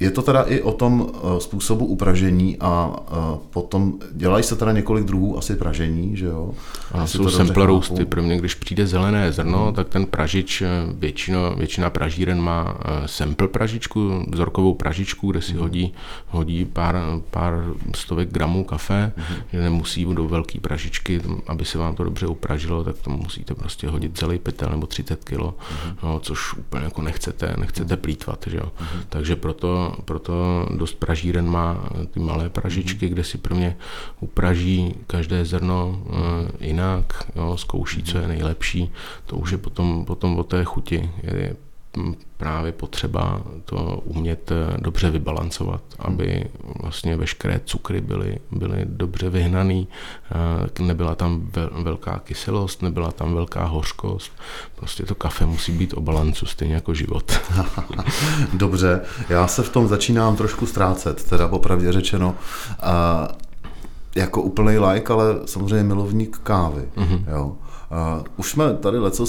je 0.00 0.10
to 0.10 0.22
teda 0.22 0.42
i 0.42 0.62
o 0.62 0.72
tom 0.72 1.00
uh, 1.00 1.38
způsobu 1.38 1.86
upražení 1.86 2.56
a 2.60 2.86
uh, 2.86 3.38
potom 3.50 3.94
dělají 4.12 4.44
se 4.44 4.56
teda 4.56 4.72
několik 4.72 5.04
druhů 5.04 5.38
asi 5.38 5.56
pražení, 5.56 6.16
že 6.16 6.26
jo? 6.26 6.54
A 6.92 7.06
jsou 7.06 7.30
sample 7.30 7.66
roasty. 7.66 8.04
Pro 8.04 8.22
mě, 8.22 8.38
když 8.38 8.54
přijde 8.54 8.86
zelené 8.86 9.32
zrno, 9.32 9.72
tak 9.72 9.88
ten 9.88 10.06
pražič, 10.06 10.62
eh, 10.62 10.68
většino, 10.92 11.54
většina 11.56 11.90
pražíren 11.90 12.40
má 12.40 12.78
eh, 12.80 13.08
sample 13.08 13.48
pražičku, 13.48 14.24
vzorkovou 14.28 14.74
pražičku, 14.74 15.30
kde 15.30 15.42
si 15.42 15.54
hodí, 15.54 15.94
hodí 16.28 16.64
pár, 16.64 16.96
pár 17.30 17.64
stovek 17.94 18.32
gramů 18.32 18.64
kafe, 18.64 19.12
že 19.52 19.60
nemusí 19.60 20.04
do 20.04 20.28
velké 20.28 20.60
pražičky, 20.60 21.20
aby 21.46 21.64
se 21.64 21.78
vám 21.78 21.94
to 21.94 22.04
dobře 22.04 22.26
upražilo, 22.26 22.84
tak 22.84 22.98
to 22.98 23.10
musíte 23.10 23.54
prostě 23.54 23.88
hodit 23.88 24.18
celý 24.18 24.38
pytel 24.38 24.68
nebo 24.70 24.86
30 24.86 25.24
kilo, 25.24 25.54
no, 26.02 26.20
což 26.20 26.54
úplně 26.54 26.84
jako 26.84 27.02
nechcete, 27.02 27.54
nechcete 27.58 27.96
plítvat. 27.96 28.44
Že 28.46 28.56
jo? 28.56 28.72
Takže 29.08 29.36
proto, 29.36 29.87
proto 30.04 30.66
dost 30.76 30.94
pražíren 30.94 31.50
má 31.50 31.88
ty 32.10 32.20
malé 32.20 32.50
pražičky, 32.50 33.08
kde 33.08 33.24
si 33.24 33.38
prvně 33.38 33.76
upraží 34.20 34.94
každé 35.06 35.44
zrno 35.44 36.02
eh, 36.06 36.66
jinak, 36.66 37.30
jo, 37.36 37.56
zkouší, 37.56 38.02
co 38.02 38.18
je 38.18 38.28
nejlepší. 38.28 38.90
To 39.26 39.36
už 39.36 39.50
je 39.50 39.58
potom, 39.58 40.04
potom 40.04 40.38
o 40.38 40.44
té 40.44 40.64
chuti. 40.64 41.10
Je 41.22 41.56
právě 42.36 42.72
potřeba 42.72 43.42
to 43.64 44.02
umět 44.04 44.50
eh, 44.50 44.76
dobře 44.80 45.10
vybalancovat, 45.10 45.80
aby 45.98 46.44
vlastně 46.80 47.16
veškeré 47.16 47.60
cukry 47.64 48.00
byly, 48.00 48.38
byly 48.50 48.82
dobře 48.84 49.30
vyhnaný, 49.30 49.88
eh, 50.80 50.82
nebyla 50.82 51.14
tam 51.14 51.40
vel- 51.52 51.82
velká 51.82 52.18
kyselost, 52.18 52.82
nebyla 52.82 53.12
tam 53.12 53.34
velká 53.34 53.64
hořkost. 53.64 54.32
Prostě 54.74 55.02
to 55.02 55.14
kafe 55.14 55.46
musí 55.46 55.72
být 55.72 55.94
o 55.94 56.00
balancu, 56.00 56.46
stejně 56.46 56.74
jako 56.74 56.94
život. 56.94 57.40
Dobře, 58.52 59.00
já 59.28 59.46
se 59.46 59.62
v 59.62 59.68
tom 59.68 59.88
začínám 59.88 60.36
trošku 60.36 60.66
ztrácet, 60.66 61.24
teda 61.24 61.48
popravdě 61.48 61.92
řečeno. 61.92 62.34
A 62.80 63.28
jako 64.14 64.42
úplný 64.42 64.78
like, 64.78 65.12
ale 65.12 65.24
samozřejmě 65.46 65.84
milovník 65.84 66.38
kávy. 66.42 66.88
Mm-hmm. 66.96 67.24
Jo. 67.32 67.56
A 67.90 68.22
už 68.36 68.50
jsme 68.50 68.74
tady 68.74 68.98
leco 68.98 69.26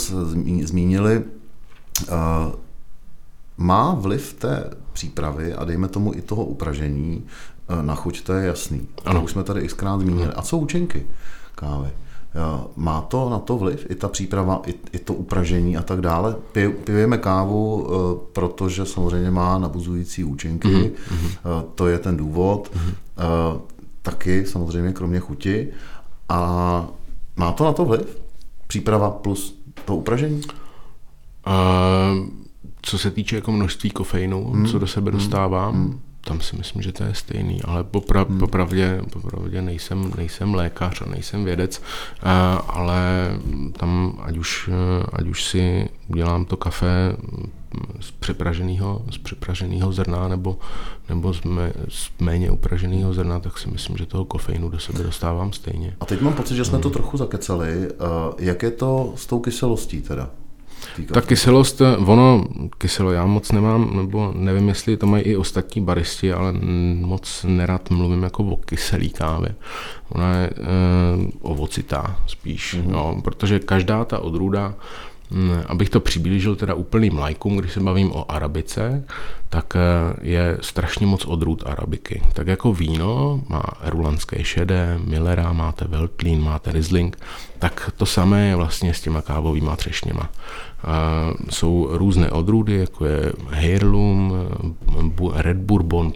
zmínili. 0.64 1.24
A 2.12 2.52
má 3.58 3.94
vliv 3.94 4.34
té 4.34 4.70
přípravy 4.94 5.54
a 5.54 5.66
dejme 5.66 5.88
tomu 5.88 6.14
i 6.14 6.22
toho 6.22 6.46
upražení 6.46 7.24
eh, 7.70 7.84
na 7.84 7.96
chuť, 7.96 8.24
to 8.24 8.34
je 8.34 8.48
jasný. 8.48 8.88
Ano. 9.06 9.20
To 9.20 9.26
už 9.26 9.32
jsme 9.32 9.44
tady 9.44 9.68
xkrát 9.68 10.02
zmínili. 10.02 10.34
A 10.34 10.42
co 10.42 10.58
účinky 10.58 11.06
kávy? 11.56 11.90
Eh, 11.90 12.68
Má 12.76 13.02
to 13.02 13.30
na 13.30 13.40
to 13.40 13.58
vliv, 13.58 13.86
i 13.90 13.96
ta 13.96 14.08
příprava, 14.08 14.62
i, 14.66 14.74
i 14.92 15.00
to 15.00 15.14
upražení 15.14 15.78
a 15.78 15.82
tak 15.82 16.02
dále? 16.02 16.36
Pij, 16.52 16.70
pijeme 16.70 17.18
kávu, 17.18 17.88
eh, 17.88 18.20
protože 18.34 18.86
samozřejmě 18.86 19.32
má 19.32 19.58
nabuzující 19.58 20.24
účinky, 20.24 20.68
mm-hmm. 20.68 21.64
to 21.76 21.88
je 21.88 22.00
ten 22.00 22.18
důvod. 22.18 22.72
Mm-hmm. 22.74 23.60
Taky 24.02 24.46
samozřejmě 24.46 24.94
kromě 24.94 25.20
chuti. 25.20 25.68
A 26.30 26.88
má 27.36 27.52
to 27.52 27.66
na 27.66 27.74
to 27.74 27.86
vliv? 27.86 28.22
Příprava 28.68 29.10
plus 29.10 29.60
to 29.86 29.96
upražení? 29.96 30.42
A 31.46 32.16
co 32.82 32.98
se 32.98 33.12
týče 33.12 33.36
jako 33.36 33.52
množství 33.52 33.90
kofeinu, 33.90 34.52
hmm. 34.52 34.66
co 34.66 34.80
do 34.80 34.88
sebe 34.88 35.12
dostávám, 35.12 35.74
hmm. 35.74 36.00
tam 36.22 36.42
si 36.42 36.56
myslím, 36.58 36.82
že 36.82 36.92
to 36.92 37.04
je 37.04 37.14
stejný, 37.14 37.62
ale 37.64 37.84
popra- 37.84 38.28
hmm. 38.28 38.40
popravdě, 38.40 39.02
popravdě 39.14 39.62
nejsem, 39.62 40.12
nejsem 40.18 40.54
lékař 40.54 41.02
a 41.02 41.10
nejsem 41.10 41.44
vědec, 41.44 41.82
a, 42.24 42.54
ale 42.56 43.30
tam 43.78 44.20
ať 44.22 44.38
už, 44.38 44.70
ať 45.14 45.28
už 45.28 45.44
si 45.44 45.90
udělám 46.08 46.46
to 46.46 46.58
kafe 46.58 47.16
z 48.00 48.12
přepraženého, 48.12 49.02
z 49.12 49.18
přepraženého 49.18 49.92
zrna 49.92 50.28
nebo, 50.28 50.58
nebo 51.10 51.34
z, 51.34 51.42
mé, 51.44 51.74
z 51.90 52.10
méně 52.20 52.52
upraženého 52.52 53.14
zrna, 53.14 53.40
tak 53.40 53.58
si 53.58 53.70
myslím, 53.70 53.98
že 53.98 54.06
toho 54.06 54.26
kofeinu 54.26 54.70
do 54.70 54.80
sebe 54.80 55.04
dostávám 55.04 55.54
stejně. 55.54 55.96
A 56.00 56.06
teď 56.06 56.22
mám 56.22 56.34
pocit, 56.34 56.56
že 56.56 56.66
jsme 56.66 56.80
to 56.80 56.90
trochu 56.90 57.18
zakecali. 57.18 57.88
Eh, 57.90 57.96
Jak 58.40 58.64
je 58.64 58.72
to 58.72 59.14
s 59.16 59.26
tou 59.26 59.40
kyselostí 59.40 60.02
teda? 60.02 60.30
Tý 60.96 61.06
Ta 61.06 61.22
kyselost, 61.22 61.82
ono, 62.06 62.46
kyselo 62.78 63.12
já 63.12 63.26
moc 63.26 63.52
nemám, 63.52 63.98
nebo 63.98 64.34
nevím, 64.36 64.70
jestli 64.70 64.98
to 64.98 65.08
mají 65.08 65.24
i 65.24 65.36
ostatní 65.36 65.82
baristi, 65.82 66.34
ale 66.34 66.54
moc 67.00 67.46
nerad 67.48 67.90
mluvím 67.90 68.24
jako 68.24 68.44
o 68.44 68.58
kyselý 68.58 69.10
kávě. 69.10 69.56
Ona 70.10 70.36
je 70.36 70.48
e, 70.48 70.54
ovocitá 71.42 72.20
spíš, 72.28 72.76
mm-hmm. 72.76 72.92
jo, 72.92 73.22
protože 73.24 73.60
každá 73.60 74.06
ta 74.06 74.20
odrůda, 74.20 74.74
abych 75.68 75.90
to 75.90 76.00
přiblížil 76.00 76.56
teda 76.56 76.74
úplným 76.74 77.18
lajkům, 77.18 77.58
když 77.58 77.74
se 77.74 77.80
bavím 77.80 78.12
o 78.12 78.32
arabice, 78.32 79.04
tak 79.50 79.74
eh, 79.76 79.80
je 80.22 80.58
strašně 80.62 81.06
moc 81.06 81.26
odrůd 81.26 81.64
arabiky. 81.66 82.22
Tak 82.34 82.48
jako 82.48 82.74
víno 82.74 83.42
má 83.48 83.64
rulanské 83.86 84.44
šedé, 84.44 85.00
Millera, 85.04 85.54
máte 85.54 85.86
Veltlín, 85.88 86.42
máte 86.42 86.72
Riesling, 86.72 87.18
tak 87.60 87.92
to 87.98 88.06
samé 88.06 88.48
je 88.48 88.56
vlastně 88.56 88.94
s 88.94 89.02
těma 89.02 89.22
kávovýma 89.22 89.76
třešněma. 89.76 90.30
Uh, 90.84 91.36
jsou 91.50 91.88
různé 91.92 92.32
odrůdy, 92.32 92.76
jako 92.76 93.06
je 93.06 93.34
Heirloom, 93.50 94.34
Bu- 95.02 95.32
Red 95.36 95.58
Bourbon, 95.58 96.12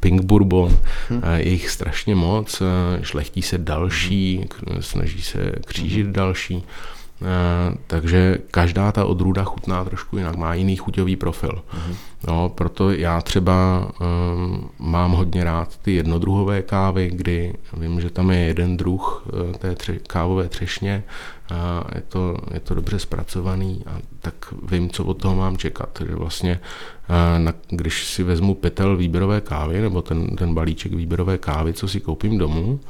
Pink, 0.00 0.22
Bourbon, 0.22 0.64
uh, 1.10 1.34
je 1.34 1.48
jich 1.48 1.70
strašně 1.70 2.14
moc, 2.14 2.62
šlechtí 3.02 3.42
se 3.42 3.58
další, 3.58 4.46
snaží 4.80 5.22
se 5.22 5.52
křížit 5.66 6.06
další. 6.06 6.64
Uh, 7.24 7.74
takže 7.86 8.38
každá 8.50 8.92
ta 8.92 9.04
odrůda 9.04 9.44
chutná 9.44 9.84
trošku 9.84 10.18
jinak, 10.18 10.36
má 10.36 10.54
jiný 10.54 10.76
chuťový 10.76 11.16
profil. 11.16 11.50
Mm-hmm. 11.50 11.94
No, 12.28 12.48
proto 12.48 12.90
já 12.90 13.20
třeba 13.20 13.88
um, 14.00 14.70
mám 14.78 15.12
hodně 15.12 15.44
rád 15.44 15.76
ty 15.76 15.94
jednodruhové 15.94 16.62
kávy, 16.62 17.10
kdy 17.14 17.54
vím, 17.76 18.00
že 18.00 18.10
tam 18.10 18.30
je 18.30 18.38
jeden 18.38 18.76
druh 18.76 19.26
uh, 19.26 19.52
té 19.52 19.72
tře- 19.72 20.00
kávové 20.06 20.48
třešně, 20.48 21.04
a 21.54 21.84
je 21.94 22.00
to, 22.08 22.36
je 22.54 22.60
to 22.60 22.74
dobře 22.74 22.98
zpracovaný 22.98 23.82
a 23.86 23.98
tak 24.20 24.34
vím, 24.70 24.90
co 24.90 25.04
od 25.04 25.14
toho 25.14 25.34
mám 25.34 25.56
čekat. 25.56 26.02
Že 26.08 26.14
vlastně, 26.14 26.60
na, 27.38 27.54
když 27.68 28.06
si 28.06 28.22
vezmu 28.22 28.54
pytel 28.54 28.96
výběrové 28.96 29.40
kávy 29.40 29.80
nebo 29.80 30.02
ten, 30.02 30.36
ten 30.36 30.54
balíček 30.54 30.94
výběrové 30.94 31.38
kávy, 31.38 31.72
co 31.72 31.88
si 31.88 32.00
koupím 32.00 32.38
domů, 32.38 32.80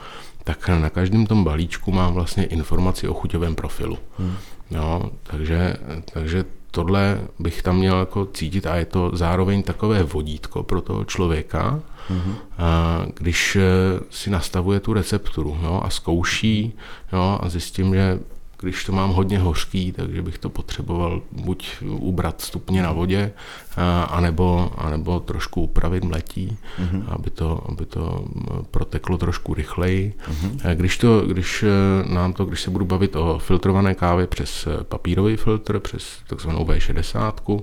tak 0.44 0.68
na 0.68 0.90
každém 0.90 1.26
tom 1.26 1.44
balíčku 1.44 1.92
mám 1.92 2.14
vlastně 2.14 2.44
informaci 2.44 3.08
o 3.08 3.14
chuťovém 3.14 3.54
profilu. 3.54 3.98
Hmm. 4.18 4.36
No, 4.70 5.10
takže, 5.22 5.76
takže 6.12 6.44
tohle 6.70 7.20
bych 7.38 7.62
tam 7.62 7.76
měl 7.76 7.98
jako 7.98 8.26
cítit 8.26 8.66
a 8.66 8.76
je 8.76 8.84
to 8.84 9.10
zároveň 9.14 9.62
takové 9.62 10.02
vodítko 10.02 10.62
pro 10.62 10.80
toho 10.80 11.04
člověka, 11.04 11.80
mm-hmm. 12.10 12.34
a 12.58 13.06
když 13.14 13.56
eh, 13.56 13.62
si 14.10 14.30
nastavuje 14.30 14.80
tu 14.80 14.92
recepturu 14.92 15.58
jo, 15.62 15.80
a 15.84 15.90
zkouší 15.90 16.72
jo, 17.12 17.38
a 17.42 17.48
zjistím, 17.48 17.94
že 17.94 18.18
když 18.60 18.84
to 18.84 18.92
mám 18.92 19.10
hodně 19.10 19.38
hořký, 19.38 19.92
takže 19.92 20.22
bych 20.22 20.38
to 20.38 20.48
potřeboval 20.48 21.22
buď 21.32 21.82
ubrat 21.82 22.40
stupně 22.40 22.82
na 22.82 22.92
vodě, 22.92 23.32
a, 23.76 24.02
anebo, 24.02 24.70
anebo 24.76 25.20
trošku 25.20 25.62
upravit 25.62 26.04
mletí, 26.04 26.56
mm-hmm. 26.78 27.04
aby, 27.08 27.30
to, 27.30 27.64
aby 27.68 27.86
to 27.86 28.24
proteklo 28.70 29.18
trošku 29.18 29.54
rychleji. 29.54 30.14
Mm-hmm. 30.30 30.74
Když, 30.74 30.98
to, 30.98 31.20
když 31.20 31.62
eh, 31.62 32.14
nám 32.14 32.32
to, 32.32 32.44
když 32.44 32.60
se 32.60 32.70
budu 32.70 32.84
bavit 32.84 33.16
o 33.16 33.38
filtrované 33.38 33.94
kávě 33.94 34.26
přes 34.26 34.68
papírový 34.82 35.36
filtr, 35.36 35.78
přes 35.78 36.18
takzvanou 36.26 36.64
V60, 36.64 37.62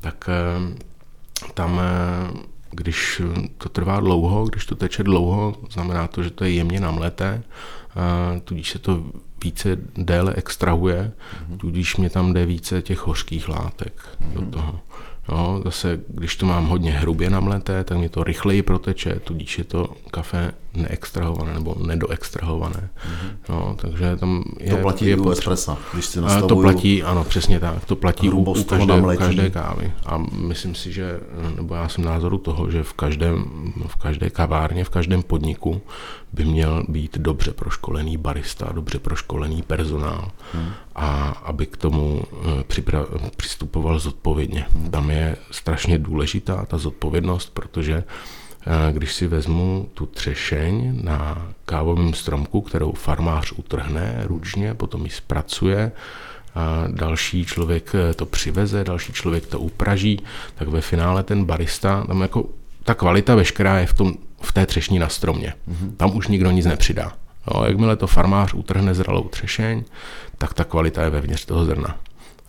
tak 0.00 0.28
eh, 0.28 0.84
tam 1.54 1.80
když 2.70 3.22
to 3.58 3.68
trvá 3.68 4.00
dlouho, 4.00 4.44
když 4.44 4.66
to 4.66 4.74
teče 4.74 5.02
dlouho, 5.02 5.54
znamená 5.70 6.06
to, 6.06 6.22
že 6.22 6.30
to 6.30 6.44
je 6.44 6.50
jemně 6.50 6.80
namleté, 6.80 7.42
tudíž 8.44 8.70
se 8.70 8.78
to 8.78 9.04
více 9.44 9.78
déle 9.96 10.34
extrahuje, 10.34 11.12
tudíž 11.56 11.96
mě 11.96 12.10
tam 12.10 12.32
jde 12.32 12.46
více 12.46 12.82
těch 12.82 13.06
hořkých 13.06 13.48
látek 13.48 13.92
do 14.34 14.42
toho. 14.42 14.80
No, 15.28 15.62
zase, 15.64 16.00
když 16.08 16.36
to 16.36 16.46
mám 16.46 16.66
hodně 16.66 16.92
hrubě 16.92 17.30
namleté, 17.30 17.84
tak 17.84 17.98
mě 17.98 18.08
to 18.08 18.24
rychleji 18.24 18.62
proteče, 18.62 19.20
tudíž 19.24 19.58
je 19.58 19.64
to 19.64 19.94
kafe 20.10 20.52
neextrahované 20.78 21.54
nebo 21.54 21.76
nedoextrahované. 21.86 22.88
Mm-hmm. 22.98 23.30
No, 23.48 23.76
takže 23.80 24.16
tam 24.16 24.44
je, 24.60 24.70
to 24.70 24.76
platí 24.76 25.06
je 25.06 25.16
u 25.16 25.30
espressa, 25.30 25.78
když 25.92 26.06
si 26.06 26.20
nastavuju... 26.20 26.48
To 26.48 26.56
platí, 26.56 27.02
ano, 27.02 27.24
přesně 27.24 27.60
tak. 27.60 27.84
To 27.84 27.96
platí 27.96 28.30
u, 28.30 28.40
u 28.40 28.64
každé, 28.64 29.16
každé 29.16 29.50
kávy. 29.50 29.92
A 30.06 30.18
myslím 30.18 30.74
si, 30.74 30.92
že, 30.92 31.20
nebo 31.56 31.74
já 31.74 31.88
jsem 31.88 32.04
názoru 32.04 32.38
toho, 32.38 32.70
že 32.70 32.82
v 32.82 32.92
každém, 32.92 33.44
v 33.86 33.96
každé 33.96 34.30
kavárně, 34.30 34.84
v 34.84 34.90
každém 34.90 35.22
podniku 35.22 35.80
by 36.32 36.44
měl 36.44 36.84
být 36.88 37.18
dobře 37.18 37.52
proškolený 37.52 38.16
barista, 38.16 38.72
dobře 38.72 38.98
proškolený 38.98 39.62
personál 39.62 40.30
hmm. 40.52 40.68
a 40.94 41.28
aby 41.44 41.66
k 41.66 41.76
tomu 41.76 42.22
eh, 42.32 42.62
připra- 42.62 43.06
přistupoval 43.36 43.98
zodpovědně. 43.98 44.66
Hmm. 44.72 44.90
Tam 44.90 45.10
je 45.10 45.36
strašně 45.50 45.98
důležitá 45.98 46.64
ta 46.66 46.78
zodpovědnost, 46.78 47.50
protože 47.54 48.04
když 48.92 49.14
si 49.14 49.26
vezmu 49.26 49.88
tu 49.94 50.06
třešeň 50.06 51.00
na 51.04 51.48
kávovém 51.64 52.14
stromku, 52.14 52.60
kterou 52.60 52.92
farmář 52.92 53.52
utrhne 53.52 54.20
ručně, 54.24 54.74
potom 54.74 55.04
ji 55.04 55.10
zpracuje, 55.10 55.92
a 56.54 56.84
další 56.88 57.44
člověk 57.44 57.92
to 58.16 58.26
přiveze, 58.26 58.84
další 58.84 59.12
člověk 59.12 59.46
to 59.46 59.60
upraží, 59.60 60.20
tak 60.54 60.68
ve 60.68 60.80
finále 60.80 61.22
ten 61.22 61.44
barista, 61.44 62.04
tam 62.06 62.20
jako 62.20 62.44
ta 62.84 62.94
kvalita 62.94 63.34
veškerá 63.34 63.78
je 63.78 63.86
v 63.86 63.94
tom 63.94 64.14
v 64.40 64.52
té 64.52 64.66
třešní 64.66 64.98
na 64.98 65.08
stromě. 65.08 65.54
Mm-hmm. 65.68 65.96
Tam 65.96 66.16
už 66.16 66.28
nikdo 66.28 66.50
nic 66.50 66.66
nepřidá. 66.66 67.12
Jo, 67.54 67.64
jakmile 67.64 67.96
to 67.96 68.06
farmář 68.06 68.54
utrhne 68.54 68.94
zralou 68.94 69.28
třešeň, 69.28 69.84
tak 70.38 70.54
ta 70.54 70.64
kvalita 70.64 71.02
je 71.02 71.10
vevnitř 71.10 71.44
toho 71.44 71.64
zrna. 71.64 71.96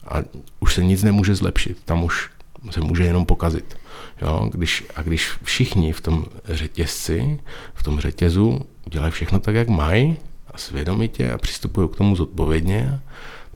A 0.07 0.15
už 0.59 0.73
se 0.73 0.83
nic 0.83 1.03
nemůže 1.03 1.35
zlepšit, 1.35 1.77
tam 1.85 2.03
už 2.03 2.29
se 2.69 2.81
může 2.81 3.03
jenom 3.03 3.25
pokazit. 3.25 3.78
Jo, 4.21 4.49
když, 4.53 4.85
a 4.95 5.01
když 5.01 5.31
všichni 5.43 5.93
v 5.93 6.01
tom 6.01 6.25
řetězci, 6.45 7.39
v 7.73 7.83
tom 7.83 7.99
řetězu 7.99 8.61
udělají 8.85 9.11
všechno 9.11 9.39
tak, 9.39 9.55
jak 9.55 9.67
mají 9.67 10.17
a 10.53 10.57
svědomitě 10.57 11.31
a 11.31 11.37
přistupují 11.37 11.89
k 11.89 11.95
tomu 11.95 12.15
zodpovědně, 12.15 12.99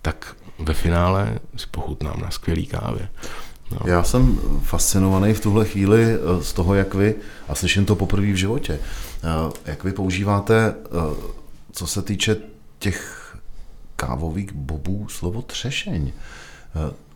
tak 0.01 0.35
ve 0.59 0.73
finále 0.73 1.39
si 1.57 1.67
pochutnám 1.71 2.21
na 2.21 2.31
skvělý 2.31 2.65
kávě. 2.65 3.09
No. 3.71 3.79
Já 3.85 4.03
jsem 4.03 4.39
fascinovaný 4.63 5.33
v 5.33 5.39
tuhle 5.39 5.65
chvíli 5.65 6.03
eh, 6.03 6.43
z 6.43 6.53
toho, 6.53 6.75
jak 6.75 6.93
vy, 6.93 7.15
a 7.47 7.55
slyším 7.55 7.85
to 7.85 7.95
poprvé 7.95 8.31
v 8.31 8.35
životě, 8.35 8.79
eh, 8.79 9.51
jak 9.65 9.83
vy 9.83 9.91
používáte, 9.91 10.75
eh, 10.85 10.89
co 11.71 11.87
se 11.87 12.01
týče 12.01 12.35
těch 12.79 13.19
kávových 13.95 14.53
bobů, 14.53 15.07
slovo 15.09 15.41
třešeň. 15.41 16.11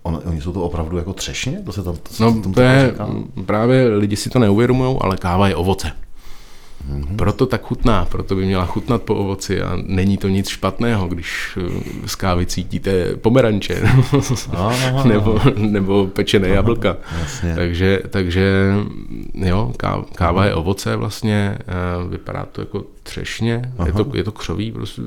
On, 0.08 0.22
oni 0.26 0.42
jsou 0.42 0.52
to 0.52 0.62
opravdu 0.64 0.98
jako 0.98 1.14
třešně? 1.14 1.62
To 1.66 1.72
se 1.72 1.84
tam, 1.84 1.96
to 1.96 2.14
se 2.14 2.24
no, 2.24 2.42
to 2.54 2.62
je, 2.62 2.94
právě 3.46 3.88
lidi 3.88 4.16
si 4.16 4.30
to 4.30 4.40
neuvědomují, 4.40 4.98
ale 5.02 5.18
káva 5.18 5.48
je 5.48 5.56
ovoce. 5.56 5.92
Mm-hmm. 6.90 7.16
Proto 7.16 7.46
tak 7.46 7.62
chutná, 7.62 8.06
proto 8.06 8.36
by 8.36 8.46
měla 8.46 8.66
chutnat 8.66 9.02
po 9.02 9.16
ovoci 9.16 9.62
a 9.62 9.78
není 9.86 10.18
to 10.18 10.28
nic 10.28 10.50
špatného, 10.50 11.08
když 11.08 11.58
z 12.06 12.16
kávy 12.16 12.46
cítíte 12.46 13.16
pomeranče 13.16 13.82
nebo, 15.06 15.42
nebo 15.58 16.08
pečené 16.08 16.48
jablka. 16.48 16.98
Takže, 17.56 18.02
takže 18.10 18.74
jo, 19.34 19.74
káva 20.16 20.46
je 20.46 20.54
ovoce 20.54 20.96
vlastně, 20.96 21.58
eh, 21.60 22.10
vypadá 22.10 22.46
to 22.52 22.62
jako 22.62 22.84
třešně, 23.04 23.74
je 23.86 23.94
to, 23.94 24.12
je 24.14 24.24
to 24.24 24.32
křový, 24.32 24.72
prostě 24.72 25.02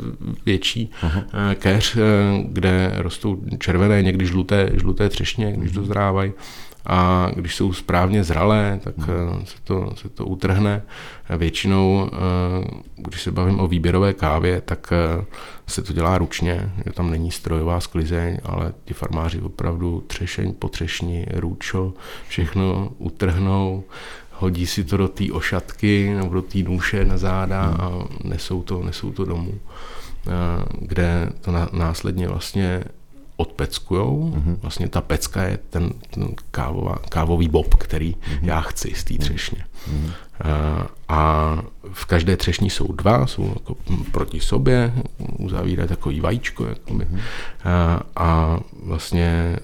větší 0.47 0.91
Aha. 1.03 1.23
Eh, 1.51 1.55
keř, 1.55 1.97
eh, 1.97 2.01
kde 2.49 2.93
rostou 2.97 3.39
červené, 3.59 4.03
někdy 4.03 4.27
žluté, 4.27 4.71
žluté 4.75 5.09
třešně, 5.09 5.53
když 5.57 5.73
to 5.73 5.85
zrávají 5.85 6.33
a 6.87 7.31
když 7.35 7.55
jsou 7.55 7.73
správně 7.73 8.25
zralé, 8.25 8.81
tak 8.85 8.99
hmm. 8.99 9.47
se, 9.47 9.55
to, 9.65 9.93
se 9.97 10.09
to 10.09 10.27
utrhne. 10.27 10.83
Většinou, 11.37 12.11
eh, 12.13 12.71
když 12.97 13.23
se 13.23 13.31
bavím 13.31 13.61
o 13.61 13.69
výběrové 13.69 14.13
kávě, 14.13 14.61
tak 14.61 14.93
eh, 14.93 15.25
se 15.67 15.83
to 15.83 15.93
dělá 15.93 16.19
ručně, 16.19 16.73
že 16.87 16.93
tam 16.93 17.11
není 17.11 17.31
strojová 17.31 17.81
sklizeň, 17.81 18.39
ale 18.45 18.73
ti 18.85 18.95
farmáři 18.95 19.41
opravdu 19.41 20.05
třešeň 20.07 20.55
po 20.55 20.69
třešni, 20.69 21.27
růčo, 21.35 21.93
všechno 22.29 22.93
utrhnou, 22.99 23.85
hodí 24.33 24.67
si 24.67 24.85
to 24.85 24.97
do 24.97 25.09
té 25.09 25.25
ošatky 25.33 26.15
nebo 26.15 26.35
do 26.35 26.43
té 26.43 26.59
nůše 26.59 27.05
na 27.05 27.19
záda 27.19 27.63
hmm. 27.63 27.81
a 27.81 27.91
nesou 28.25 28.63
to, 28.63 28.83
nesou 28.83 29.13
to 29.13 29.25
domů, 29.25 29.55
kde 30.81 31.33
to 31.41 31.53
následně 31.73 32.29
vlastně 32.29 32.85
odpeckujou. 33.41 34.33
Mm-hmm. 34.35 34.57
Vlastně 34.63 34.89
ta 34.89 35.01
pecka 35.01 35.43
je 35.43 35.59
ten, 35.71 35.93
ten 36.11 36.35
kávová, 36.51 36.97
kávový 37.09 37.49
bob, 37.49 37.75
který 37.75 38.13
mm-hmm. 38.15 38.39
já 38.43 38.61
chci 38.61 38.95
z 38.95 39.05
té 39.05 39.15
třešně. 39.19 39.65
Mm-hmm. 39.65 40.13
A 41.09 41.59
v 41.93 42.05
každé 42.05 42.37
třešní 42.37 42.71
jsou 42.71 42.93
dva, 42.93 43.27
jsou 43.27 43.49
jako 43.49 43.77
proti 44.13 44.41
sobě, 44.41 44.93
uzavírají 45.39 45.89
takový 45.89 46.21
vajíčko. 46.21 46.67
Jakoby. 46.67 47.05
Mm-hmm. 47.05 47.21
A, 47.65 48.03
a 48.17 48.61
vlastně 48.85 49.27
e, 49.27 49.59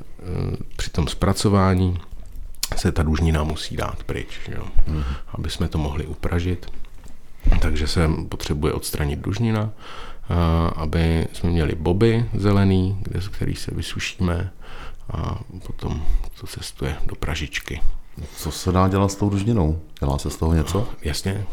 při 0.77 0.91
tom 0.91 1.09
zpracování 1.09 1.99
se 2.77 2.93
ta 2.93 3.03
dužnina 3.03 3.45
musí 3.45 3.77
dát 3.77 4.03
pryč, 4.03 4.41
jo? 4.49 4.65
Mm-hmm. 4.89 5.05
aby 5.35 5.51
jsme 5.51 5.69
to 5.69 5.79
mohli 5.79 6.07
upražit. 6.07 6.67
Takže 7.61 7.87
se 7.87 8.11
potřebuje 8.29 8.73
odstranit 8.73 9.19
dužnina, 9.19 9.71
aby 10.77 11.27
jsme 11.33 11.51
měli 11.51 11.75
boby 11.75 12.25
zelený, 12.35 12.99
kde, 13.03 13.21
který 13.31 13.55
se 13.55 13.71
vysušíme 13.75 14.51
a 15.11 15.41
potom 15.67 16.03
to 16.41 16.47
cestuje 16.47 16.97
do 17.07 17.15
pražičky. 17.15 17.81
Co 18.37 18.51
se 18.51 18.73
dá 18.73 18.89
dělat 18.89 19.13
s 19.13 19.15
tou 19.15 19.31
dužninou? 19.31 19.81
Dělá 20.01 20.19
se 20.19 20.31
z 20.31 20.37
toho 20.37 20.55
něco? 20.55 20.89
Jasně, 21.03 21.47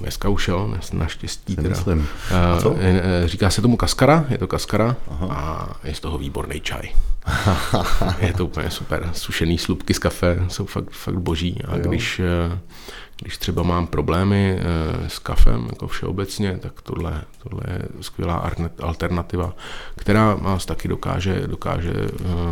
dneska 0.00 0.28
už 0.28 0.48
jo, 0.48 0.74
naštěstí. 0.92 1.56
Teda. 1.56 1.68
Myslím. 1.68 2.08
A 2.34 2.60
co? 2.60 2.76
Říká 3.24 3.50
se 3.50 3.62
tomu 3.62 3.76
kaskara, 3.76 4.24
je 4.28 4.38
to 4.38 4.46
kaskara 4.46 4.96
Aha. 5.10 5.26
a 5.30 5.74
je 5.84 5.94
z 5.94 6.00
toho 6.00 6.18
výborný 6.18 6.60
čaj. 6.60 6.88
je 8.18 8.32
to 8.32 8.46
úplně 8.46 8.70
super. 8.70 9.10
Sušený 9.12 9.58
slupky 9.58 9.94
z 9.94 9.98
kafe 9.98 10.44
jsou 10.48 10.66
fakt, 10.66 10.90
fakt 10.90 11.18
boží. 11.18 11.62
A 11.68 11.76
jo. 11.76 11.82
když 11.88 12.20
když 13.20 13.38
třeba 13.38 13.62
mám 13.62 13.86
problémy 13.86 14.58
eh, 14.58 15.08
s 15.08 15.18
kafem, 15.18 15.66
jako 15.70 15.86
všeobecně, 15.86 16.58
tak 16.58 16.82
tohle, 16.82 17.22
tohle 17.42 17.62
je 17.72 17.82
skvělá 18.00 18.50
alternativa, 18.82 19.52
která 19.96 20.34
vás 20.34 20.66
taky 20.66 20.88
dokáže, 20.88 21.46
dokáže 21.46 21.92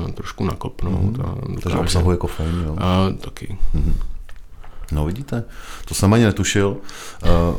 eh, 0.08 0.12
trošku 0.12 0.44
nakopnout. 0.44 1.16
Mm-hmm. 1.16 1.26
A 1.26 1.34
dokáže, 1.34 1.60
Takže 1.62 1.78
obsahuje 1.78 2.16
kofein, 2.16 2.62
jo? 2.66 2.76
A, 2.78 3.10
taky. 3.20 3.56
Mm-hmm. 3.74 3.94
No 4.92 5.04
vidíte, 5.04 5.44
to 5.84 5.94
jsem 5.94 6.12
ani 6.12 6.24
netušil. 6.24 6.76
Uh, 7.22 7.56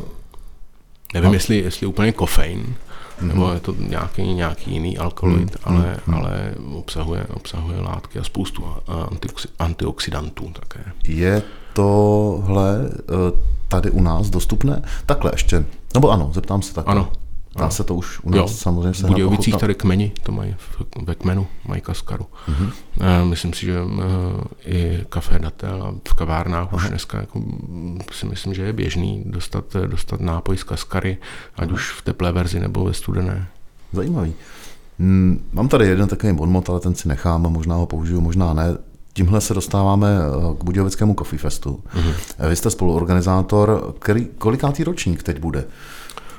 Nevím, 1.14 1.30
a... 1.30 1.34
jestli, 1.34 1.56
jestli 1.56 1.86
úplně 1.86 2.12
kofein, 2.12 2.60
mm-hmm. 2.60 3.26
nebo 3.26 3.52
je 3.52 3.60
to 3.60 3.74
nějaký, 3.78 4.34
nějaký 4.34 4.70
jiný 4.70 4.98
alkaloid, 4.98 5.50
mm-hmm. 5.50 5.60
ale, 5.64 5.96
mm-hmm. 6.06 6.16
ale 6.16 6.54
obsahuje, 6.72 7.26
obsahuje 7.34 7.80
látky 7.80 8.18
a 8.18 8.24
spoustu 8.24 8.64
antioxidantů 9.58 10.52
také. 10.52 10.84
Je 11.04 11.42
tohle 11.74 12.78
eh, 12.88 13.14
tady 13.68 13.90
u 13.90 14.02
nás 14.02 14.30
dostupné? 14.30 14.82
Takhle 15.06 15.30
ještě, 15.34 15.64
nebo 15.94 16.10
ano, 16.10 16.30
zeptám 16.34 16.62
se 16.62 16.74
takhle. 16.74 16.94
Ano. 16.94 17.08
Dá 17.56 17.70
se 17.70 17.84
to 17.84 17.94
už 17.94 18.20
u 18.22 18.30
nás 18.30 18.38
jo. 18.38 18.48
samozřejmě 18.48 18.92
V 18.92 19.06
Budějovicích 19.06 19.56
tady 19.56 19.74
kmeni, 19.74 20.12
to 20.22 20.32
mají 20.32 20.56
ve 21.02 21.14
kmenu, 21.14 21.46
mají 21.68 21.80
kaskaru. 21.80 22.26
Mm-hmm. 22.48 23.24
Myslím 23.24 23.52
si, 23.52 23.66
že 23.66 23.78
eh, 23.78 24.70
i 24.70 25.04
kafe 25.08 25.38
Datel 25.38 25.82
a 25.82 25.94
v 26.08 26.14
kavárnách 26.14 26.68
Aha. 26.68 26.76
už 26.76 26.88
dneska 26.88 27.18
jako, 27.18 27.42
si 28.12 28.26
myslím, 28.26 28.54
že 28.54 28.62
je 28.62 28.72
běžný 28.72 29.22
dostat, 29.26 29.64
dostat 29.86 30.20
nápoj 30.20 30.56
z 30.56 30.64
kaskary, 30.64 31.18
ať 31.56 31.64
Aha. 31.64 31.74
už 31.74 31.92
v 31.92 32.02
teplé 32.02 32.32
verzi 32.32 32.60
nebo 32.60 32.84
ve 32.84 32.94
studené. 32.94 33.46
Zajímavý. 33.92 34.34
Hmm, 34.98 35.44
mám 35.52 35.68
tady 35.68 35.86
jeden 35.86 36.08
takový 36.08 36.32
bonmot, 36.32 36.70
ale 36.70 36.80
ten 36.80 36.94
si 36.94 37.08
nechám, 37.08 37.42
možná 37.42 37.76
ho 37.76 37.86
použiju, 37.86 38.20
možná 38.20 38.52
ne 38.52 38.76
tímhle 39.14 39.40
se 39.40 39.54
dostáváme 39.54 40.08
eh, 40.08 40.56
k 40.58 40.64
Budějovickému 40.64 41.14
Coffee 41.14 41.38
Festu. 41.38 41.80
Mm-hmm. 41.94 42.48
Vy 42.48 42.56
jste 42.56 42.70
spoluorganizátor, 42.70 43.94
který, 43.98 44.26
kolikátý 44.38 44.84
ročník 44.84 45.22
teď 45.22 45.38
bude? 45.38 45.64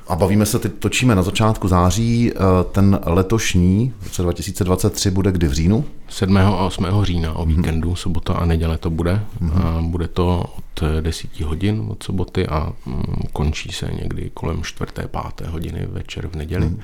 A 0.07 0.15
bavíme 0.15 0.45
se, 0.45 0.59
teď 0.59 0.71
točíme 0.79 1.15
na 1.15 1.21
začátku 1.21 1.67
září, 1.67 2.31
eh, 2.35 2.39
ten 2.71 2.99
letošní, 3.05 3.93
v 3.99 4.03
roce 4.03 4.21
2023, 4.21 5.11
bude 5.11 5.31
kdy 5.31 5.47
v 5.47 5.53
říjnu? 5.53 5.85
7. 6.09 6.37
a 6.37 6.65
8. 6.65 6.85
října 7.03 7.33
o 7.33 7.45
mhm. 7.45 7.55
víkendu, 7.55 7.91
mm-hmm. 7.91 7.95
sobota 7.95 8.33
a 8.33 8.45
neděle 8.45 8.77
to 8.77 8.89
bude. 8.89 9.21
Mm-hmm. 9.41 9.65
A 9.65 9.81
bude 9.81 10.07
to 10.07 10.45
od 10.57 10.83
10 11.01 11.39
hodin 11.39 11.85
od 11.89 12.03
soboty 12.03 12.47
a 12.47 12.73
mm, 12.85 13.03
končí 13.33 13.71
se 13.71 13.89
někdy 14.01 14.31
kolem 14.33 14.63
4. 14.63 14.91
5. 15.35 15.47
hodiny 15.47 15.87
večer 15.91 16.27
v 16.27 16.35
neděli. 16.35 16.65
Mm-hmm. 16.65 16.79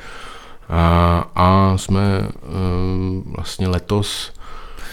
A, 0.70 1.32
a 1.36 1.78
jsme 1.78 2.28
vlastně 3.26 3.68
letos 3.68 4.32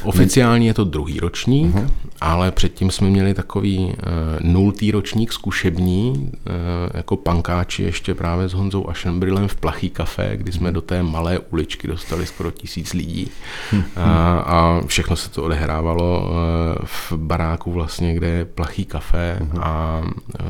Oficiálně 0.04 0.66
je 0.66 0.74
to 0.74 0.84
druhý 0.84 1.20
ročník, 1.20 1.74
uh-huh. 1.74 1.90
ale 2.20 2.50
předtím 2.50 2.90
jsme 2.90 3.10
měli 3.10 3.34
takový 3.34 3.78
uh, 3.78 3.92
nultý 4.40 4.90
ročník 4.90 5.32
zkušební, 5.32 6.10
uh, 6.10 6.52
jako 6.94 7.16
pankáči 7.16 7.82
ještě 7.82 8.14
právě 8.14 8.48
s 8.48 8.52
Honzou 8.52 8.88
Ašenbrilem 8.88 9.48
v 9.48 9.56
Plachý 9.56 9.90
kafe, 9.90 10.30
kdy 10.36 10.52
jsme 10.52 10.72
do 10.72 10.80
té 10.80 11.02
malé 11.02 11.38
uličky 11.38 11.88
dostali 11.88 12.26
skoro 12.26 12.50
tisíc 12.50 12.92
lidí. 12.92 13.30
Uh, 13.72 13.82
a 13.96 14.80
všechno 14.86 15.16
se 15.16 15.30
to 15.30 15.44
odehrávalo 15.44 16.20
uh, 16.20 16.84
v 16.84 17.12
baráku 17.12 17.72
vlastně, 17.72 18.14
kde 18.14 18.28
je 18.28 18.44
Plachý 18.44 18.84
kafe 18.84 19.38
uh-huh. 19.40 19.60
a 19.62 20.02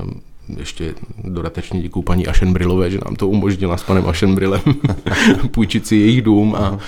uh, 0.05 0.11
ještě 0.57 0.95
dodatečně 1.25 1.83
děkuji 1.83 2.03
paní 2.03 2.27
Ašenbrilové, 2.27 2.91
že 2.91 2.99
nám 3.05 3.17
to 3.17 3.29
umožnila 3.29 3.77
s 3.77 3.83
panem 3.83 4.07
Ašenbrilem 4.07 4.61
půjčit 5.51 5.87
si 5.87 5.97
jejich 5.97 6.23
dům 6.23 6.55
a 6.55 6.79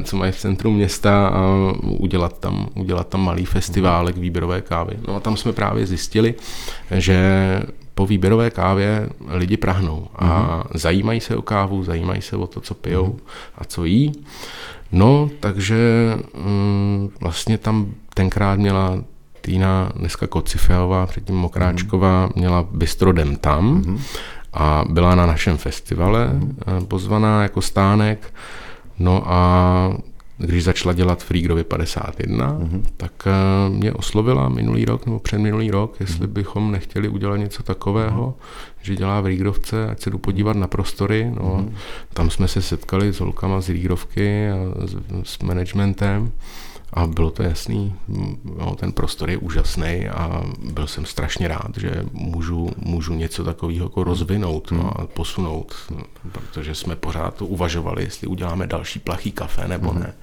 e, 0.00 0.04
co 0.04 0.16
mají 0.16 0.32
v 0.32 0.36
centru 0.36 0.70
města 0.70 1.28
a 1.28 1.72
udělat 1.82 2.38
tam, 2.38 2.68
udělat 2.74 3.08
tam 3.08 3.24
malý 3.24 3.44
festiválek 3.44 4.16
výběrové 4.16 4.60
kávy. 4.60 4.96
No 5.08 5.16
a 5.16 5.20
tam 5.20 5.36
jsme 5.36 5.52
právě 5.52 5.86
zjistili, 5.86 6.34
že 6.90 7.18
po 7.94 8.06
výběrové 8.06 8.50
kávě 8.50 9.08
lidi 9.28 9.56
prahnou 9.56 10.06
a 10.14 10.26
uh-huh. 10.26 10.64
zajímají 10.74 11.20
se 11.20 11.36
o 11.36 11.42
kávu, 11.42 11.84
zajímají 11.84 12.22
se 12.22 12.36
o 12.36 12.46
to, 12.46 12.60
co 12.60 12.74
pijou 12.74 13.06
uh-huh. 13.06 13.18
a 13.58 13.64
co 13.64 13.84
jí. 13.84 14.12
No, 14.92 15.30
takže 15.40 15.76
mm, 16.44 17.10
vlastně 17.20 17.58
tam 17.58 17.94
tenkrát 18.14 18.58
měla 18.58 19.04
Týna, 19.44 19.92
dneska 19.94 20.26
Kocifeová, 20.26 21.06
předtím 21.06 21.36
Mokráčková, 21.36 22.26
mm. 22.26 22.32
měla 22.36 22.66
Bystrodem 22.72 23.36
tam 23.36 23.64
mm. 23.66 23.98
a 24.52 24.84
byla 24.88 25.14
na 25.14 25.26
našem 25.26 25.56
festivale 25.56 26.28
mm. 26.32 26.86
pozvaná 26.88 27.42
jako 27.42 27.62
stánek. 27.62 28.34
No 28.98 29.22
a 29.32 29.96
když 30.38 30.64
začala 30.64 30.92
dělat 30.92 31.22
Frígrovi 31.22 31.64
51, 31.64 32.58
mm-hmm. 32.58 32.82
tak 32.96 33.12
eh, 33.26 33.70
mě 33.70 33.92
oslovila 33.92 34.48
minulý 34.48 34.84
rok 34.84 35.06
nebo 35.06 35.18
předminulý 35.18 35.70
rok, 35.70 35.96
jestli 36.00 36.26
mm-hmm. 36.26 36.32
bychom 36.32 36.72
nechtěli 36.72 37.08
udělat 37.08 37.36
něco 37.36 37.62
takového, 37.62 38.26
mm-hmm. 38.26 38.82
že 38.82 38.96
dělá 38.96 39.20
v 39.20 39.26
Rígrovce, 39.26 39.88
ať 39.90 40.00
se 40.00 40.10
jdu 40.10 40.18
podívat 40.18 40.56
na 40.56 40.68
prostory. 40.68 41.30
No, 41.34 41.42
mm-hmm. 41.42 41.72
Tam 42.12 42.30
jsme 42.30 42.48
se 42.48 42.62
setkali 42.62 43.12
s 43.12 43.20
holkama 43.20 43.60
z 43.60 43.68
Rígrovky 43.68 44.50
a 44.50 44.56
s, 44.86 44.96
s 45.22 45.38
managementem. 45.38 46.32
A 46.94 47.06
bylo 47.06 47.30
to 47.30 47.42
jasný, 47.42 47.94
no, 48.58 48.74
ten 48.74 48.92
prostor 48.92 49.30
je 49.30 49.36
úžasný 49.36 50.08
a 50.08 50.42
byl 50.72 50.86
jsem 50.86 51.06
strašně 51.06 51.48
rád, 51.48 51.70
že 51.76 52.06
můžu, 52.12 52.70
můžu 52.76 53.14
něco 53.14 53.44
takového 53.44 53.86
jako 53.86 54.04
rozvinout 54.04 54.70
no, 54.70 55.00
a 55.00 55.06
posunout, 55.06 55.74
protože 56.32 56.74
jsme 56.74 56.96
pořád 56.96 57.42
uvažovali, 57.42 58.02
jestli 58.02 58.26
uděláme 58.26 58.66
další 58.66 58.98
plachý 58.98 59.32
kafe 59.32 59.68
nebo 59.68 59.90
hmm. 59.90 60.00
ne. 60.00 60.14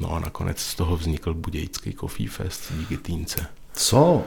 No 0.00 0.12
a 0.12 0.18
nakonec 0.18 0.58
z 0.58 0.74
toho 0.74 0.96
vznikl 0.96 1.34
Budějický 1.34 1.92
Coffee 1.92 2.28
Fest 2.28 2.72
díky 2.78 2.96
týnce. 2.96 3.46
Co 3.76 4.22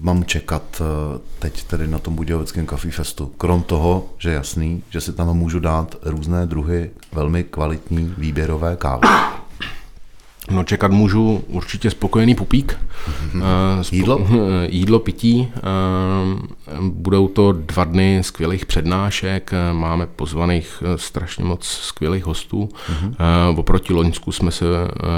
mám 0.00 0.24
čekat 0.24 0.82
eh, 0.82 1.18
teď 1.38 1.64
tedy 1.64 1.88
na 1.88 1.98
tom 1.98 2.14
Budějovickém 2.14 2.66
Coffee 2.66 2.92
Festu? 2.92 3.26
Krom 3.26 3.62
toho, 3.62 4.04
že 4.18 4.32
jasný, 4.32 4.82
že 4.90 5.00
si 5.00 5.12
tam 5.12 5.36
můžu 5.36 5.60
dát 5.60 5.96
různé 6.02 6.46
druhy 6.46 6.90
velmi 7.12 7.44
kvalitní 7.44 8.14
výběrové 8.18 8.76
kávy. 8.76 9.08
No 10.50 10.64
čekat 10.64 10.90
můžu 10.90 11.44
určitě 11.48 11.90
spokojený 11.90 12.34
pupík. 12.34 12.78
Mm-hmm. 13.08 13.42
jídlo? 13.92 14.26
jídlo, 14.68 14.98
pití. 14.98 15.48
Eh, 15.56 15.60
budou 16.80 17.28
to 17.28 17.52
dva 17.52 17.84
dny 17.84 18.18
skvělých 18.22 18.66
přednášek. 18.66 19.50
Máme 19.72 20.06
pozvaných 20.06 20.82
strašně 20.96 21.44
moc 21.44 21.64
skvělých 21.66 22.24
hostů. 22.24 22.68
Mm-hmm. 22.68 23.58
Oproti 23.58 23.92
Loňsku 23.92 24.32
jsme 24.32 24.50
se 24.50 24.64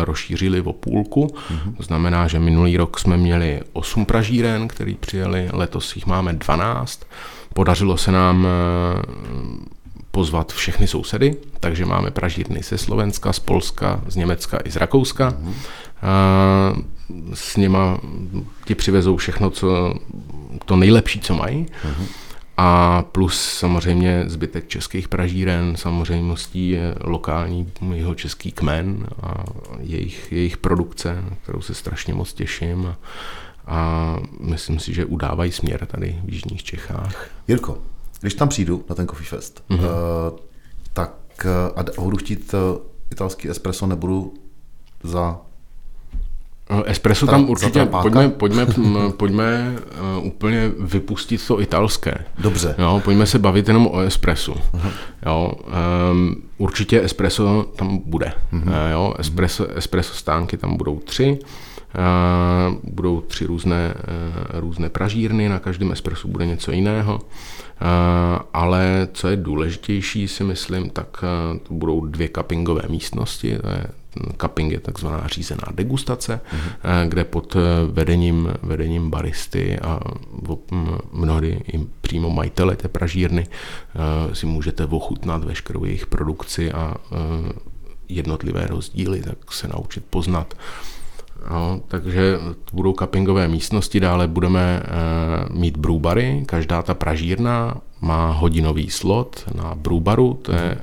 rozšířili 0.05 0.61
o 0.61 0.73
půlku. 0.73 1.27
Mm-hmm. 1.27 1.77
To 1.77 1.83
znamená, 1.83 2.29
že 2.29 2.39
minulý 2.39 2.77
rok 2.77 2.99
jsme 2.99 3.17
měli 3.17 3.61
8 3.73 4.05
pražíren, 4.05 4.69
který 4.69 4.95
přijeli. 4.95 5.49
Letos 5.53 5.97
jich 5.97 6.07
máme 6.07 6.33
12. 6.33 7.01
Podařilo 7.55 7.97
se 7.97 8.13
nám 8.13 8.47
pozvat 10.11 10.53
všechny 10.53 10.87
sousedy, 10.87 11.37
takže 11.61 11.85
máme 11.85 12.11
pražírny 12.11 12.63
ze 12.63 12.79
Slovenska, 12.79 13.33
z 13.33 13.39
Polska, 13.39 14.01
z 14.07 14.17
Německa 14.17 14.59
i 14.65 14.71
z 14.71 14.77
Rakouska. 14.77 15.35
Mm. 15.39 15.55
A 16.03 16.75
s 17.35 17.57
něma 17.57 18.01
ti 18.65 18.75
přivezou 18.75 19.17
všechno, 19.17 19.51
co 19.51 19.95
to 20.65 20.77
nejlepší, 20.77 21.21
co 21.21 21.35
mají. 21.35 21.67
Mm. 21.85 22.07
A 22.57 23.03
plus 23.03 23.43
samozřejmě 23.43 24.25
zbytek 24.27 24.69
českých 24.69 25.09
pražíren, 25.09 25.77
samozřejmostí 25.77 26.71
je 26.71 26.95
lokální 27.01 27.73
jeho 27.95 28.15
český 28.15 28.53
kmen 28.53 29.07
a 29.23 29.45
jejich, 29.81 30.33
jejich 30.33 30.57
produkce, 30.57 31.23
na 31.31 31.37
kterou 31.43 31.61
se 31.61 31.75
strašně 31.75 32.15
moc 32.15 32.33
těším. 32.33 32.87
A, 32.87 32.97
a 33.67 34.17
myslím 34.41 34.79
si, 34.79 34.95
že 34.95 35.05
udávají 35.05 35.53
směr 35.53 35.87
tady 35.87 36.19
v 36.25 36.33
Jižních 36.33 36.63
Čechách. 36.63 37.27
Jirko, 37.49 37.79
když 38.21 38.35
tam 38.35 38.49
přijdu 38.49 38.85
na 38.89 38.95
ten 38.95 39.07
Coffee 39.07 39.27
Fest, 39.27 39.63
mm-hmm. 39.71 39.79
uh, 39.79 40.39
tak 40.93 41.15
uh, 41.45 41.99
a 41.99 42.03
budu 42.03 42.17
chtít 42.17 42.55
uh, 42.55 42.79
italský 43.11 43.51
espresso, 43.51 43.87
nebudu 43.87 44.35
za 45.03 45.41
Espresso 46.85 47.27
tam 47.27 47.51
určitě, 47.51 47.85
pojďme, 47.85 48.29
pojďme, 48.39 48.67
pojďme 49.17 49.77
uh, 50.19 50.27
úplně 50.27 50.73
vypustit 50.79 51.47
to 51.47 51.61
italské. 51.61 52.25
Dobře. 52.39 52.75
Jo, 52.79 53.01
pojďme 53.05 53.27
se 53.27 53.39
bavit 53.39 53.69
jenom 53.69 53.87
o 53.87 54.01
espresso. 54.01 54.53
Uh-huh. 54.53 54.93
Jo, 55.27 55.53
um, 56.13 56.43
určitě 56.59 57.03
espresso 57.03 57.67
tam 57.77 57.99
bude. 58.05 58.33
Uh-huh. 58.53 58.63
Uh, 58.63 58.91
jo, 58.93 59.15
espresso, 59.19 59.67
espresso 59.77 60.15
stánky 60.15 60.57
tam 60.57 60.77
budou 60.77 60.99
tři. 60.99 61.39
Uh, 61.99 62.75
budou 62.85 63.21
tři 63.21 63.47
různé, 63.47 63.95
uh, 64.55 64.61
různé 64.61 64.89
pražírny, 64.89 65.49
na 65.49 65.59
každém 65.59 65.93
espresso 65.93 66.29
bude 66.29 66.47
něco 66.47 66.73
jiného. 66.73 67.21
Eh, 67.21 67.70
ale 68.53 69.09
co 69.13 69.29
je 69.29 69.37
důležitější, 69.37 70.29
si 70.29 70.45
myslím, 70.45 70.91
tak 70.91 71.25
eh, 71.25 71.59
to 71.59 71.75
budou 71.75 72.07
dvě 72.07 72.29
cuppingové 72.37 72.83
místnosti, 72.89 73.59
to 73.59 73.69
je 73.69 73.87
cupping 74.41 74.73
je 74.73 74.81
takzvaná 74.81 75.27
řízená 75.27 75.63
degustace, 75.75 76.41
mm-hmm. 76.53 77.09
kde 77.09 77.25
pod 77.25 77.57
vedením, 77.93 78.49
vedením 78.63 79.11
baristy 79.11 79.79
a 79.79 80.01
mnohdy 81.13 81.63
i 81.73 81.87
přímo 82.01 82.31
majitele 82.31 82.77
té 82.77 82.89
pražírny 82.89 83.47
si 84.33 84.47
můžete 84.47 84.85
ochutnat 84.85 85.45
veškerou 85.45 85.85
jejich 85.85 86.07
produkci 86.07 86.73
a 86.73 86.95
jednotlivé 88.09 88.67
rozdíly, 88.67 89.23
tak 89.23 89.53
se 89.53 89.69
naučit 89.69 90.05
poznat 90.11 90.55
No, 91.51 91.81
takže 91.89 92.39
budou 92.73 92.93
cuppingové 92.93 93.49
místnosti, 93.49 94.01
dále 94.01 94.29
budeme 94.29 94.83
e, 94.83 95.59
mít 95.59 95.77
brewbary, 95.77 96.45
každá 96.47 96.83
ta 96.83 96.95
pražírna 96.95 97.77
má 98.01 98.31
hodinový 98.31 98.91
slot 98.91 99.45
na 99.55 99.75
brewbaru, 99.75 100.35
to 100.43 100.53
je 100.53 100.59
e, 100.59 100.79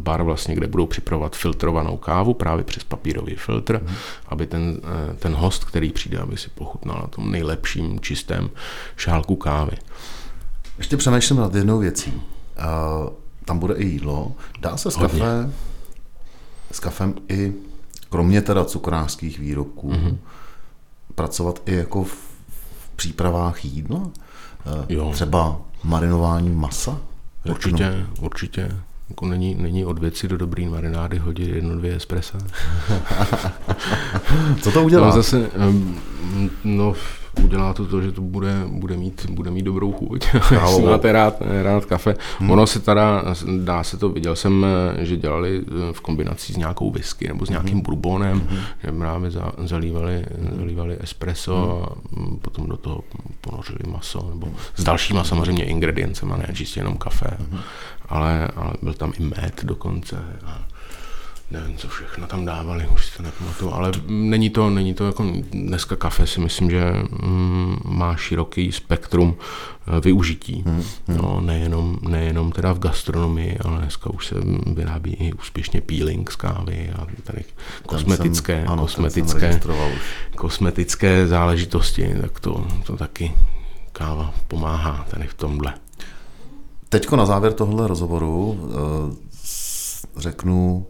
bar 0.00 0.22
vlastně, 0.22 0.54
kde 0.54 0.66
budou 0.66 0.86
připravovat 0.86 1.36
filtrovanou 1.36 1.96
kávu 1.96 2.34
právě 2.34 2.64
přes 2.64 2.84
papírový 2.84 3.34
filtr, 3.34 3.80
mm. 3.82 3.94
aby 4.28 4.46
ten, 4.46 4.80
e, 5.10 5.14
ten 5.14 5.34
host, 5.34 5.64
který 5.64 5.92
přijde, 5.92 6.18
aby 6.18 6.36
si 6.36 6.48
pochutnal 6.48 6.98
na 7.02 7.06
tom 7.06 7.30
nejlepším 7.30 8.00
čistém 8.00 8.50
šálku 8.96 9.36
kávy. 9.36 9.72
Ještě 10.78 10.96
přemýšlím 10.96 11.38
nad 11.38 11.54
jednou 11.54 11.78
věcí. 11.78 12.12
Uh, 12.12 13.08
tam 13.44 13.58
bude 13.58 13.74
i 13.74 13.86
jídlo. 13.86 14.32
Dá 14.60 14.76
se 14.76 14.90
s, 14.90 14.96
kafe, 14.96 15.50
s 16.72 16.80
kafem 16.80 17.14
i 17.28 17.52
kromě 18.10 18.42
teda 18.42 18.64
cukrářských 18.64 19.38
výrobků, 19.38 19.92
mm-hmm. 19.92 20.16
pracovat 21.14 21.62
i 21.66 21.74
jako 21.74 22.04
v, 22.04 22.12
v 22.78 22.90
přípravách 22.96 23.64
jídla? 23.64 24.00
Eh, 24.66 24.84
jo. 24.88 25.10
Třeba 25.12 25.60
marinování 25.84 26.50
masa? 26.50 26.98
Řeknu. 27.44 27.52
Určitě, 27.54 28.06
určitě. 28.20 28.76
Jako 29.08 29.26
není, 29.26 29.54
není 29.54 29.84
od 29.84 29.98
věci 29.98 30.28
do 30.28 30.36
dobrý 30.36 30.68
marinády 30.68 31.18
hodit 31.18 31.48
jedno, 31.48 31.76
dvě 31.76 31.96
espressa. 31.96 32.38
Co 34.60 34.72
to 34.72 34.82
udělá? 34.82 35.06
No, 35.06 35.12
zase, 35.12 35.50
no, 36.64 36.94
udělá 37.42 37.72
to 37.72 37.86
to, 37.86 38.02
že 38.02 38.12
to 38.12 38.20
bude, 38.20 38.54
bude, 38.66 38.96
mít, 38.96 39.30
bude 39.30 39.50
mít 39.50 39.62
dobrou 39.62 39.92
chuť. 39.92 40.26
Jestli 40.50 40.82
máte 40.82 41.12
rád, 41.12 41.42
rád 41.62 41.84
kafe. 41.84 42.14
Hmm. 42.38 42.50
Ono 42.50 42.66
se 42.66 42.80
teda, 42.80 43.24
dá 43.58 43.84
se 43.84 43.96
to, 43.96 44.08
viděl 44.08 44.36
jsem, 44.36 44.66
že 44.98 45.16
dělali 45.16 45.62
eh, 45.66 45.92
v 45.92 46.00
kombinaci 46.00 46.52
s 46.52 46.56
nějakou 46.56 46.90
whisky 46.90 47.28
nebo 47.28 47.46
s 47.46 47.50
nějakým 47.50 47.72
hmm. 47.72 47.82
bourbonem, 47.82 48.40
hmm. 48.40 48.60
že 48.82 48.92
právě 48.92 49.30
za, 49.30 49.52
zalívali, 49.58 50.24
zalívali 50.56 50.96
espresso 51.00 51.86
hmm. 52.16 52.26
a 52.26 52.36
potom 52.40 52.66
do 52.66 52.76
toho 52.76 53.04
ponořili 53.40 53.78
maso, 53.88 54.30
nebo 54.30 54.48
s 54.74 54.84
dalšíma 54.84 55.24
samozřejmě 55.24 55.64
ingrediencema, 55.64 56.36
ne 56.36 56.48
čistě 56.52 56.80
jenom 56.80 56.96
kafe, 56.96 57.36
hmm. 57.38 57.60
ale, 58.08 58.48
ale 58.56 58.72
byl 58.82 58.94
tam 58.94 59.12
i 59.18 59.22
med 59.22 59.64
dokonce. 59.64 60.24
A, 60.44 60.69
nevím, 61.50 61.76
co 61.76 61.88
všechno 61.88 62.26
tam 62.26 62.44
dávali, 62.44 62.88
už 62.94 63.06
si 63.06 63.16
to 63.16 63.22
nepamatuju, 63.22 63.72
ale 63.72 63.92
není 64.06 64.50
to, 64.50 64.70
není 64.70 64.94
to 64.94 65.06
jako 65.06 65.26
dneska 65.52 65.96
kafe 65.96 66.26
si 66.26 66.40
myslím, 66.40 66.70
že 66.70 66.92
mm, 67.22 67.76
má 67.84 68.16
široký 68.16 68.72
spektrum 68.72 69.36
eh, 69.36 70.00
využití. 70.00 70.62
Hmm, 70.66 70.82
hmm. 71.08 71.18
No, 71.18 71.40
nejenom, 71.40 71.98
nejenom 72.08 72.52
teda 72.52 72.72
v 72.72 72.78
gastronomii, 72.78 73.58
ale 73.64 73.78
dneska 73.78 74.10
už 74.10 74.26
se 74.26 74.34
vyrábí 74.74 75.14
i 75.14 75.32
úspěšně 75.32 75.80
peeling 75.80 76.30
z 76.30 76.36
kávy 76.36 76.90
a 76.98 77.06
tady 77.22 77.44
kosmetické, 77.86 78.60
jsem, 78.60 78.72
ano, 78.72 78.82
kosmetické, 78.82 79.60
kosmetické 80.36 81.26
záležitosti, 81.26 82.14
tak 82.20 82.40
to, 82.40 82.66
to 82.86 82.96
taky 82.96 83.32
káva 83.92 84.34
pomáhá 84.48 85.06
tady 85.10 85.26
v 85.26 85.34
tomhle. 85.34 85.74
Teďko 86.88 87.16
na 87.16 87.26
závěr 87.26 87.52
tohle 87.52 87.88
rozhovoru 87.88 88.46
uh, 88.50 89.14
řeknu 90.16 90.86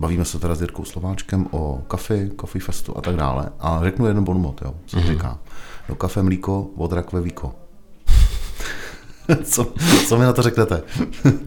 Bavíme 0.00 0.24
se 0.24 0.38
teda 0.38 0.54
s 0.54 0.60
Jirkou 0.60 0.84
Slováčkem 0.84 1.46
o 1.50 1.82
kafi, 1.88 2.30
coffee 2.40 2.62
festu 2.62 2.98
a 2.98 3.00
tak 3.00 3.16
dále. 3.16 3.48
A 3.60 3.80
řeknu 3.82 4.06
jeden 4.06 4.24
bonmot, 4.24 4.62
jo, 4.62 4.74
co 4.86 4.96
mm-hmm. 4.96 5.08
říká. 5.08 5.38
Do 5.88 5.94
kafe 5.94 6.22
mlíko, 6.22 6.70
od 6.76 6.92
rakve 6.92 7.20
víko. 7.20 7.54
co, 9.44 9.72
co 10.08 10.18
mi 10.18 10.24
na 10.24 10.32
to 10.32 10.42
řeknete? 10.42 10.82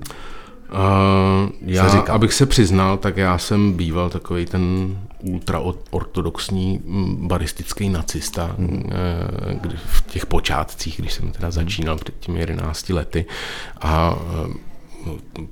Uh, 0.74 1.50
já, 1.62 1.84
abych 2.02 2.34
se 2.34 2.46
přiznal, 2.46 2.98
tak 2.98 3.18
já 3.18 3.38
jsem 3.38 3.74
býval 3.74 4.10
takový 4.10 4.46
ten 4.46 4.98
ultraortodoxní 5.20 6.82
mm, 6.86 7.28
baristický 7.28 7.90
nacista 7.90 8.56
hmm. 8.58 8.92
kdy 9.62 9.76
v 9.86 10.02
těch 10.08 10.26
počátcích, 10.26 10.98
když 10.98 11.14
jsem 11.14 11.32
teda 11.32 11.52
začínal 11.52 11.98
před 11.98 12.20
těmi 12.20 12.40
11 12.40 12.90
lety 12.90 13.26
a 13.82 14.16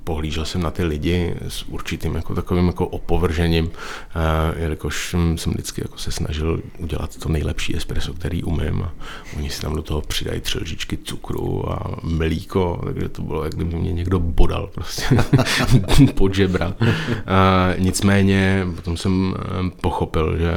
pohlížel 0.04 0.44
jsem 0.44 0.62
na 0.62 0.70
ty 0.70 0.84
lidi 0.84 1.34
s 1.48 1.62
určitým 1.62 2.14
jako 2.14 2.34
takovým 2.34 2.66
jako 2.66 2.86
opovržením, 2.86 3.70
eh, 3.70 4.60
jelikož 4.62 5.16
jsem 5.36 5.52
vždycky 5.52 5.80
jako 5.84 5.98
se 5.98 6.12
snažil 6.12 6.62
udělat 6.78 7.16
to 7.16 7.28
nejlepší 7.28 7.76
espresso, 7.76 8.14
který 8.14 8.42
umím 8.44 8.82
a 8.82 8.92
oni 9.36 9.50
si 9.50 9.60
tam 9.60 9.74
do 9.74 9.82
toho 9.82 10.00
přidají 10.00 10.40
tři 10.40 10.58
lžičky 10.58 10.96
cukru 10.96 11.72
a 11.72 11.96
mlíko, 12.02 12.80
takže 12.84 13.08
to 13.08 13.22
bylo, 13.22 13.44
jak 13.44 13.54
kdyby 13.54 13.76
mě 13.76 13.92
někdo 13.92 14.18
bodal 14.18 14.70
prostě 14.74 15.16
pod 16.14 16.34
žebra. 16.34 16.74
A 17.26 17.70
nicméně 17.78 18.66
potom 18.76 18.96
jsem 18.96 19.34
eh, 19.36 19.70
pochopil, 19.80 20.38
že 20.38 20.52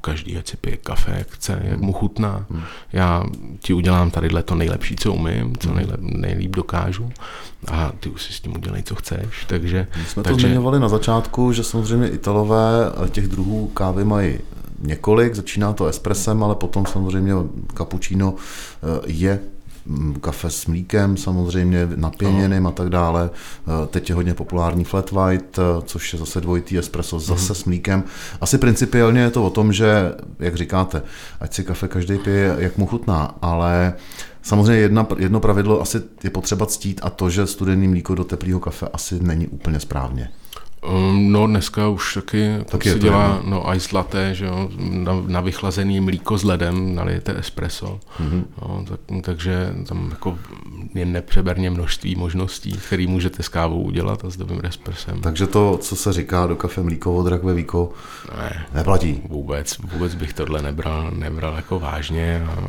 každý 0.00 0.36
ať 0.36 0.48
si 0.48 0.56
pije 0.56 0.76
kafe, 0.76 1.14
jak 1.18 1.28
chce, 1.28 1.62
jak 1.64 1.80
mu 1.80 1.92
chutná. 1.92 2.46
Já 2.92 3.24
ti 3.60 3.72
udělám 3.72 4.10
tady 4.10 4.28
to 4.42 4.54
nejlepší, 4.54 4.96
co 4.96 5.12
umím, 5.12 5.56
co 5.58 5.74
nejlep, 5.74 6.00
nejlíp 6.00 6.56
dokážu 6.56 7.12
a 7.66 7.92
ty 8.00 8.08
už 8.08 8.22
si 8.22 8.32
s 8.32 8.40
tím 8.40 8.56
udělej, 8.56 8.82
co 8.82 8.94
chceš. 8.94 9.44
Takže, 9.46 9.86
My 9.98 10.04
jsme 10.04 10.22
takže... 10.22 10.36
to 10.36 10.40
zmiňovali 10.40 10.80
na 10.80 10.88
začátku, 10.88 11.52
že 11.52 11.64
samozřejmě 11.64 12.08
Italové 12.08 12.92
těch 13.10 13.28
druhů 13.28 13.68
kávy 13.68 14.04
mají 14.04 14.38
několik, 14.80 15.34
začíná 15.34 15.72
to 15.72 15.86
espresem, 15.86 16.42
ale 16.42 16.54
potom 16.54 16.86
samozřejmě 16.86 17.32
cappuccino 17.76 18.34
eh, 18.34 19.00
je 19.06 19.34
mm, 19.34 19.57
kafe 20.20 20.50
s 20.50 20.66
mlíkem, 20.66 21.16
samozřejmě 21.16 21.88
napěněným 21.96 22.66
a 22.66 22.70
tak 22.70 22.88
dále. 22.88 23.30
Eh, 23.32 23.86
teď 23.86 24.08
je 24.08 24.14
hodně 24.14 24.34
populární 24.34 24.84
flat 24.84 25.10
white, 25.10 25.58
eh, 25.58 25.62
což 25.84 26.12
je 26.12 26.18
zase 26.18 26.40
dvojitý 26.40 26.78
espresso 26.78 27.20
zase 27.20 27.52
mm. 27.52 27.54
s 27.54 27.64
mlíkem. 27.64 28.04
Asi 28.40 28.58
principiálně 28.58 29.20
je 29.20 29.30
to 29.30 29.44
o 29.44 29.50
tom, 29.50 29.72
že, 29.72 30.12
jak 30.38 30.54
říkáte, 30.54 31.02
ať 31.40 31.54
si 31.54 31.64
kafe 31.64 31.88
každý 31.88 32.18
pije, 32.18 32.56
jak 32.58 32.78
mu 32.78 32.86
chutná, 32.86 33.34
ale 33.42 33.94
Samozřejmě 34.42 34.80
jedna, 34.80 35.06
jedno 35.18 35.40
pravidlo 35.40 35.80
asi 35.80 36.00
je 36.24 36.30
potřeba 36.30 36.66
ctít 36.66 37.00
a 37.04 37.10
to, 37.10 37.30
že 37.30 37.46
studený 37.46 37.88
mlíko 37.88 38.14
do 38.14 38.24
teplého 38.24 38.60
kafe 38.60 38.88
asi 38.92 39.22
není 39.22 39.46
úplně 39.46 39.80
správně. 39.80 40.30
Um, 40.82 41.32
no 41.32 41.46
dneska 41.46 41.88
už 41.88 42.14
taky, 42.14 42.48
taky 42.70 42.90
se 42.90 42.98
dělá 42.98 43.40
no, 43.44 43.74
ice 43.74 43.96
latte, 43.96 44.34
že 44.34 44.44
jo, 44.44 44.68
na, 44.78 45.12
na 45.26 45.40
vychlazený 45.40 46.00
mlíko 46.00 46.38
s 46.38 46.44
ledem 46.44 46.94
nalijete 46.94 47.38
espresso. 47.38 48.00
Mm-hmm. 48.20 48.44
No, 48.62 48.84
tak, 48.88 49.00
takže 49.22 49.74
tam 49.86 50.10
jako 50.10 50.38
je 50.94 51.06
nepřeberně 51.06 51.70
množství 51.70 52.16
možností, 52.16 52.72
které 52.72 53.06
můžete 53.06 53.42
s 53.42 53.48
kávou 53.48 53.82
udělat 53.82 54.24
a 54.24 54.30
s 54.30 54.36
dobrým 54.36 54.60
espressem. 54.64 55.20
Takže 55.20 55.46
to, 55.46 55.78
co 55.78 55.96
se 55.96 56.12
říká 56.12 56.46
do 56.46 56.56
kafe 56.56 56.82
mlíko 56.82 57.16
od 57.16 57.26
rakve 57.26 57.54
víko, 57.54 57.92
ne, 58.38 58.66
neplatí. 58.74 59.20
Vůbec, 59.28 59.78
vůbec 59.78 60.14
bych 60.14 60.32
tohle 60.32 60.62
nebral, 60.62 61.10
nebral 61.10 61.56
jako 61.56 61.78
vážně. 61.78 62.46
A 62.50 62.68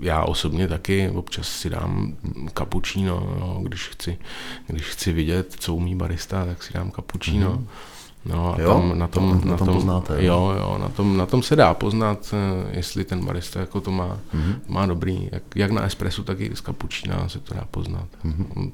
já 0.00 0.22
osobně 0.22 0.68
taky 0.68 1.10
občas 1.10 1.48
si 1.48 1.70
dám 1.70 2.14
kapučíno, 2.54 3.36
no, 3.40 3.60
když, 3.62 3.88
chci, 3.88 4.18
když 4.66 4.86
chci 4.86 5.12
vidět, 5.12 5.56
co 5.58 5.74
umí 5.74 5.96
barista, 5.96 6.46
tak 6.46 6.62
si 6.62 6.72
dám 6.72 6.90
kapučíno. 6.90 7.39
Mm-hmm. 7.48 7.66
No 8.24 8.54
a 8.54 8.60
jo, 8.60 8.68
tam, 8.68 8.98
na 8.98 9.06
tom, 9.08 9.40
na, 9.44 9.50
na 9.50 9.56
tom, 9.56 9.74
poznáte. 9.74 10.24
Jo, 10.24 10.54
jo, 10.58 10.78
na 10.80 10.88
tom, 10.88 11.16
na 11.16 11.26
tom 11.26 11.42
se 11.42 11.56
dá 11.56 11.74
poznat, 11.74 12.34
eh, 12.34 12.76
jestli 12.76 13.04
ten 13.04 13.24
barista 13.24 13.60
jako 13.60 13.80
to 13.80 13.90
má, 13.90 14.18
mm-hmm. 14.34 14.54
má 14.68 14.86
dobrý, 14.86 15.28
jak, 15.32 15.42
jak 15.56 15.70
na 15.70 15.82
espresso, 15.82 16.22
tak 16.22 16.40
i 16.40 16.56
z 16.56 16.60
kapučína 16.60 17.28
se 17.28 17.38
to 17.38 17.54
dá 17.54 17.64
poznat. 17.70 18.06
Mm-hmm. 18.24 18.70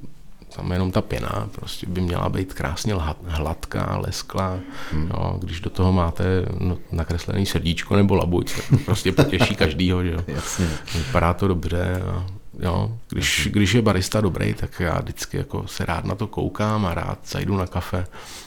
Tam 0.57 0.73
jenom 0.73 0.91
ta 0.91 1.01
pěna 1.01 1.49
prostě 1.53 1.87
by 1.87 2.01
měla 2.01 2.29
být 2.29 2.55
krásně 2.55 2.95
hladká, 3.27 3.99
lesklá. 3.99 4.59
Mm. 4.93 5.11
Jo, 5.15 5.39
když 5.43 5.61
do 5.61 5.71
toho 5.71 5.93
máte 5.93 6.25
no, 6.61 6.79
nakreslený 6.93 7.47
srdíčko 7.47 7.97
nebo 7.97 8.15
labuť, 8.15 8.53
tak 8.57 8.81
prostě 8.85 9.13
potěší 9.13 9.57
každýho, 9.57 10.05
že 10.05 10.11
jo. 10.11 10.21
Jasně. 10.27 10.69
Vypadá 10.95 11.35
to 11.35 11.49
dobře 11.49 12.03
a 12.03 12.27
Jo, 12.61 12.99
když, 13.09 13.49
když 13.53 13.75
je 13.75 13.83
barista 13.83 14.21
dobrý, 14.21 14.55
tak 14.55 14.81
já 14.81 15.01
vždycky 15.01 15.37
jako 15.37 15.67
se 15.67 15.85
rád 15.85 16.05
na 16.05 16.15
to 16.15 16.27
koukám 16.27 16.87
a 16.87 16.95
rád 16.95 17.19
zajdu 17.27 17.57
na 17.57 17.67
kafe 17.67 18.07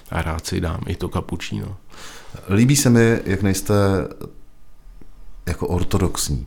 a 0.10 0.22
rád 0.22 0.46
si 0.46 0.62
dám 0.62 0.82
i 0.88 0.96
to 0.96 1.10
kapučíno. 1.10 1.78
Líbí 2.50 2.76
se 2.76 2.90
mi, 2.90 3.20
jak 3.26 3.42
nejste 3.42 3.74
jako 5.46 5.68
ortodoxní. 5.68 6.46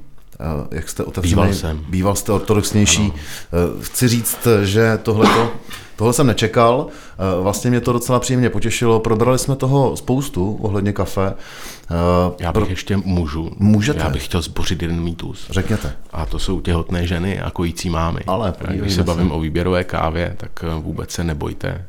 Jak 0.70 0.88
jste 0.88 1.05
otevřený. 1.05 1.43
Býval 1.43 1.55
jsem. 1.55 1.84
Býval 1.88 2.14
jste 2.14 2.32
ortodoxnější. 2.32 3.03
Ano. 3.03 3.72
Chci 3.80 4.09
říct, 4.09 4.38
že 4.62 4.99
tohleto, 5.03 5.51
tohle 5.97 6.12
jsem 6.12 6.26
nečekal. 6.26 6.86
Vlastně 7.43 7.70
mě 7.70 7.80
to 7.80 7.93
docela 7.93 8.20
příjemně 8.20 8.51
potěšilo. 8.51 9.01
Probrali 9.01 9.38
jsme 9.38 9.57
toho 9.57 9.97
spoustu 9.97 10.59
ohledně 10.62 10.93
kafe. 10.93 11.34
Já 12.40 12.53
bych 12.53 12.62
Pro... 12.62 12.66
ještě 12.70 12.97
můžu. 12.97 13.51
Můžete. 13.59 14.01
Já 14.01 14.11
bych 14.11 14.24
chtěl 14.24 14.43
zbořit 14.43 14.82
jeden 14.82 15.01
mýtus. 15.01 15.47
Řekněte. 15.51 15.93
A 16.12 16.26
to 16.26 16.38
jsou 16.38 16.61
těhotné 16.61 17.07
ženy 17.07 17.40
a 17.40 17.51
kojící 17.51 17.90
mámy. 17.90 18.20
Ale 18.26 18.55
Když 18.68 18.95
se 18.95 19.03
bavím 19.05 19.28
se. 19.28 19.34
o 19.34 19.40
výběrové 19.40 19.84
kávě, 19.84 20.34
tak 20.36 20.64
vůbec 20.80 21.11
se 21.11 21.24
nebojte 21.24 21.84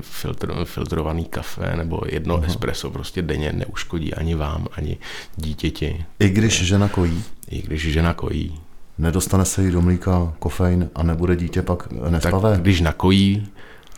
filtr, 0.00 0.64
filtrovaný 0.64 1.24
kafe 1.24 1.76
nebo 1.76 2.00
jedno 2.06 2.36
uh-huh. 2.36 2.46
espresso 2.46 2.90
prostě 2.90 3.22
denně 3.22 3.52
neuškodí 3.52 4.14
ani 4.14 4.34
vám, 4.34 4.66
ani 4.76 4.98
dítěti. 5.36 6.04
I 6.20 6.28
když 6.28 6.62
žena 6.62 6.88
kojí? 6.88 7.24
I 7.48 7.62
když 7.62 7.92
žena 7.92 8.14
kojí. 8.14 8.60
Nedostane 8.98 9.44
se 9.44 9.64
jí 9.64 9.70
do 9.70 9.82
mlíka 9.82 10.32
kofein 10.38 10.90
a 10.94 11.02
nebude 11.02 11.36
dítě 11.36 11.62
pak 11.62 11.92
nespavé? 11.92 12.50
Tak 12.50 12.60
když 12.60 12.80
nakojí 12.80 13.48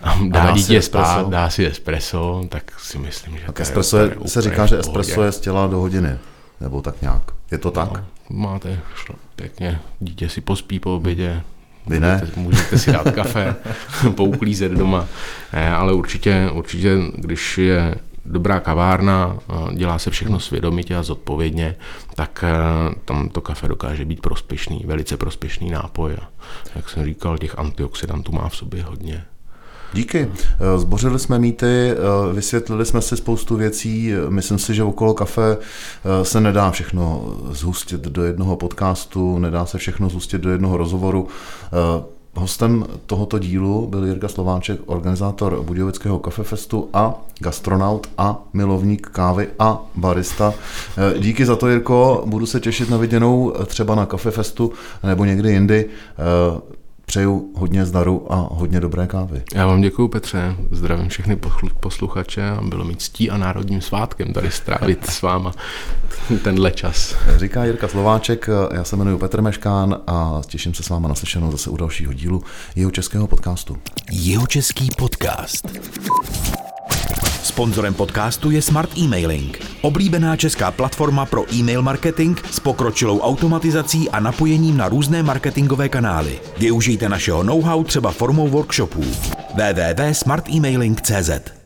a 0.03 0.19
dá, 0.29 0.43
a 0.43 0.47
dá 0.47 0.53
dítě 0.53 0.83
spát, 0.83 1.29
dá 1.29 1.51
si 1.51 1.67
espresso, 1.67 2.43
tak 2.49 2.81
si 2.81 2.99
myslím, 2.99 3.39
že 3.39 3.47
tak 3.47 3.61
espresso 3.61 3.99
je, 3.99 4.17
se 4.27 4.43
říká, 4.43 4.67
že 4.67 4.79
espresso 4.79 5.23
je 5.23 5.33
z 5.33 5.41
těla 5.41 5.67
do 5.67 5.79
hodiny, 5.79 6.19
nebo 6.61 6.83
tak 6.83 7.03
nějak. 7.03 7.23
Je 7.51 7.59
to 7.59 7.71
tak? 7.71 7.93
No, 7.93 8.05
máte 8.31 8.81
šlo, 8.95 9.15
pěkně, 9.37 9.81
dítě 10.01 10.29
si 10.29 10.41
pospí 10.41 10.81
po 10.81 10.97
obědě, 10.97 11.43
vy 11.87 12.01
ne? 12.01 12.21
Můžete, 12.21 12.41
můžete 12.41 12.79
si 12.79 12.93
dát 12.93 13.11
kafe, 13.11 13.55
pouklízet 14.15 14.73
doma, 14.73 15.07
ne, 15.53 15.75
ale 15.75 15.93
určitě, 15.93 16.51
určitě, 16.53 16.97
když 17.15 17.59
je 17.59 17.95
dobrá 18.25 18.61
kavárna, 18.61 19.39
dělá 19.75 19.99
se 19.99 20.11
všechno 20.11 20.41
svědomitě 20.41 20.97
a 20.97 21.03
zodpovědně, 21.03 21.77
tak 22.15 22.45
eh, 22.47 22.95
tam 23.05 23.29
to 23.29 23.41
kafe 23.41 23.69
dokáže 23.69 24.05
být 24.05 24.21
prospěšný, 24.21 24.83
velice 24.87 25.17
prospěšný 25.17 25.71
nápoj. 25.71 26.15
A 26.15 26.29
jak 26.75 26.89
jsem 26.89 27.05
říkal, 27.05 27.39
těch 27.39 27.59
antioxidantů 27.59 28.33
má 28.33 28.49
v 28.49 28.57
sobě 28.57 28.83
hodně. 28.83 29.25
Díky. 29.97 30.29
Eh, 30.29 30.79
zbořili 30.79 31.19
jsme 31.19 31.39
mýty, 31.39 31.91
eh, 31.91 31.95
vysvětlili 32.33 32.85
jsme 32.87 33.03
si 33.03 33.17
spoustu 33.17 33.57
věcí. 33.57 34.13
Myslím 34.29 34.59
si, 34.59 34.75
že 34.75 34.83
okolo 34.83 35.15
kafe 35.15 35.57
eh, 35.57 36.25
se 36.25 36.41
nedá 36.41 36.71
všechno 36.71 37.35
zhustit 37.51 38.01
do 38.01 38.25
jednoho 38.25 38.57
podcastu, 38.57 39.39
nedá 39.39 39.67
se 39.67 39.79
všechno 39.79 40.09
zhustit 40.09 40.41
do 40.41 40.51
jednoho 40.51 40.77
rozhovoru. 40.77 41.29
Hostem 42.35 42.85
tohoto 43.07 43.39
dílu 43.39 43.87
byl 43.87 44.07
Jirka 44.07 44.29
Slováček, 44.29 44.81
organizátor 44.87 45.63
Budějovického 45.63 46.19
kafefestu 46.19 46.89
a 46.93 47.15
gastronaut 47.39 48.07
a 48.19 48.43
milovník 48.53 49.07
kávy 49.07 49.49
a 49.59 49.85
barista. 49.95 50.55
Díky 51.19 51.47
za 51.47 51.57
to, 51.57 51.69
Jirko, 51.69 52.23
budu 52.27 52.47
se 52.47 52.61
těšit 52.61 52.91
na 52.91 52.97
viděnou 52.97 53.53
třeba 53.67 53.95
na 53.95 54.07
kafefestu 54.07 54.73
nebo 55.03 55.25
někdy 55.25 55.53
jindy. 55.53 55.87
Přeju 57.07 57.53
hodně 57.57 57.87
zdaru 57.87 58.33
a 58.33 58.49
hodně 58.51 58.81
dobré 58.81 59.07
kávy. 59.07 59.43
Já 59.55 59.67
vám 59.67 59.81
děkuji, 59.81 60.09
Petře. 60.09 60.57
Zdravím 60.71 61.09
všechny 61.09 61.39
posluchače 61.81 62.51
a 62.51 62.61
bylo 62.63 62.85
mi 62.85 62.97
ctí 62.97 63.31
a 63.31 63.37
národním 63.37 63.81
svátkem 63.81 64.33
tady 64.33 64.51
strávit 64.51 65.11
s 65.11 65.23
váma 65.23 65.53
tenhle 66.45 66.71
čas. 66.71 67.17
Říká 67.37 67.65
Jirka 67.65 67.89
Slováček, 67.89 68.49
já 68.73 68.85
se 68.85 68.97
jmenuji 68.97 69.19
Petr 69.19 69.41
Meškán 69.41 70.01
a 70.07 70.41
těším 70.47 70.75
se 70.75 70.83
s 70.83 70.89
váma 70.89 71.09
naslyšenou 71.09 71.53
zase 71.53 71.71
u 71.71 71.77
dalšího 71.77 72.13
dílu 72.13 72.43
jeho 72.77 72.91
českého 72.91 73.27
podcastu. 73.27 73.77
Jeho 74.13 74.47
český 74.47 74.89
podcast. 74.99 75.67
Sponzorem 77.47 77.95
podcastu 77.95 78.51
je 78.51 78.63
Smart 78.63 78.99
Emailing, 78.99 79.59
oblíbená 79.83 80.37
česká 80.37 80.71
platforma 80.71 81.27
pro 81.27 81.55
e-mail 81.55 81.83
marketing 81.83 82.39
s 82.51 82.61
pokročilou 82.61 83.21
automatizací 83.21 84.11
a 84.11 84.21
napojením 84.21 84.77
na 84.77 84.89
různé 84.89 85.23
marketingové 85.23 85.89
kanály. 85.89 86.41
Využijte 86.59 87.09
našeho 87.09 87.43
know-how 87.43 87.85
třeba 87.85 88.11
formou 88.11 88.49
workshopů. 88.49 89.05
www.smartemailing.cz 89.55 91.57